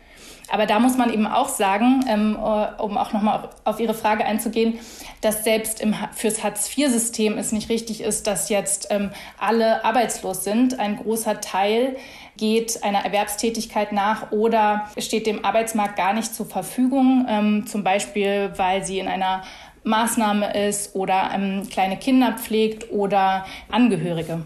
Aber 0.51 0.65
da 0.65 0.79
muss 0.79 0.97
man 0.97 1.13
eben 1.13 1.27
auch 1.27 1.49
sagen, 1.49 2.05
ähm, 2.07 2.35
äh, 2.35 2.81
um 2.81 2.97
auch 2.97 3.13
nochmal 3.13 3.49
auf 3.63 3.79
Ihre 3.79 3.93
Frage 3.93 4.25
einzugehen, 4.25 4.79
dass 5.21 5.43
selbst 5.43 5.79
im, 5.81 5.95
fürs 6.13 6.43
Hartz-IV-System 6.43 7.37
es 7.37 7.51
nicht 7.51 7.69
richtig 7.69 8.01
ist, 8.01 8.27
dass 8.27 8.49
jetzt 8.49 8.87
ähm, 8.89 9.11
alle 9.37 9.85
arbeitslos 9.85 10.43
sind. 10.43 10.79
Ein 10.79 10.97
großer 10.97 11.41
Teil 11.41 11.97
geht 12.37 12.83
einer 12.83 13.05
Erwerbstätigkeit 13.05 13.91
nach 13.91 14.31
oder 14.31 14.89
steht 14.97 15.27
dem 15.27 15.43
Arbeitsmarkt 15.43 15.97
gar 15.97 16.13
nicht 16.13 16.33
zur 16.33 16.45
Verfügung, 16.45 17.25
ähm, 17.29 17.67
zum 17.67 17.83
Beispiel 17.83 18.53
weil 18.55 18.83
sie 18.85 18.99
in 18.99 19.07
einer 19.07 19.43
Maßnahme 19.83 20.67
ist 20.67 20.95
oder 20.95 21.31
ähm, 21.33 21.67
kleine 21.69 21.97
Kinder 21.97 22.35
pflegt 22.37 22.91
oder 22.91 23.45
Angehörige. 23.69 24.43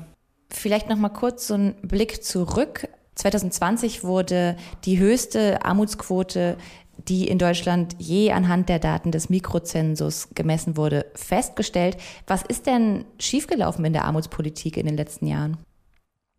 Vielleicht 0.50 0.90
noch 0.90 0.98
mal 0.98 1.10
kurz 1.10 1.48
so 1.48 1.56
einen 1.56 1.74
Blick 1.82 2.24
zurück. 2.24 2.88
2020 3.24 4.04
wurde 4.04 4.58
die 4.84 5.00
höchste 5.00 5.64
Armutsquote, 5.64 6.58
die 7.08 7.28
in 7.28 7.40
Deutschland 7.40 7.96
je 7.98 8.32
anhand 8.32 8.68
der 8.68 8.80
Daten 8.80 9.12
des 9.12 9.30
Mikrozensus 9.30 10.30
gemessen 10.36 10.76
wurde, 10.76 11.06
festgestellt. 11.16 11.96
Was 12.28 12.44
ist 12.44 12.68
denn 12.68 13.06
schiefgelaufen 13.20 13.86
in 13.86 13.94
der 13.94 14.04
Armutspolitik 14.04 14.76
in 14.76 14.86
den 14.86 14.98
letzten 14.98 15.28
Jahren? 15.28 15.58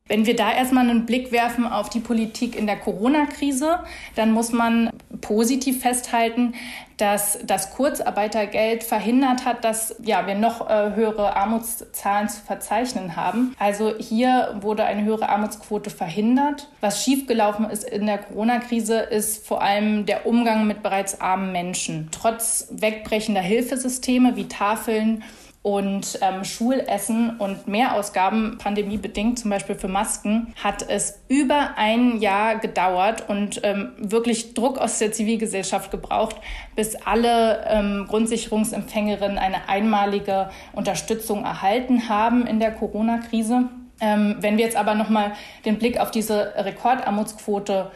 Wenn 0.07 0.27
wir 0.27 0.37
da 0.37 0.53
erstmal 0.53 0.89
einen 0.89 1.07
Blick 1.07 1.33
werfen 1.33 1.65
auf 1.65 1.89
die 1.89 2.01
Politik 2.01 2.55
in 2.55 2.67
der 2.67 2.77
Corona-Krise, 2.77 3.79
dann 4.15 4.33
muss 4.33 4.53
man 4.53 4.91
positiv 5.23 5.81
festhalten, 5.81 6.55
dass 6.97 7.39
das 7.45 7.71
Kurzarbeitergeld 7.71 8.85
verhindert 8.85 9.45
hat, 9.45 9.65
dass 9.65 9.97
ja, 10.03 10.27
wir 10.27 10.35
noch 10.35 10.69
äh, 10.69 10.95
höhere 10.95 11.37
Armutszahlen 11.37 12.29
zu 12.29 12.41
verzeichnen 12.41 13.17
haben. 13.17 13.55
Also 13.59 13.95
hier 13.99 14.57
wurde 14.61 14.85
eine 14.85 15.05
höhere 15.05 15.29
Armutsquote 15.29 15.91
verhindert. 15.91 16.69
Was 16.81 17.05
schiefgelaufen 17.05 17.69
ist 17.69 17.85
in 17.85 18.07
der 18.07 18.19
Corona-Krise, 18.19 18.99
ist 18.99 19.47
vor 19.47 19.63
allem 19.63 20.07
der 20.07 20.27
Umgang 20.27 20.67
mit 20.67 20.83
bereits 20.83 21.21
armen 21.21 21.53
Menschen. 21.53 22.09
Trotz 22.13 22.69
wegbrechender 22.71 23.41
Hilfesysteme 23.41 24.37
wie 24.37 24.49
Tafeln, 24.49 25.23
und 25.65 26.19
ähm, 26.21 26.45
Schulessen 26.45 27.39
und 27.39 27.67
Mehrausgaben 27.67 28.59
pandemiebedingt, 28.59 29.39
zum 29.39 29.51
Beispiel 29.51 29.75
für 29.75 29.89
Masken, 29.89 30.53
hat 30.63 30.85
es 30.87 31.23
über 31.29 31.71
ein 31.77 32.21
Jahr 32.21 32.57
gedauert 32.57 33.31
und 33.31 33.63
ähm, 33.65 33.93
wirklich 33.97 34.53
Druck 34.53 34.77
aus 34.77 34.99
der 34.99 35.13
Zivilgesellschaft 35.13 35.91
gebraucht, 35.91 36.37
bis 36.77 36.97
alle 36.97 37.65
ähm, 37.67 38.05
Grundsicherungsempfängerinnen 38.11 39.39
eine 39.39 39.67
einmalige 39.67 40.51
Unterstützung 40.75 41.45
erhalten 41.45 42.11
haben 42.11 42.47
in 42.47 42.61
der 42.61 42.73
Corona-Krise. 42.73 43.71
Ähm, 44.03 44.37
wenn 44.41 44.59
wir 44.59 44.67
jetzt 44.67 44.77
aber 44.77 44.95
nochmal 44.95 45.33
den 45.65 45.79
Blick 45.79 45.99
auf 45.99 46.11
diese 46.11 46.53
Rekordarmutsquote 46.57 47.91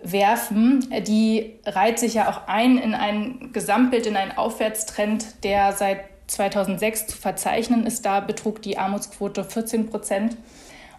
werfen, 0.00 0.88
die 1.08 1.58
reiht 1.66 1.98
sich 1.98 2.14
ja 2.14 2.30
auch 2.30 2.46
ein 2.46 2.78
in 2.78 2.94
ein 2.94 3.50
Gesamtbild, 3.52 4.06
in 4.06 4.16
einen 4.16 4.38
Aufwärtstrend, 4.38 5.42
der 5.42 5.72
seit 5.72 5.98
2006 6.30 7.08
zu 7.08 7.16
verzeichnen 7.16 7.86
ist. 7.86 8.06
Da 8.06 8.20
betrug 8.20 8.62
die 8.62 8.78
Armutsquote 8.78 9.44
14 9.44 9.90
Prozent. 9.90 10.36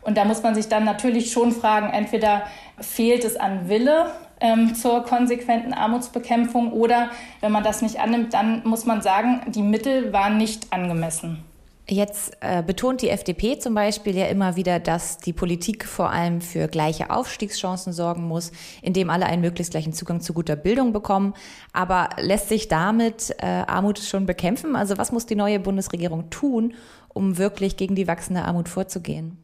Und 0.02 0.18
da 0.18 0.26
muss 0.26 0.44
man 0.44 0.56
sich 0.56 0.68
dann 0.68 0.84
natürlich 0.84 1.32
schon 1.32 1.52
fragen, 1.52 1.92
entweder 1.92 2.44
fehlt 2.80 3.24
es 3.24 3.36
an 3.36 3.70
Wille 3.70 4.12
ähm, 4.40 4.74
zur 4.74 5.04
konsequenten 5.04 5.74
Armutsbekämpfung 5.74 6.74
oder 6.74 7.12
wenn 7.40 7.52
man 7.52 7.64
das 7.64 7.82
nicht 7.82 8.00
annimmt, 8.00 8.34
dann 8.34 8.64
muss 8.68 8.86
man 8.86 9.02
sagen, 9.02 9.42
die 9.52 9.62
Mittel 9.62 10.12
waren 10.12 10.38
nicht 10.38 10.74
angemessen. 10.74 11.44
Jetzt 11.92 12.38
äh, 12.40 12.64
betont 12.64 13.02
die 13.02 13.10
FDP 13.10 13.60
zum 13.60 13.74
Beispiel 13.74 14.16
ja 14.16 14.28
immer 14.28 14.56
wieder, 14.56 14.80
dass 14.80 15.18
die 15.18 15.34
Politik 15.34 15.86
vor 15.86 16.10
allem 16.10 16.40
für 16.40 16.70
gleiche 16.70 17.10
Aufstiegschancen 17.10 17.92
sorgen 17.92 18.30
muss, 18.30 18.54
indem 18.82 19.10
alle 19.10 19.26
einen 19.26 19.42
möglichst 19.42 19.74
gleichen 19.74 19.92
Zugang 19.92 20.22
zu 20.22 20.34
guter 20.34 20.56
Bildung 20.56 20.94
bekommen. 20.94 21.34
Aber 21.74 22.08
lässt 22.18 22.48
sich 22.48 22.70
damit 22.70 23.36
äh, 23.40 23.46
Armut 23.46 24.00
schon 24.00 24.26
bekämpfen? 24.26 24.78
Also 24.78 24.98
was 24.98 25.12
muss 25.12 25.26
die 25.26 25.36
neue 25.36 25.60
Bundesregierung 25.60 26.30
tun, 26.30 26.76
um 27.10 27.38
wirklich 27.38 27.76
gegen 27.76 27.96
die 27.96 28.08
wachsende 28.08 28.44
Armut 28.44 28.70
vorzugehen? 28.70 29.38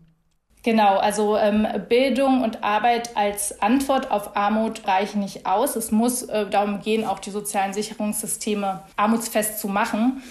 Genau, 0.63 0.97
also 0.97 1.37
ähm, 1.37 1.65
Bildung 1.87 2.43
und 2.43 2.63
Arbeit 2.63 3.15
als 3.15 3.61
Antwort 3.61 4.11
auf 4.11 4.35
Armut 4.35 4.85
reichen 4.85 5.21
nicht 5.21 5.45
aus. 5.45 5.75
Es 5.77 5.91
muss 5.91 6.23
äh, 6.23 6.45
darum 6.49 6.81
gehen, 6.81 7.05
auch 7.05 7.19
die 7.19 7.29
sozialen 7.29 7.71
Sicherungssysteme 7.71 8.83
armutsfest 8.97 9.59
zu 9.59 9.69
machen. 9.69 10.21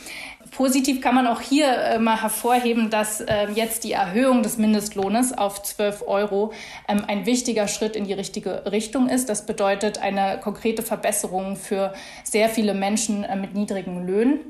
Positiv 0.56 1.00
kann 1.02 1.14
man 1.14 1.26
auch 1.26 1.42
hier 1.42 1.68
äh, 1.68 1.98
mal 1.98 2.22
hervorheben, 2.22 2.88
dass 2.88 3.20
äh, 3.20 3.48
jetzt 3.54 3.84
die 3.84 3.92
Erhöhung 3.92 4.42
des 4.42 4.56
Mindestlohnes 4.56 5.36
auf 5.36 5.62
12 5.62 6.04
Euro 6.06 6.54
ähm, 6.88 7.04
ein 7.06 7.26
wichtiger 7.26 7.68
Schritt 7.68 7.94
in 7.94 8.06
die 8.06 8.14
richtige 8.14 8.64
Richtung 8.72 9.10
ist. 9.10 9.28
Das 9.28 9.44
bedeutet 9.44 9.98
eine 9.98 10.40
konkrete 10.40 10.82
Verbesserung 10.82 11.56
für 11.56 11.92
sehr 12.24 12.48
viele 12.48 12.72
Menschen 12.72 13.22
äh, 13.22 13.36
mit 13.36 13.54
niedrigen 13.54 14.06
Löhnen. 14.06 14.40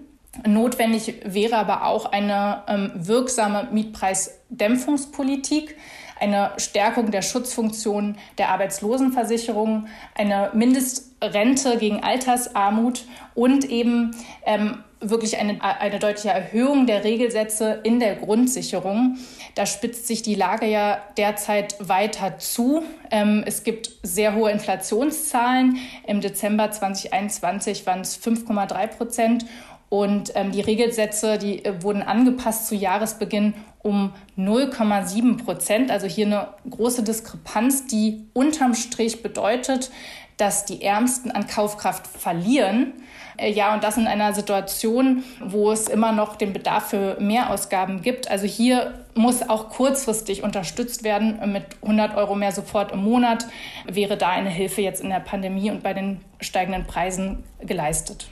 Notwendig 0.47 1.23
wäre 1.25 1.57
aber 1.57 1.85
auch 1.85 2.13
eine 2.13 2.63
ähm, 2.69 2.93
wirksame 2.95 3.67
Mietpreisdämpfungspolitik 3.73 5.75
eine 6.19 6.53
Stärkung 6.57 7.11
der 7.11 7.23
Schutzfunktion 7.23 8.17
der 8.39 8.51
Arbeitslosenversicherung, 8.51 9.87
eine 10.15 10.51
Mindestrente 10.55 11.77
gegen 11.79 12.03
Altersarmut 12.03 13.05
und 13.35 13.65
eben 13.67 14.17
ähm, 14.47 14.83
wirklich 15.01 15.39
eine, 15.39 15.63
eine 15.63 15.99
deutliche 15.99 16.31
Erhöhung 16.31 16.87
der 16.87 17.05
Regelsätze 17.05 17.81
in 17.83 18.01
der 18.01 18.17
Grundsicherung. 18.17 19.19
Da 19.55 19.67
spitzt 19.67 20.07
sich 20.07 20.23
die 20.23 20.35
Lage 20.35 20.67
ja 20.67 21.03
derzeit 21.17 21.77
weiter 21.81 22.39
zu. 22.39 22.83
Ähm, 23.11 23.43
es 23.47 23.63
gibt 23.63 23.91
sehr 24.03 24.35
hohe 24.35 24.51
Inflationszahlen. 24.51 25.79
Im 26.07 26.21
Dezember 26.21 26.71
2021 26.71 27.87
waren 27.87 28.01
es 28.01 28.19
5,3 28.19 28.87
Prozent. 28.89 29.47
Und 29.89 30.33
ähm, 30.35 30.51
die 30.51 30.61
Regelsätze, 30.61 31.39
die 31.39 31.65
äh, 31.65 31.83
wurden 31.83 32.03
angepasst 32.03 32.67
zu 32.67 32.75
Jahresbeginn 32.75 33.55
um 33.83 34.13
0,7 34.37 35.45
Prozent. 35.45 35.91
Also 35.91 36.07
hier 36.07 36.27
eine 36.27 36.49
große 36.69 37.05
Diskrepanz, 37.05 37.87
die 37.87 38.27
unterm 38.33 38.75
Strich 38.75 39.23
bedeutet, 39.23 39.91
dass 40.39 40.65
die 40.65 40.83
Ärmsten 40.83 41.31
an 41.31 41.47
Kaufkraft 41.47 42.07
verlieren. 42.07 42.95
Äh, 43.37 43.51
ja, 43.51 43.75
und 43.75 43.85
das 43.85 43.97
in 43.97 44.07
einer 44.07 44.33
Situation, 44.33 45.25
wo 45.41 45.71
es 45.73 45.89
immer 45.89 46.13
noch 46.13 46.37
den 46.37 46.53
Bedarf 46.53 46.91
für 46.91 47.17
Mehrausgaben 47.21 48.03
gibt. 48.03 48.31
Also 48.31 48.47
hier 48.47 48.95
muss 49.15 49.49
auch 49.49 49.71
kurzfristig 49.71 50.43
unterstützt 50.43 51.05
werden. 51.05 51.39
Mit 51.53 51.65
100 51.83 52.17
Euro 52.17 52.35
mehr 52.35 52.53
sofort 52.53 52.93
im 52.93 53.03
Monat 53.03 53.47
wäre 53.87 54.17
da 54.17 54.31
eine 54.31 54.51
Hilfe 54.51 54.83
jetzt 54.83 55.03
in 55.03 55.11
der 55.11 55.21
Pandemie 55.21 55.71
und 55.71 55.83
bei 55.83 55.95
den 55.95 56.21
steigenden 56.41 56.85
Preisen 56.85 57.45
geleistet. 57.61 58.29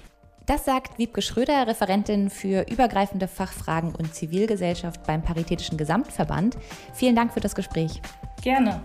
Das 0.47 0.67
sagt 0.67 0.99
Wiebke 0.99 1.23
Schröder, 1.23 1.67
Referentin 1.67 2.29
für 2.29 2.67
übergreifende 2.71 3.29
Fachfragen 3.29 3.95
und 3.95 4.15
Zivilgesellschaft 4.15 5.03
beim 5.07 5.23
Paritätischen 5.23 5.79
Gesamtverband. 5.79 6.59
Vielen 6.93 7.17
Dank 7.17 7.33
für 7.33 7.41
das 7.41 7.55
Gespräch. 7.55 8.03
Gerne. 8.43 8.83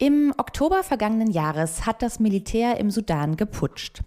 Im 0.00 0.32
Oktober 0.36 0.84
vergangenen 0.84 1.28
Jahres 1.28 1.84
hat 1.84 2.02
das 2.02 2.20
Militär 2.20 2.78
im 2.78 2.88
Sudan 2.88 3.34
geputscht. 3.36 4.02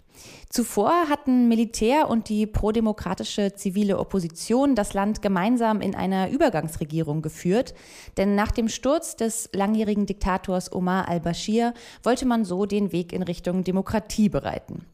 Zuvor 0.48 1.10
hatten 1.10 1.48
Militär 1.48 2.08
und 2.08 2.30
die 2.30 2.46
prodemokratische 2.46 3.52
zivile 3.52 3.98
Opposition 3.98 4.74
das 4.74 4.94
Land 4.94 5.20
gemeinsam 5.20 5.82
in 5.82 5.94
einer 5.94 6.30
Übergangsregierung 6.30 7.20
geführt, 7.20 7.74
denn 8.16 8.34
nach 8.34 8.52
dem 8.52 8.70
Sturz 8.70 9.16
des 9.16 9.50
langjährigen 9.52 10.06
Diktators 10.06 10.72
Omar 10.72 11.10
al-Bashir 11.10 11.74
wollte 12.02 12.24
man 12.24 12.46
so 12.46 12.64
den 12.64 12.90
Weg 12.92 13.12
in 13.12 13.22
Richtung 13.22 13.62
Demokratie 13.62 14.30
bereiten. 14.30 14.86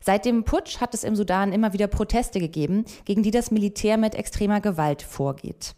Seit 0.00 0.24
dem 0.24 0.42
Putsch 0.42 0.80
hat 0.80 0.92
es 0.92 1.04
im 1.04 1.14
Sudan 1.14 1.52
immer 1.52 1.72
wieder 1.72 1.86
Proteste 1.86 2.40
gegeben, 2.40 2.84
gegen 3.04 3.22
die 3.22 3.30
das 3.30 3.52
Militär 3.52 3.96
mit 3.96 4.16
extremer 4.16 4.60
Gewalt 4.60 5.02
vorgeht. 5.02 5.76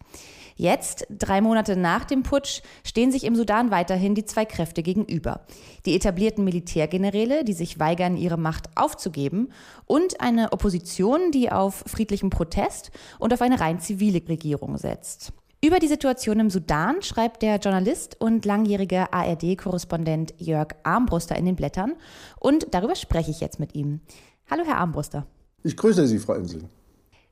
Jetzt, 0.57 1.07
drei 1.11 1.41
Monate 1.41 1.77
nach 1.77 2.05
dem 2.05 2.23
Putsch, 2.23 2.63
stehen 2.85 3.11
sich 3.11 3.25
im 3.25 3.35
Sudan 3.35 3.71
weiterhin 3.71 4.15
die 4.15 4.25
zwei 4.25 4.45
Kräfte 4.45 4.83
gegenüber. 4.83 5.41
Die 5.85 5.97
etablierten 5.97 6.45
Militärgeneräle, 6.45 7.45
die 7.45 7.53
sich 7.53 7.81
weigern, 7.81 8.17
ihre 8.17 8.37
Macht 8.37 8.69
aufzugeben, 8.77 9.51
und 9.87 10.21
eine 10.21 10.53
Opposition, 10.53 11.33
die 11.33 11.51
auf 11.51 11.85
friedlichen 11.87 12.31
Protest 12.31 12.93
und 13.19 13.33
auf 13.33 13.43
eine 13.43 13.61
rein 13.61 13.81
zivile 13.81 14.23
Regierung 14.29 14.79
setzt. 14.79 15.33
Über 15.65 15.79
die 15.79 15.89
Situation 15.89 16.41
im 16.41 16.51
Sudan 16.51 17.01
schreibt 17.01 17.41
der 17.41 17.57
Journalist 17.57 18.21
und 18.21 18.45
langjährige 18.45 19.13
ARD-Korrespondent 19.13 20.35
Jörg 20.39 20.69
Armbruster 20.83 21.37
in 21.37 21.47
den 21.47 21.57
Blättern 21.57 21.95
und 22.39 22.67
darüber 22.73 22.95
spreche 22.95 23.31
ich 23.31 23.41
jetzt 23.41 23.59
mit 23.59 23.75
ihm. 23.75 24.01
Hallo, 24.51 24.63
Herr 24.67 24.77
Armbruster. 24.77 25.27
Ich 25.63 25.75
grüße 25.75 26.07
Sie, 26.07 26.19
Frau 26.19 26.35
Insel. 26.35 26.69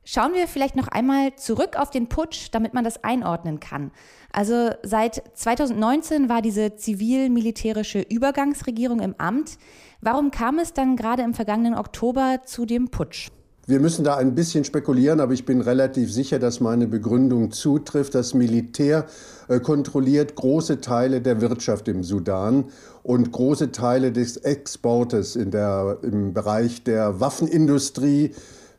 Schauen 0.05 0.33
wir 0.33 0.47
vielleicht 0.47 0.75
noch 0.75 0.89
einmal 0.89 1.35
zurück 1.37 1.77
auf 1.77 1.89
den 1.89 2.09
Putsch, 2.09 2.49
damit 2.51 2.73
man 2.73 2.83
das 2.83 3.03
einordnen 3.05 3.61
kann. 3.61 3.91
Also 4.33 4.71
seit 4.83 5.23
2019 5.33 6.27
war 6.27 6.41
diese 6.41 6.75
zivil-militärische 6.75 8.01
Übergangsregierung 8.01 8.99
im 8.99 9.15
Amt. 9.17 9.57
Warum 10.01 10.31
kam 10.31 10.59
es 10.59 10.73
dann 10.73 10.97
gerade 10.97 11.23
im 11.23 11.33
vergangenen 11.33 11.75
Oktober 11.75 12.41
zu 12.45 12.65
dem 12.65 12.89
Putsch? 12.89 13.29
Wir 13.65 13.79
müssen 13.79 14.03
da 14.03 14.17
ein 14.17 14.35
bisschen 14.35 14.65
spekulieren, 14.65 15.21
aber 15.21 15.31
ich 15.31 15.45
bin 15.45 15.61
relativ 15.61 16.11
sicher, 16.11 16.37
dass 16.37 16.59
meine 16.59 16.85
Begründung 16.85 17.51
zutrifft. 17.51 18.13
Das 18.13 18.33
Militär 18.33 19.05
äh, 19.47 19.61
kontrolliert 19.61 20.35
große 20.35 20.81
Teile 20.81 21.21
der 21.21 21.39
Wirtschaft 21.39 21.87
im 21.87 22.03
Sudan 22.03 22.65
und 23.03 23.31
große 23.31 23.71
Teile 23.71 24.11
des 24.11 24.35
Exportes 24.35 25.37
in 25.37 25.51
der, 25.51 25.99
im 26.01 26.33
Bereich 26.33 26.83
der 26.83 27.21
Waffenindustrie 27.21 28.31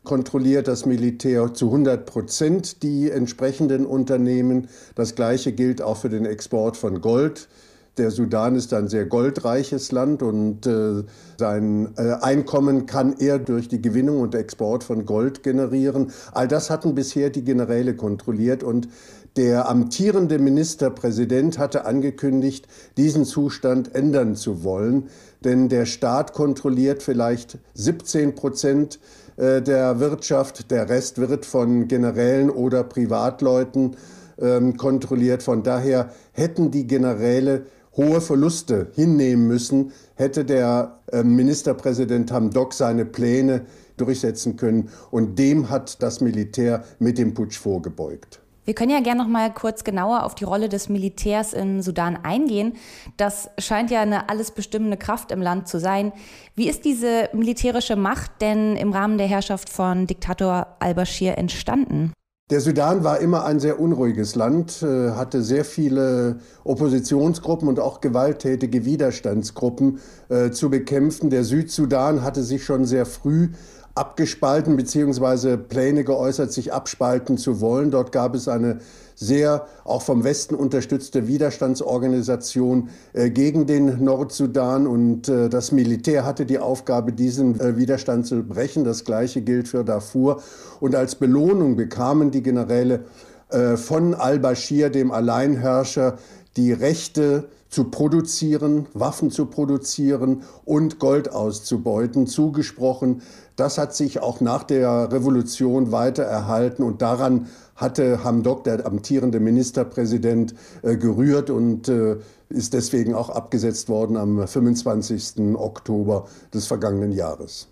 kontrolliert 0.05 0.67
das 0.67 0.85
Militär 0.85 1.53
zu 1.53 1.65
100 1.65 2.05
Prozent 2.05 2.83
die 2.83 3.11
entsprechenden 3.11 3.85
Unternehmen. 3.85 4.69
Das 4.95 5.15
Gleiche 5.15 5.51
gilt 5.51 5.81
auch 5.81 5.97
für 5.97 6.09
den 6.09 6.25
Export 6.25 6.77
von 6.77 7.01
Gold. 7.01 7.49
Der 7.97 8.11
Sudan 8.11 8.55
ist 8.55 8.73
ein 8.73 8.89
sehr 8.89 9.05
goldreiches 9.05 9.93
Land 9.93 10.21
und 10.21 10.67
äh, 10.67 11.03
sein 11.37 11.93
äh, 11.97 12.15
Einkommen 12.21 12.85
kann 12.87 13.15
er 13.19 13.39
durch 13.39 13.69
die 13.69 13.81
Gewinnung 13.81 14.19
und 14.19 14.35
Export 14.35 14.83
von 14.83 15.05
Gold 15.05 15.43
generieren. 15.43 16.11
All 16.33 16.47
das 16.47 16.69
hatten 16.69 16.93
bisher 16.93 17.29
die 17.29 17.43
Generäle 17.43 17.95
kontrolliert 17.95 18.63
und 18.63 18.89
der 19.37 19.69
amtierende 19.69 20.39
Ministerpräsident 20.39 21.57
hatte 21.57 21.85
angekündigt, 21.85 22.67
diesen 22.95 23.25
Zustand 23.25 23.93
ändern 23.93 24.35
zu 24.35 24.63
wollen, 24.63 25.09
denn 25.43 25.67
der 25.67 25.85
Staat 25.85 26.31
kontrolliert 26.31 27.03
vielleicht 27.03 27.57
17 27.73 28.35
Prozent 28.35 28.99
der 29.37 29.99
Wirtschaft. 29.99 30.71
Der 30.71 30.89
Rest 30.89 31.17
wird 31.17 31.45
von 31.45 31.87
Generälen 31.87 32.49
oder 32.49 32.83
Privatleuten 32.83 33.95
ähm, 34.39 34.77
kontrolliert. 34.77 35.43
Von 35.43 35.63
daher 35.63 36.09
hätten 36.31 36.71
die 36.71 36.87
Generäle 36.87 37.65
hohe 37.95 38.21
Verluste 38.21 38.87
hinnehmen 38.93 39.47
müssen, 39.47 39.91
hätte 40.15 40.45
der 40.45 40.99
äh, 41.11 41.23
Ministerpräsident 41.23 42.31
Hamdok 42.31 42.73
seine 42.73 43.05
Pläne 43.05 43.61
durchsetzen 43.97 44.57
können. 44.57 44.89
Und 45.11 45.39
dem 45.39 45.69
hat 45.69 46.01
das 46.01 46.21
Militär 46.21 46.83
mit 46.99 47.17
dem 47.17 47.33
Putsch 47.33 47.57
vorgebeugt. 47.57 48.41
Wir 48.65 48.73
können 48.73 48.91
ja 48.91 48.99
gerne 48.99 49.21
noch 49.21 49.29
mal 49.29 49.53
kurz 49.53 49.83
genauer 49.83 50.23
auf 50.23 50.33
die 50.33 50.43
Rolle 50.43 50.69
des 50.69 50.89
Militärs 50.89 51.53
im 51.53 51.81
Sudan 51.81 52.17
eingehen. 52.23 52.73
Das 53.15 53.49
scheint 53.59 53.91
ja 53.91 54.01
eine 54.01 54.27
alles 54.29 54.51
bestimmende 54.51 54.97
Kraft 54.97 55.31
im 55.31 55.41
Land 55.41 55.67
zu 55.67 55.79
sein. 55.79 56.11
Wie 56.55 56.67
ist 56.67 56.83
diese 56.83 57.29
militärische 57.33 57.95
Macht 57.95 58.31
denn 58.41 58.75
im 58.75 58.91
Rahmen 58.91 59.19
der 59.19 59.27
Herrschaft 59.27 59.69
von 59.69 60.07
Diktator 60.07 60.67
al-Bashir 60.79 61.37
entstanden? 61.37 62.11
Der 62.51 62.61
Sudan 62.61 63.03
war 63.03 63.21
immer 63.21 63.43
ein 63.45 63.59
sehr 63.59 63.79
unruhiges 63.79 64.35
Land, 64.35 64.83
äh, 64.83 65.11
hatte 65.11 65.41
sehr 65.41 65.65
viele 65.65 66.37
Oppositionsgruppen 66.63 67.67
und 67.67 67.79
auch 67.79 68.01
gewalttätige 68.01 68.85
Widerstandsgruppen 68.85 69.99
äh, 70.29 70.51
zu 70.51 70.69
bekämpfen. 70.69 71.31
Der 71.31 71.43
Südsudan 71.43 72.23
hatte 72.23 72.43
sich 72.43 72.63
schon 72.63 72.85
sehr 72.85 73.07
früh 73.07 73.49
abgespalten 73.95 74.75
bzw. 74.75 75.57
Pläne 75.57 76.03
geäußert, 76.03 76.51
sich 76.51 76.73
abspalten 76.73 77.37
zu 77.37 77.61
wollen. 77.61 77.91
Dort 77.91 78.11
gab 78.11 78.35
es 78.35 78.47
eine 78.47 78.79
sehr 79.15 79.65
auch 79.85 80.01
vom 80.01 80.25
Westen 80.25 80.55
unterstützte 80.55 81.27
Widerstandsorganisation 81.27 82.89
äh, 83.13 83.29
gegen 83.29 83.65
den 83.65 84.03
Nordsudan 84.03 84.85
und 84.87 85.29
äh, 85.29 85.47
das 85.47 85.71
Militär 85.71 86.25
hatte 86.25 86.45
die 86.45 86.59
Aufgabe, 86.59 87.13
diesen 87.13 87.57
äh, 87.61 87.77
Widerstand 87.77 88.27
zu 88.27 88.43
brechen. 88.43 88.83
Das 88.83 89.05
gleiche 89.05 89.41
gilt 89.41 89.69
für 89.69 89.85
Darfur 89.85 90.43
und 90.81 90.95
als 90.95 91.15
Belohnung 91.15 91.77
bekamen 91.77 92.31
die 92.31 92.43
Generäle 92.43 93.05
äh, 93.49 93.77
von 93.77 94.13
al-Bashir, 94.13 94.89
dem 94.89 95.11
Alleinherrscher, 95.11 96.17
die 96.57 96.73
Rechte 96.73 97.45
zu 97.75 97.83
produzieren, 97.83 98.85
Waffen 98.93 99.31
zu 99.31 99.47
produzieren 99.47 100.43
und 100.63 100.97
Gold 100.97 101.33
auszubeuten, 101.33 102.25
zugesprochen. 102.25 103.21
Das 103.57 103.77
hat 103.77 103.93
sich 103.93 104.21
auch 104.21 104.39
nach 104.39 104.63
der 104.63 105.11
Revolution 105.11 105.91
weiter 105.91 106.23
erhalten 106.23 106.83
und 106.83 107.01
daran 107.01 107.47
hatte 107.75 108.23
Hamdok, 108.23 108.63
der 108.63 108.85
amtierende 108.85 109.41
Ministerpräsident, 109.41 110.55
äh, 110.83 110.95
gerührt 110.95 111.49
und 111.49 111.89
äh, 111.89 112.15
ist 112.47 112.73
deswegen 112.73 113.13
auch 113.13 113.29
abgesetzt 113.29 113.89
worden 113.89 114.15
am 114.15 114.47
25. 114.47 115.57
Oktober 115.57 116.27
des 116.53 116.67
vergangenen 116.67 117.11
Jahres. 117.11 117.67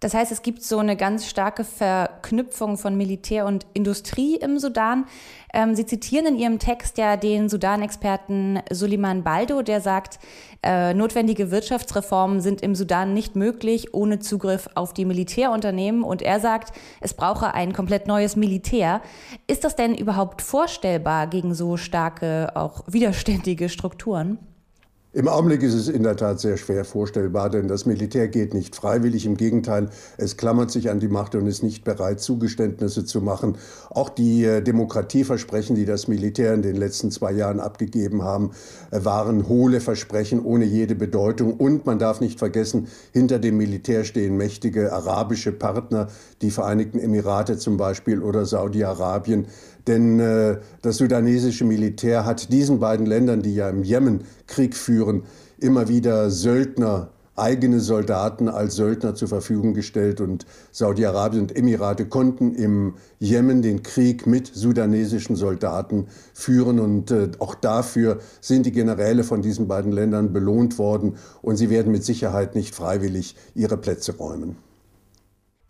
Das 0.00 0.12
heißt, 0.12 0.30
es 0.30 0.42
gibt 0.42 0.62
so 0.62 0.78
eine 0.78 0.94
ganz 0.94 1.26
starke 1.26 1.64
Verknüpfung 1.64 2.76
von 2.76 2.98
Militär 2.98 3.46
und 3.46 3.66
Industrie 3.72 4.36
im 4.36 4.58
Sudan. 4.58 5.06
Ähm, 5.54 5.74
Sie 5.74 5.86
zitieren 5.86 6.26
in 6.26 6.36
Ihrem 6.36 6.58
Text 6.58 6.98
ja 6.98 7.16
den 7.16 7.48
Sudan-Experten 7.48 8.60
Suleiman 8.70 9.24
Baldo, 9.24 9.62
der 9.62 9.80
sagt, 9.80 10.18
äh, 10.62 10.92
notwendige 10.92 11.50
Wirtschaftsreformen 11.50 12.42
sind 12.42 12.60
im 12.60 12.74
Sudan 12.74 13.14
nicht 13.14 13.36
möglich 13.36 13.94
ohne 13.94 14.18
Zugriff 14.18 14.68
auf 14.74 14.92
die 14.92 15.06
Militärunternehmen. 15.06 16.02
Und 16.02 16.20
er 16.20 16.40
sagt, 16.40 16.76
es 17.00 17.14
brauche 17.14 17.54
ein 17.54 17.72
komplett 17.72 18.06
neues 18.06 18.36
Militär. 18.36 19.00
Ist 19.46 19.64
das 19.64 19.76
denn 19.76 19.94
überhaupt 19.94 20.42
vorstellbar 20.42 21.26
gegen 21.26 21.54
so 21.54 21.78
starke, 21.78 22.54
auch 22.54 22.84
widerständige 22.86 23.70
Strukturen? 23.70 24.38
Im 25.16 25.28
Augenblick 25.28 25.62
ist 25.62 25.72
es 25.72 25.88
in 25.88 26.02
der 26.02 26.14
Tat 26.14 26.40
sehr 26.40 26.58
schwer 26.58 26.84
vorstellbar, 26.84 27.48
denn 27.48 27.68
das 27.68 27.86
Militär 27.86 28.28
geht 28.28 28.52
nicht 28.52 28.76
freiwillig. 28.76 29.24
Im 29.24 29.38
Gegenteil, 29.38 29.88
es 30.18 30.36
klammert 30.36 30.70
sich 30.70 30.90
an 30.90 31.00
die 31.00 31.08
Macht 31.08 31.34
und 31.34 31.46
ist 31.46 31.62
nicht 31.62 31.84
bereit, 31.84 32.20
Zugeständnisse 32.20 33.06
zu 33.06 33.22
machen. 33.22 33.56
Auch 33.88 34.10
die 34.10 34.44
äh, 34.44 34.60
Demokratieversprechen, 34.60 35.74
die 35.74 35.86
das 35.86 36.06
Militär 36.06 36.52
in 36.52 36.60
den 36.60 36.76
letzten 36.76 37.10
zwei 37.10 37.32
Jahren 37.32 37.60
abgegeben 37.60 38.24
haben, 38.24 38.50
äh, 38.90 39.06
waren 39.06 39.48
hohle 39.48 39.80
Versprechen 39.80 40.44
ohne 40.44 40.66
jede 40.66 40.94
Bedeutung. 40.94 41.54
Und 41.54 41.86
man 41.86 41.98
darf 41.98 42.20
nicht 42.20 42.38
vergessen, 42.38 42.88
hinter 43.14 43.38
dem 43.38 43.56
Militär 43.56 44.04
stehen 44.04 44.36
mächtige 44.36 44.92
arabische 44.92 45.52
Partner, 45.52 46.08
die 46.42 46.50
Vereinigten 46.50 46.98
Emirate 46.98 47.56
zum 47.56 47.78
Beispiel 47.78 48.20
oder 48.20 48.44
Saudi-Arabien. 48.44 49.46
Denn 49.86 50.18
äh, 50.18 50.58
das 50.82 50.96
sudanesische 50.96 51.64
Militär 51.64 52.24
hat 52.24 52.52
diesen 52.52 52.80
beiden 52.80 53.06
Ländern, 53.06 53.42
die 53.42 53.54
ja 53.54 53.68
im 53.68 53.82
Jemen 53.82 54.24
Krieg 54.46 54.74
führen, 54.74 55.22
immer 55.58 55.88
wieder 55.88 56.30
Söldner, 56.30 57.10
eigene 57.36 57.80
Soldaten 57.80 58.48
als 58.48 58.76
Söldner 58.76 59.14
zur 59.14 59.28
Verfügung 59.28 59.74
gestellt. 59.74 60.20
Und 60.20 60.46
Saudi-Arabien 60.72 61.42
und 61.42 61.56
Emirate 61.56 62.06
konnten 62.06 62.54
im 62.54 62.94
Jemen 63.20 63.62
den 63.62 63.82
Krieg 63.82 64.26
mit 64.26 64.50
sudanesischen 64.52 65.36
Soldaten 65.36 66.06
führen. 66.34 66.80
Und 66.80 67.10
äh, 67.10 67.30
auch 67.38 67.54
dafür 67.54 68.18
sind 68.40 68.66
die 68.66 68.72
Generäle 68.72 69.22
von 69.22 69.42
diesen 69.42 69.68
beiden 69.68 69.92
Ländern 69.92 70.32
belohnt 70.32 70.78
worden. 70.78 71.16
Und 71.42 71.56
sie 71.56 71.70
werden 71.70 71.92
mit 71.92 72.04
Sicherheit 72.04 72.54
nicht 72.54 72.74
freiwillig 72.74 73.36
ihre 73.54 73.76
Plätze 73.76 74.16
räumen. 74.16 74.56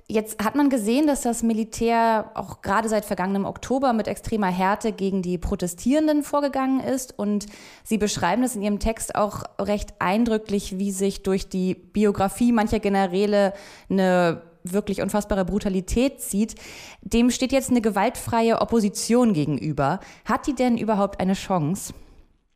Jetzt 0.08 0.44
hat 0.44 0.54
man 0.54 0.70
gesehen, 0.70 1.08
dass 1.08 1.22
das 1.22 1.42
Militär 1.42 2.30
auch 2.34 2.62
gerade 2.62 2.88
seit 2.88 3.04
vergangenem 3.04 3.44
Oktober 3.44 3.92
mit 3.92 4.06
extremer 4.06 4.46
Härte 4.46 4.92
gegen 4.92 5.20
die 5.20 5.36
Protestierenden 5.36 6.22
vorgegangen 6.22 6.78
ist. 6.78 7.18
Und 7.18 7.46
Sie 7.82 7.98
beschreiben 7.98 8.44
es 8.44 8.54
in 8.54 8.62
Ihrem 8.62 8.78
Text 8.78 9.16
auch 9.16 9.42
recht 9.58 9.94
eindrücklich, 9.98 10.78
wie 10.78 10.92
sich 10.92 11.24
durch 11.24 11.48
die 11.48 11.74
Biografie 11.74 12.52
mancher 12.52 12.78
Generäle 12.78 13.52
eine 13.90 14.42
wirklich 14.62 15.02
unfassbare 15.02 15.44
Brutalität 15.44 16.20
zieht. 16.20 16.54
Dem 17.02 17.30
steht 17.32 17.50
jetzt 17.50 17.70
eine 17.70 17.80
gewaltfreie 17.80 18.60
Opposition 18.60 19.32
gegenüber. 19.32 19.98
Hat 20.24 20.46
die 20.46 20.54
denn 20.54 20.78
überhaupt 20.78 21.18
eine 21.18 21.34
Chance? 21.34 21.92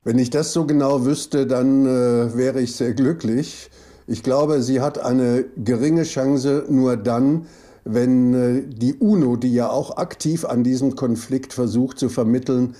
Wenn 0.04 0.18
ich 0.18 0.30
das 0.30 0.52
so 0.52 0.66
genau 0.66 1.04
wüsste, 1.04 1.48
dann 1.48 1.84
äh, 1.84 2.36
wäre 2.36 2.60
ich 2.60 2.76
sehr 2.76 2.94
glücklich. 2.94 3.70
Ich 4.10 4.24
glaube, 4.24 4.60
sie 4.60 4.80
hat 4.80 4.98
eine 4.98 5.44
geringe 5.56 6.02
Chance 6.02 6.64
nur 6.68 6.96
dann, 6.96 7.46
wenn 7.84 8.34
äh, 8.34 8.62
die 8.66 8.94
UNO, 8.94 9.36
die 9.36 9.54
ja 9.54 9.70
auch 9.70 9.98
aktiv 9.98 10.44
an 10.44 10.64
diesem 10.64 10.96
Konflikt 10.96 11.52
versucht 11.52 12.00
zu 12.00 12.08
vermitteln, 12.08 12.74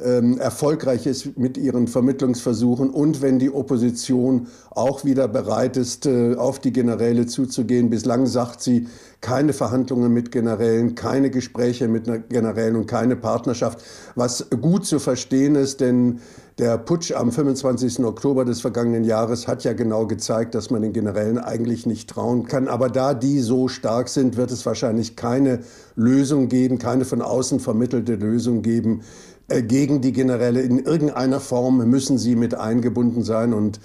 ähm, 0.00 0.38
erfolgreich 0.38 1.06
ist 1.06 1.36
mit 1.36 1.58
ihren 1.58 1.88
Vermittlungsversuchen 1.88 2.90
und 2.90 3.20
wenn 3.20 3.40
die 3.40 3.50
Opposition 3.50 4.46
auch 4.70 5.04
wieder 5.04 5.26
bereit 5.26 5.76
ist, 5.76 6.06
äh, 6.06 6.36
auf 6.36 6.60
die 6.60 6.72
Generäle 6.72 7.26
zuzugehen. 7.26 7.90
Bislang 7.90 8.26
sagt 8.26 8.62
sie, 8.62 8.86
keine 9.20 9.54
Verhandlungen 9.54 10.12
mit 10.12 10.30
Generälen, 10.30 10.94
keine 10.94 11.30
Gespräche 11.30 11.88
mit 11.88 12.04
Generälen 12.28 12.76
und 12.76 12.86
keine 12.86 13.16
Partnerschaft, 13.16 13.82
was 14.14 14.50
gut 14.50 14.86
zu 14.86 15.00
verstehen 15.00 15.56
ist, 15.56 15.80
denn 15.80 16.20
der 16.58 16.78
Putsch 16.78 17.12
am 17.12 17.32
25. 17.32 18.00
Oktober 18.00 18.46
des 18.46 18.62
vergangenen 18.62 19.04
Jahres 19.04 19.46
hat 19.46 19.64
ja 19.64 19.74
genau 19.74 20.06
gezeigt, 20.06 20.54
dass 20.54 20.70
man 20.70 20.80
den 20.80 20.94
Generälen 20.94 21.38
eigentlich 21.38 21.84
nicht 21.84 22.08
trauen 22.08 22.46
kann. 22.46 22.68
Aber 22.68 22.88
da 22.88 23.12
die 23.12 23.40
so 23.40 23.68
stark 23.68 24.08
sind, 24.08 24.38
wird 24.38 24.50
es 24.50 24.64
wahrscheinlich 24.64 25.16
keine 25.16 25.60
Lösung 25.96 26.48
geben, 26.48 26.78
keine 26.78 27.04
von 27.04 27.20
außen 27.20 27.60
vermittelte 27.60 28.14
Lösung 28.14 28.62
geben 28.62 29.02
äh, 29.48 29.62
gegen 29.62 30.00
die 30.00 30.12
Generäle. 30.12 30.62
In 30.62 30.78
irgendeiner 30.78 31.40
Form 31.40 31.86
müssen 31.90 32.16
sie 32.16 32.36
mit 32.36 32.54
eingebunden 32.54 33.22
sein 33.22 33.52
und 33.52 33.78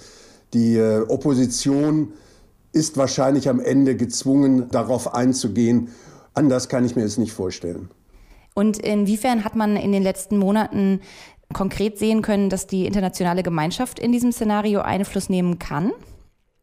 die 0.54 0.76
äh, 0.76 1.00
Opposition 1.08 2.14
ist 2.72 2.96
wahrscheinlich 2.96 3.50
am 3.50 3.60
Ende 3.60 3.96
gezwungen, 3.96 4.68
darauf 4.70 5.14
einzugehen. 5.14 5.88
Anders 6.32 6.70
kann 6.70 6.86
ich 6.86 6.96
mir 6.96 7.04
es 7.04 7.18
nicht 7.18 7.34
vorstellen. 7.34 7.90
Und 8.54 8.78
inwiefern 8.78 9.44
hat 9.44 9.56
man 9.56 9.76
in 9.76 9.92
den 9.92 10.02
letzten 10.02 10.36
Monaten 10.36 11.00
konkret 11.52 11.98
sehen 11.98 12.22
können, 12.22 12.50
dass 12.50 12.66
die 12.66 12.86
internationale 12.86 13.42
Gemeinschaft 13.42 13.98
in 13.98 14.12
diesem 14.12 14.32
Szenario 14.32 14.80
Einfluss 14.80 15.28
nehmen 15.28 15.58
kann? 15.58 15.92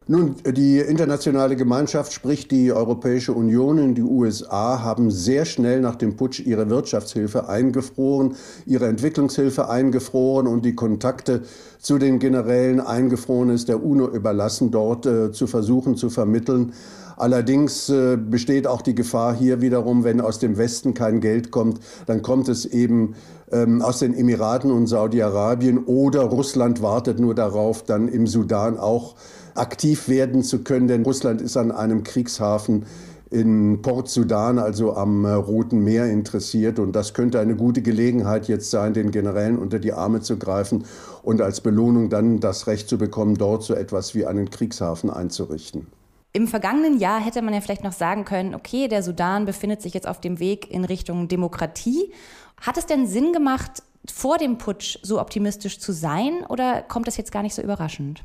Nun, 0.06 0.34
die 0.44 0.78
internationale 0.78 1.54
Gemeinschaft, 1.54 2.12
sprich 2.12 2.48
die 2.48 2.72
Europäische 2.72 3.32
Union 3.32 3.78
und 3.78 3.94
die 3.94 4.02
USA, 4.02 4.82
haben 4.82 5.12
sehr 5.12 5.44
schnell 5.44 5.80
nach 5.80 5.94
dem 5.94 6.16
Putsch 6.16 6.40
ihre 6.40 6.68
Wirtschaftshilfe 6.68 7.48
eingefroren, 7.48 8.34
ihre 8.66 8.88
Entwicklungshilfe 8.88 9.68
eingefroren 9.68 10.48
und 10.48 10.64
die 10.64 10.74
Kontakte 10.74 11.42
zu 11.78 11.98
den 11.98 12.18
Generälen 12.18 12.80
eingefroren 12.80 13.50
ist, 13.50 13.68
der 13.68 13.84
UNO 13.84 14.08
überlassen, 14.08 14.72
dort 14.72 15.06
äh, 15.06 15.30
zu 15.30 15.46
versuchen 15.46 15.94
zu 15.94 16.10
vermitteln. 16.10 16.72
Allerdings 17.20 17.90
äh, 17.90 18.16
besteht 18.16 18.66
auch 18.66 18.80
die 18.80 18.94
Gefahr 18.94 19.34
hier 19.34 19.60
wiederum, 19.60 20.04
wenn 20.04 20.22
aus 20.22 20.38
dem 20.38 20.56
Westen 20.56 20.94
kein 20.94 21.20
Geld 21.20 21.50
kommt, 21.50 21.78
dann 22.06 22.22
kommt 22.22 22.48
es 22.48 22.64
eben 22.64 23.14
ähm, 23.52 23.82
aus 23.82 23.98
den 23.98 24.14
Emiraten 24.14 24.70
und 24.70 24.86
Saudi-Arabien 24.86 25.84
oder 25.84 26.22
Russland 26.22 26.80
wartet 26.80 27.20
nur 27.20 27.34
darauf, 27.34 27.82
dann 27.82 28.08
im 28.08 28.26
Sudan 28.26 28.78
auch 28.78 29.16
aktiv 29.54 30.08
werden 30.08 30.42
zu 30.42 30.64
können, 30.64 30.88
denn 30.88 31.02
Russland 31.02 31.42
ist 31.42 31.58
an 31.58 31.72
einem 31.72 32.04
Kriegshafen 32.04 32.86
in 33.28 33.82
Port 33.82 34.08
Sudan, 34.08 34.58
also 34.58 34.94
am 34.94 35.26
äh, 35.26 35.32
Roten 35.32 35.84
Meer, 35.84 36.06
interessiert. 36.06 36.78
Und 36.78 36.96
das 36.96 37.12
könnte 37.12 37.38
eine 37.38 37.54
gute 37.54 37.82
Gelegenheit 37.82 38.48
jetzt 38.48 38.70
sein, 38.70 38.94
den 38.94 39.10
Generälen 39.10 39.58
unter 39.58 39.78
die 39.78 39.92
Arme 39.92 40.22
zu 40.22 40.38
greifen 40.38 40.84
und 41.22 41.42
als 41.42 41.60
Belohnung 41.60 42.08
dann 42.08 42.40
das 42.40 42.66
Recht 42.66 42.88
zu 42.88 42.96
bekommen, 42.96 43.34
dort 43.34 43.62
so 43.62 43.74
etwas 43.74 44.14
wie 44.14 44.24
einen 44.24 44.48
Kriegshafen 44.48 45.10
einzurichten. 45.10 45.99
Im 46.32 46.46
vergangenen 46.46 46.98
Jahr 46.98 47.20
hätte 47.24 47.42
man 47.42 47.54
ja 47.54 47.60
vielleicht 47.60 47.82
noch 47.82 47.92
sagen 47.92 48.24
können, 48.24 48.54
okay, 48.54 48.86
der 48.86 49.02
Sudan 49.02 49.46
befindet 49.46 49.82
sich 49.82 49.94
jetzt 49.94 50.06
auf 50.06 50.20
dem 50.20 50.38
Weg 50.38 50.70
in 50.70 50.84
Richtung 50.84 51.26
Demokratie. 51.26 52.12
Hat 52.60 52.76
es 52.76 52.86
denn 52.86 53.08
Sinn 53.08 53.32
gemacht, 53.32 53.82
vor 54.08 54.38
dem 54.38 54.56
Putsch 54.56 54.98
so 55.02 55.20
optimistisch 55.20 55.80
zu 55.80 55.92
sein 55.92 56.44
oder 56.48 56.82
kommt 56.82 57.06
das 57.06 57.16
jetzt 57.16 57.32
gar 57.32 57.42
nicht 57.42 57.54
so 57.54 57.62
überraschend? 57.62 58.22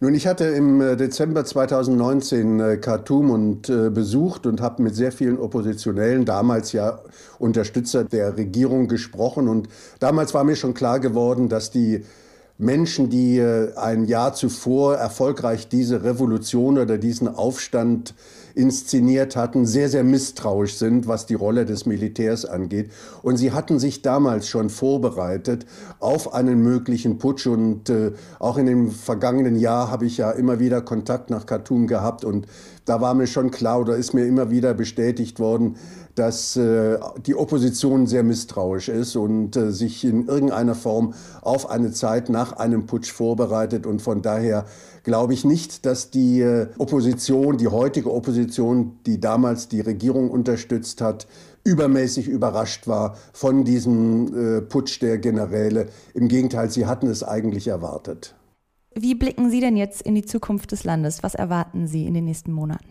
Nun, 0.00 0.14
ich 0.14 0.26
hatte 0.26 0.44
im 0.44 0.80
äh, 0.80 0.96
Dezember 0.96 1.44
2019 1.44 2.60
äh, 2.60 2.76
Khartoum 2.78 3.30
und 3.30 3.68
äh, 3.68 3.88
besucht 3.88 4.44
und 4.46 4.60
habe 4.60 4.82
mit 4.82 4.96
sehr 4.96 5.12
vielen 5.12 5.38
Oppositionellen, 5.38 6.24
damals 6.24 6.72
ja 6.72 6.98
Unterstützer 7.38 8.04
der 8.04 8.36
Regierung, 8.36 8.88
gesprochen. 8.88 9.48
Und 9.48 9.68
damals 10.00 10.34
war 10.34 10.42
mir 10.44 10.56
schon 10.56 10.74
klar 10.74 10.98
geworden, 10.98 11.48
dass 11.48 11.70
die 11.70 12.04
Menschen, 12.56 13.10
die 13.10 13.42
ein 13.76 14.04
Jahr 14.04 14.34
zuvor 14.34 14.96
erfolgreich 14.96 15.68
diese 15.68 16.04
Revolution 16.04 16.78
oder 16.78 16.98
diesen 16.98 17.28
Aufstand 17.28 18.14
inszeniert 18.54 19.34
hatten, 19.36 19.66
sehr, 19.66 19.88
sehr 19.88 20.04
misstrauisch 20.04 20.74
sind, 20.74 21.08
was 21.08 21.26
die 21.26 21.34
Rolle 21.34 21.64
des 21.64 21.86
Militärs 21.86 22.44
angeht. 22.44 22.90
Und 23.22 23.36
sie 23.36 23.52
hatten 23.52 23.78
sich 23.78 24.02
damals 24.02 24.48
schon 24.48 24.70
vorbereitet 24.70 25.66
auf 25.98 26.34
einen 26.34 26.62
möglichen 26.62 27.18
Putsch. 27.18 27.46
Und 27.46 27.90
äh, 27.90 28.12
auch 28.38 28.56
in 28.56 28.66
dem 28.66 28.90
vergangenen 28.90 29.56
Jahr 29.56 29.90
habe 29.90 30.06
ich 30.06 30.18
ja 30.18 30.30
immer 30.30 30.60
wieder 30.60 30.80
Kontakt 30.80 31.30
nach 31.30 31.46
Khartoum 31.46 31.86
gehabt. 31.86 32.24
Und 32.24 32.46
da 32.84 33.00
war 33.00 33.14
mir 33.14 33.26
schon 33.26 33.50
klar 33.50 33.80
oder 33.80 33.96
ist 33.96 34.12
mir 34.12 34.26
immer 34.26 34.50
wieder 34.50 34.74
bestätigt 34.74 35.40
worden, 35.40 35.76
dass 36.14 36.56
äh, 36.56 36.98
die 37.26 37.34
Opposition 37.34 38.06
sehr 38.06 38.22
misstrauisch 38.22 38.88
ist 38.88 39.16
und 39.16 39.56
äh, 39.56 39.72
sich 39.72 40.04
in 40.04 40.28
irgendeiner 40.28 40.74
Form 40.74 41.14
auf 41.42 41.70
eine 41.70 41.92
Zeit 41.92 42.28
nach 42.28 42.52
einem 42.52 42.86
Putsch 42.86 43.10
vorbereitet. 43.10 43.86
Und 43.86 44.00
von 44.00 44.22
daher 44.22 44.66
glaube 45.02 45.34
ich 45.34 45.44
nicht, 45.44 45.86
dass 45.86 46.10
die 46.10 46.40
äh, 46.40 46.68
Opposition, 46.78 47.58
die 47.58 47.68
heutige 47.68 48.12
Opposition, 48.12 48.98
die 49.06 49.18
damals 49.18 49.68
die 49.68 49.80
Regierung 49.80 50.30
unterstützt 50.30 51.00
hat, 51.00 51.26
übermäßig 51.64 52.28
überrascht 52.28 52.86
war 52.86 53.16
von 53.32 53.64
diesem 53.64 54.58
äh, 54.58 54.60
Putsch 54.60 55.00
der 55.00 55.18
Generäle. 55.18 55.86
Im 56.12 56.28
Gegenteil, 56.28 56.70
sie 56.70 56.86
hatten 56.86 57.08
es 57.08 57.24
eigentlich 57.24 57.66
erwartet. 57.66 58.34
Wie 58.94 59.14
blicken 59.14 59.50
Sie 59.50 59.60
denn 59.60 59.76
jetzt 59.76 60.02
in 60.02 60.14
die 60.14 60.24
Zukunft 60.24 60.72
des 60.72 60.84
Landes? 60.84 61.22
Was 61.22 61.34
erwarten 61.34 61.88
Sie 61.88 62.06
in 62.06 62.14
den 62.14 62.24
nächsten 62.24 62.52
Monaten? 62.52 62.84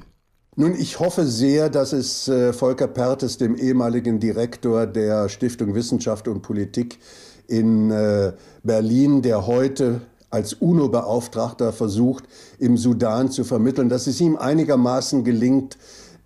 Nun, 0.55 0.75
ich 0.75 0.99
hoffe 0.99 1.25
sehr, 1.25 1.69
dass 1.69 1.93
es 1.93 2.27
äh, 2.27 2.53
Volker 2.53 2.87
Pertes, 2.87 3.37
dem 3.37 3.55
ehemaligen 3.55 4.19
Direktor 4.19 4.85
der 4.85 5.29
Stiftung 5.29 5.73
Wissenschaft 5.73 6.27
und 6.27 6.41
Politik 6.41 6.99
in 7.47 7.89
äh, 7.89 8.33
Berlin, 8.61 9.21
der 9.21 9.47
heute 9.47 10.01
als 10.29 10.53
UNO-Beauftragter 10.53 11.71
versucht, 11.73 12.25
im 12.59 12.77
Sudan 12.77 13.31
zu 13.31 13.43
vermitteln, 13.43 13.89
dass 13.89 14.07
es 14.07 14.19
ihm 14.19 14.35
einigermaßen 14.35 15.23
gelingt, 15.23 15.77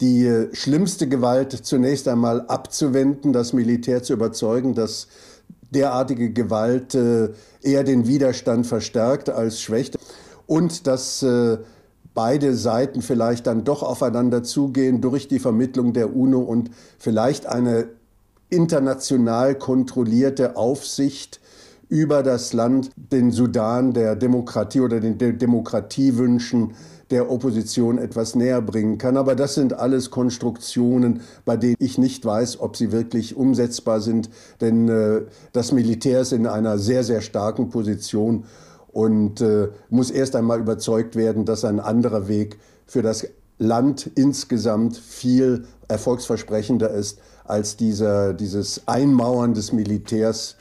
die 0.02 0.26
äh, 0.26 0.54
schlimmste 0.54 1.08
Gewalt 1.08 1.54
zunächst 1.54 2.08
einmal 2.08 2.42
abzuwenden, 2.48 3.32
das 3.32 3.54
Militär 3.54 4.04
zu 4.04 4.14
überzeugen, 4.14 4.76
dass 4.76 5.08
derartige 5.72 6.32
Gewalt 6.32 6.96
äh, 6.96 7.30
eher 7.62 7.84
den 7.84 8.08
Widerstand 8.08 8.68
verstärkt 8.68 9.30
als 9.30 9.62
schwächt 9.62 9.98
und 10.46 10.88
dass 10.88 11.24
äh, 11.24 11.58
beide 12.14 12.56
Seiten 12.56 13.02
vielleicht 13.02 13.46
dann 13.48 13.64
doch 13.64 13.84
aufeinander 13.84 14.44
zugehen 14.44 15.02
durch 15.02 15.28
die 15.28 15.40
Vermittlung 15.40 15.94
der 15.94 16.16
UNO 16.16 16.40
und 16.40 16.72
vielleicht 16.98 17.46
eine 17.46 17.90
international 18.50 19.56
kontrollierte 19.56 20.56
Aufsicht 20.56 21.40
über 21.90 22.24
das 22.24 22.54
Land 22.54 22.90
den 22.96 23.32
Sudan 23.32 23.94
der 23.94 24.16
Demokratie 24.16 24.82
oder 24.82 25.00
den 25.00 25.18
De 25.18 25.34
Demokratiewünschen 25.34 26.74
der 27.12 27.32
Opposition 27.32 27.98
etwas 27.98 28.36
näher 28.36 28.62
bringen 28.62 28.98
kann. 28.98 29.18
Aber 29.18 29.36
das 29.36 29.56
sind 29.56 29.74
alles 29.74 30.12
Konstruktionen, 30.12 31.22
bei 31.46 31.58
denen 31.58 31.76
ich 31.80 31.98
nicht 31.98 32.26
weiß, 32.26 32.60
ob 32.60 32.76
sie 32.76 32.92
wirklich 32.92 33.36
umsetzbar 33.36 34.02
sind. 34.02 34.30
Denn 34.62 34.90
äh, 34.90 35.22
das 35.54 35.72
Militär 35.72 36.22
ist 36.22 36.34
in 36.34 36.48
einer 36.48 36.78
sehr, 36.78 37.04
sehr 37.04 37.22
starken 37.22 37.70
Position 37.70 38.46
und 38.92 39.42
äh, 39.42 39.70
muss 39.90 40.12
erst 40.12 40.36
einmal 40.36 40.60
überzeugt 40.60 41.16
werden, 41.16 41.46
dass 41.46 41.66
ein 41.66 41.80
anderer 41.80 42.28
Weg 42.28 42.58
für 42.86 43.02
das 43.02 43.28
Land 43.60 44.12
insgesamt 44.16 44.98
viel 44.98 45.66
erfolgsversprechender 45.88 46.92
ist 46.92 47.20
als 47.44 47.78
dieser, 47.78 48.34
dieses 48.34 48.88
Einmauern 48.88 49.54
des 49.54 49.72
Militärs 49.72 50.58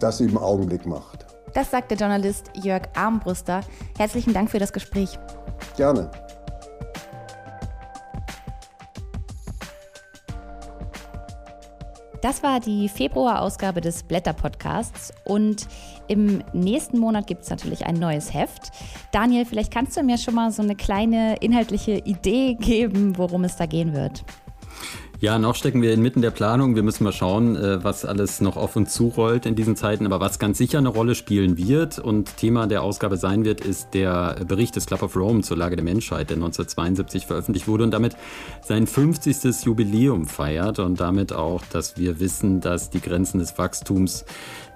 das 0.00 0.18
sie 0.18 0.24
im 0.24 0.38
Augenblick 0.38 0.86
macht. 0.86 1.35
Das 1.56 1.70
sagt 1.70 1.90
der 1.90 1.96
Journalist 1.96 2.50
Jörg 2.52 2.82
Armbruster. 2.94 3.62
Herzlichen 3.96 4.34
Dank 4.34 4.50
für 4.50 4.58
das 4.58 4.74
Gespräch. 4.74 5.18
Gerne. 5.78 6.10
Das 12.20 12.42
war 12.42 12.60
die 12.60 12.90
Februar-Ausgabe 12.90 13.80
des 13.80 14.02
Blätter-Podcasts 14.02 15.14
und 15.24 15.66
im 16.08 16.44
nächsten 16.52 16.98
Monat 16.98 17.26
gibt 17.26 17.44
es 17.44 17.48
natürlich 17.48 17.86
ein 17.86 17.94
neues 17.94 18.34
Heft. 18.34 18.70
Daniel, 19.10 19.46
vielleicht 19.46 19.72
kannst 19.72 19.96
du 19.96 20.02
mir 20.02 20.18
schon 20.18 20.34
mal 20.34 20.50
so 20.50 20.60
eine 20.60 20.76
kleine 20.76 21.36
inhaltliche 21.36 21.92
Idee 21.92 22.52
geben, 22.60 23.16
worum 23.16 23.44
es 23.44 23.56
da 23.56 23.64
gehen 23.64 23.94
wird. 23.94 24.26
Ja, 25.18 25.38
noch 25.38 25.54
stecken 25.54 25.80
wir 25.80 25.94
inmitten 25.94 26.20
der 26.20 26.30
Planung. 26.30 26.74
Wir 26.74 26.82
müssen 26.82 27.02
mal 27.02 27.12
schauen, 27.12 27.56
äh, 27.56 27.82
was 27.82 28.04
alles 28.04 28.42
noch 28.42 28.58
auf 28.58 28.76
uns 28.76 28.92
zurollt 28.92 29.46
in 29.46 29.54
diesen 29.54 29.74
Zeiten. 29.74 30.04
Aber 30.04 30.20
was 30.20 30.38
ganz 30.38 30.58
sicher 30.58 30.76
eine 30.76 30.90
Rolle 30.90 31.14
spielen 31.14 31.56
wird 31.56 31.98
und 31.98 32.36
Thema 32.36 32.66
der 32.66 32.82
Ausgabe 32.82 33.16
sein 33.16 33.46
wird, 33.46 33.62
ist 33.62 33.94
der 33.94 34.36
Bericht 34.46 34.76
des 34.76 34.84
Club 34.84 35.02
of 35.02 35.16
Rome 35.16 35.40
zur 35.40 35.56
Lage 35.56 35.74
der 35.74 35.86
Menschheit, 35.86 36.28
der 36.28 36.36
1972 36.36 37.24
veröffentlicht 37.24 37.66
wurde 37.66 37.84
und 37.84 37.92
damit 37.92 38.14
sein 38.60 38.86
50. 38.86 39.64
Jubiläum 39.64 40.26
feiert 40.26 40.80
und 40.80 41.00
damit 41.00 41.32
auch, 41.32 41.62
dass 41.72 41.96
wir 41.96 42.20
wissen, 42.20 42.60
dass 42.60 42.90
die 42.90 43.00
Grenzen 43.00 43.38
des 43.38 43.56
Wachstums 43.56 44.26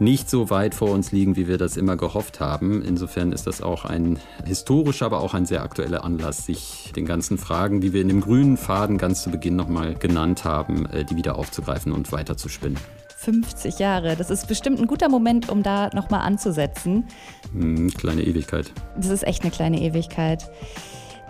nicht 0.00 0.30
so 0.30 0.50
weit 0.50 0.74
vor 0.74 0.90
uns 0.90 1.12
liegen, 1.12 1.36
wie 1.36 1.46
wir 1.46 1.58
das 1.58 1.76
immer 1.76 1.96
gehofft 1.96 2.40
haben. 2.40 2.82
Insofern 2.82 3.32
ist 3.32 3.46
das 3.46 3.60
auch 3.60 3.84
ein 3.84 4.18
historischer, 4.44 5.06
aber 5.06 5.20
auch 5.20 5.34
ein 5.34 5.46
sehr 5.46 5.62
aktueller 5.62 6.04
Anlass, 6.04 6.46
sich 6.46 6.92
den 6.96 7.04
ganzen 7.04 7.38
Fragen, 7.38 7.80
die 7.80 7.92
wir 7.92 8.00
in 8.00 8.08
dem 8.08 8.20
grünen 8.20 8.56
Faden 8.56 8.98
ganz 8.98 9.22
zu 9.22 9.30
Beginn 9.30 9.56
nochmal 9.56 9.94
genannt 9.94 10.44
haben, 10.44 10.86
äh, 10.86 11.04
die 11.04 11.16
wieder 11.16 11.36
aufzugreifen 11.36 11.92
und 11.92 12.10
weiter 12.12 12.36
zu 12.36 12.48
spinnen. 12.48 12.78
50 13.16 13.78
Jahre, 13.78 14.16
das 14.16 14.30
ist 14.30 14.48
bestimmt 14.48 14.80
ein 14.80 14.86
guter 14.86 15.10
Moment, 15.10 15.50
um 15.50 15.62
da 15.62 15.90
nochmal 15.92 16.22
anzusetzen. 16.22 17.04
Hm, 17.52 17.90
kleine 17.90 18.22
Ewigkeit. 18.22 18.72
Das 18.96 19.08
ist 19.08 19.26
echt 19.26 19.42
eine 19.42 19.50
kleine 19.50 19.82
Ewigkeit. 19.82 20.50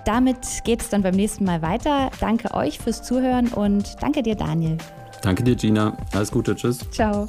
Damit 0.04 0.64
geht 0.64 0.82
es 0.82 0.88
dann 0.88 1.02
beim 1.02 1.16
nächsten 1.16 1.44
Mal 1.44 1.62
weiter. 1.62 2.10
Danke 2.20 2.54
euch 2.54 2.78
fürs 2.78 3.02
Zuhören 3.02 3.48
und 3.48 3.96
danke 4.00 4.22
dir, 4.22 4.36
Daniel. 4.36 4.78
Danke 5.22 5.42
dir, 5.42 5.56
Gina. 5.56 5.96
Alles 6.12 6.30
Gute. 6.30 6.54
Tschüss. 6.54 6.78
Ciao. 6.90 7.28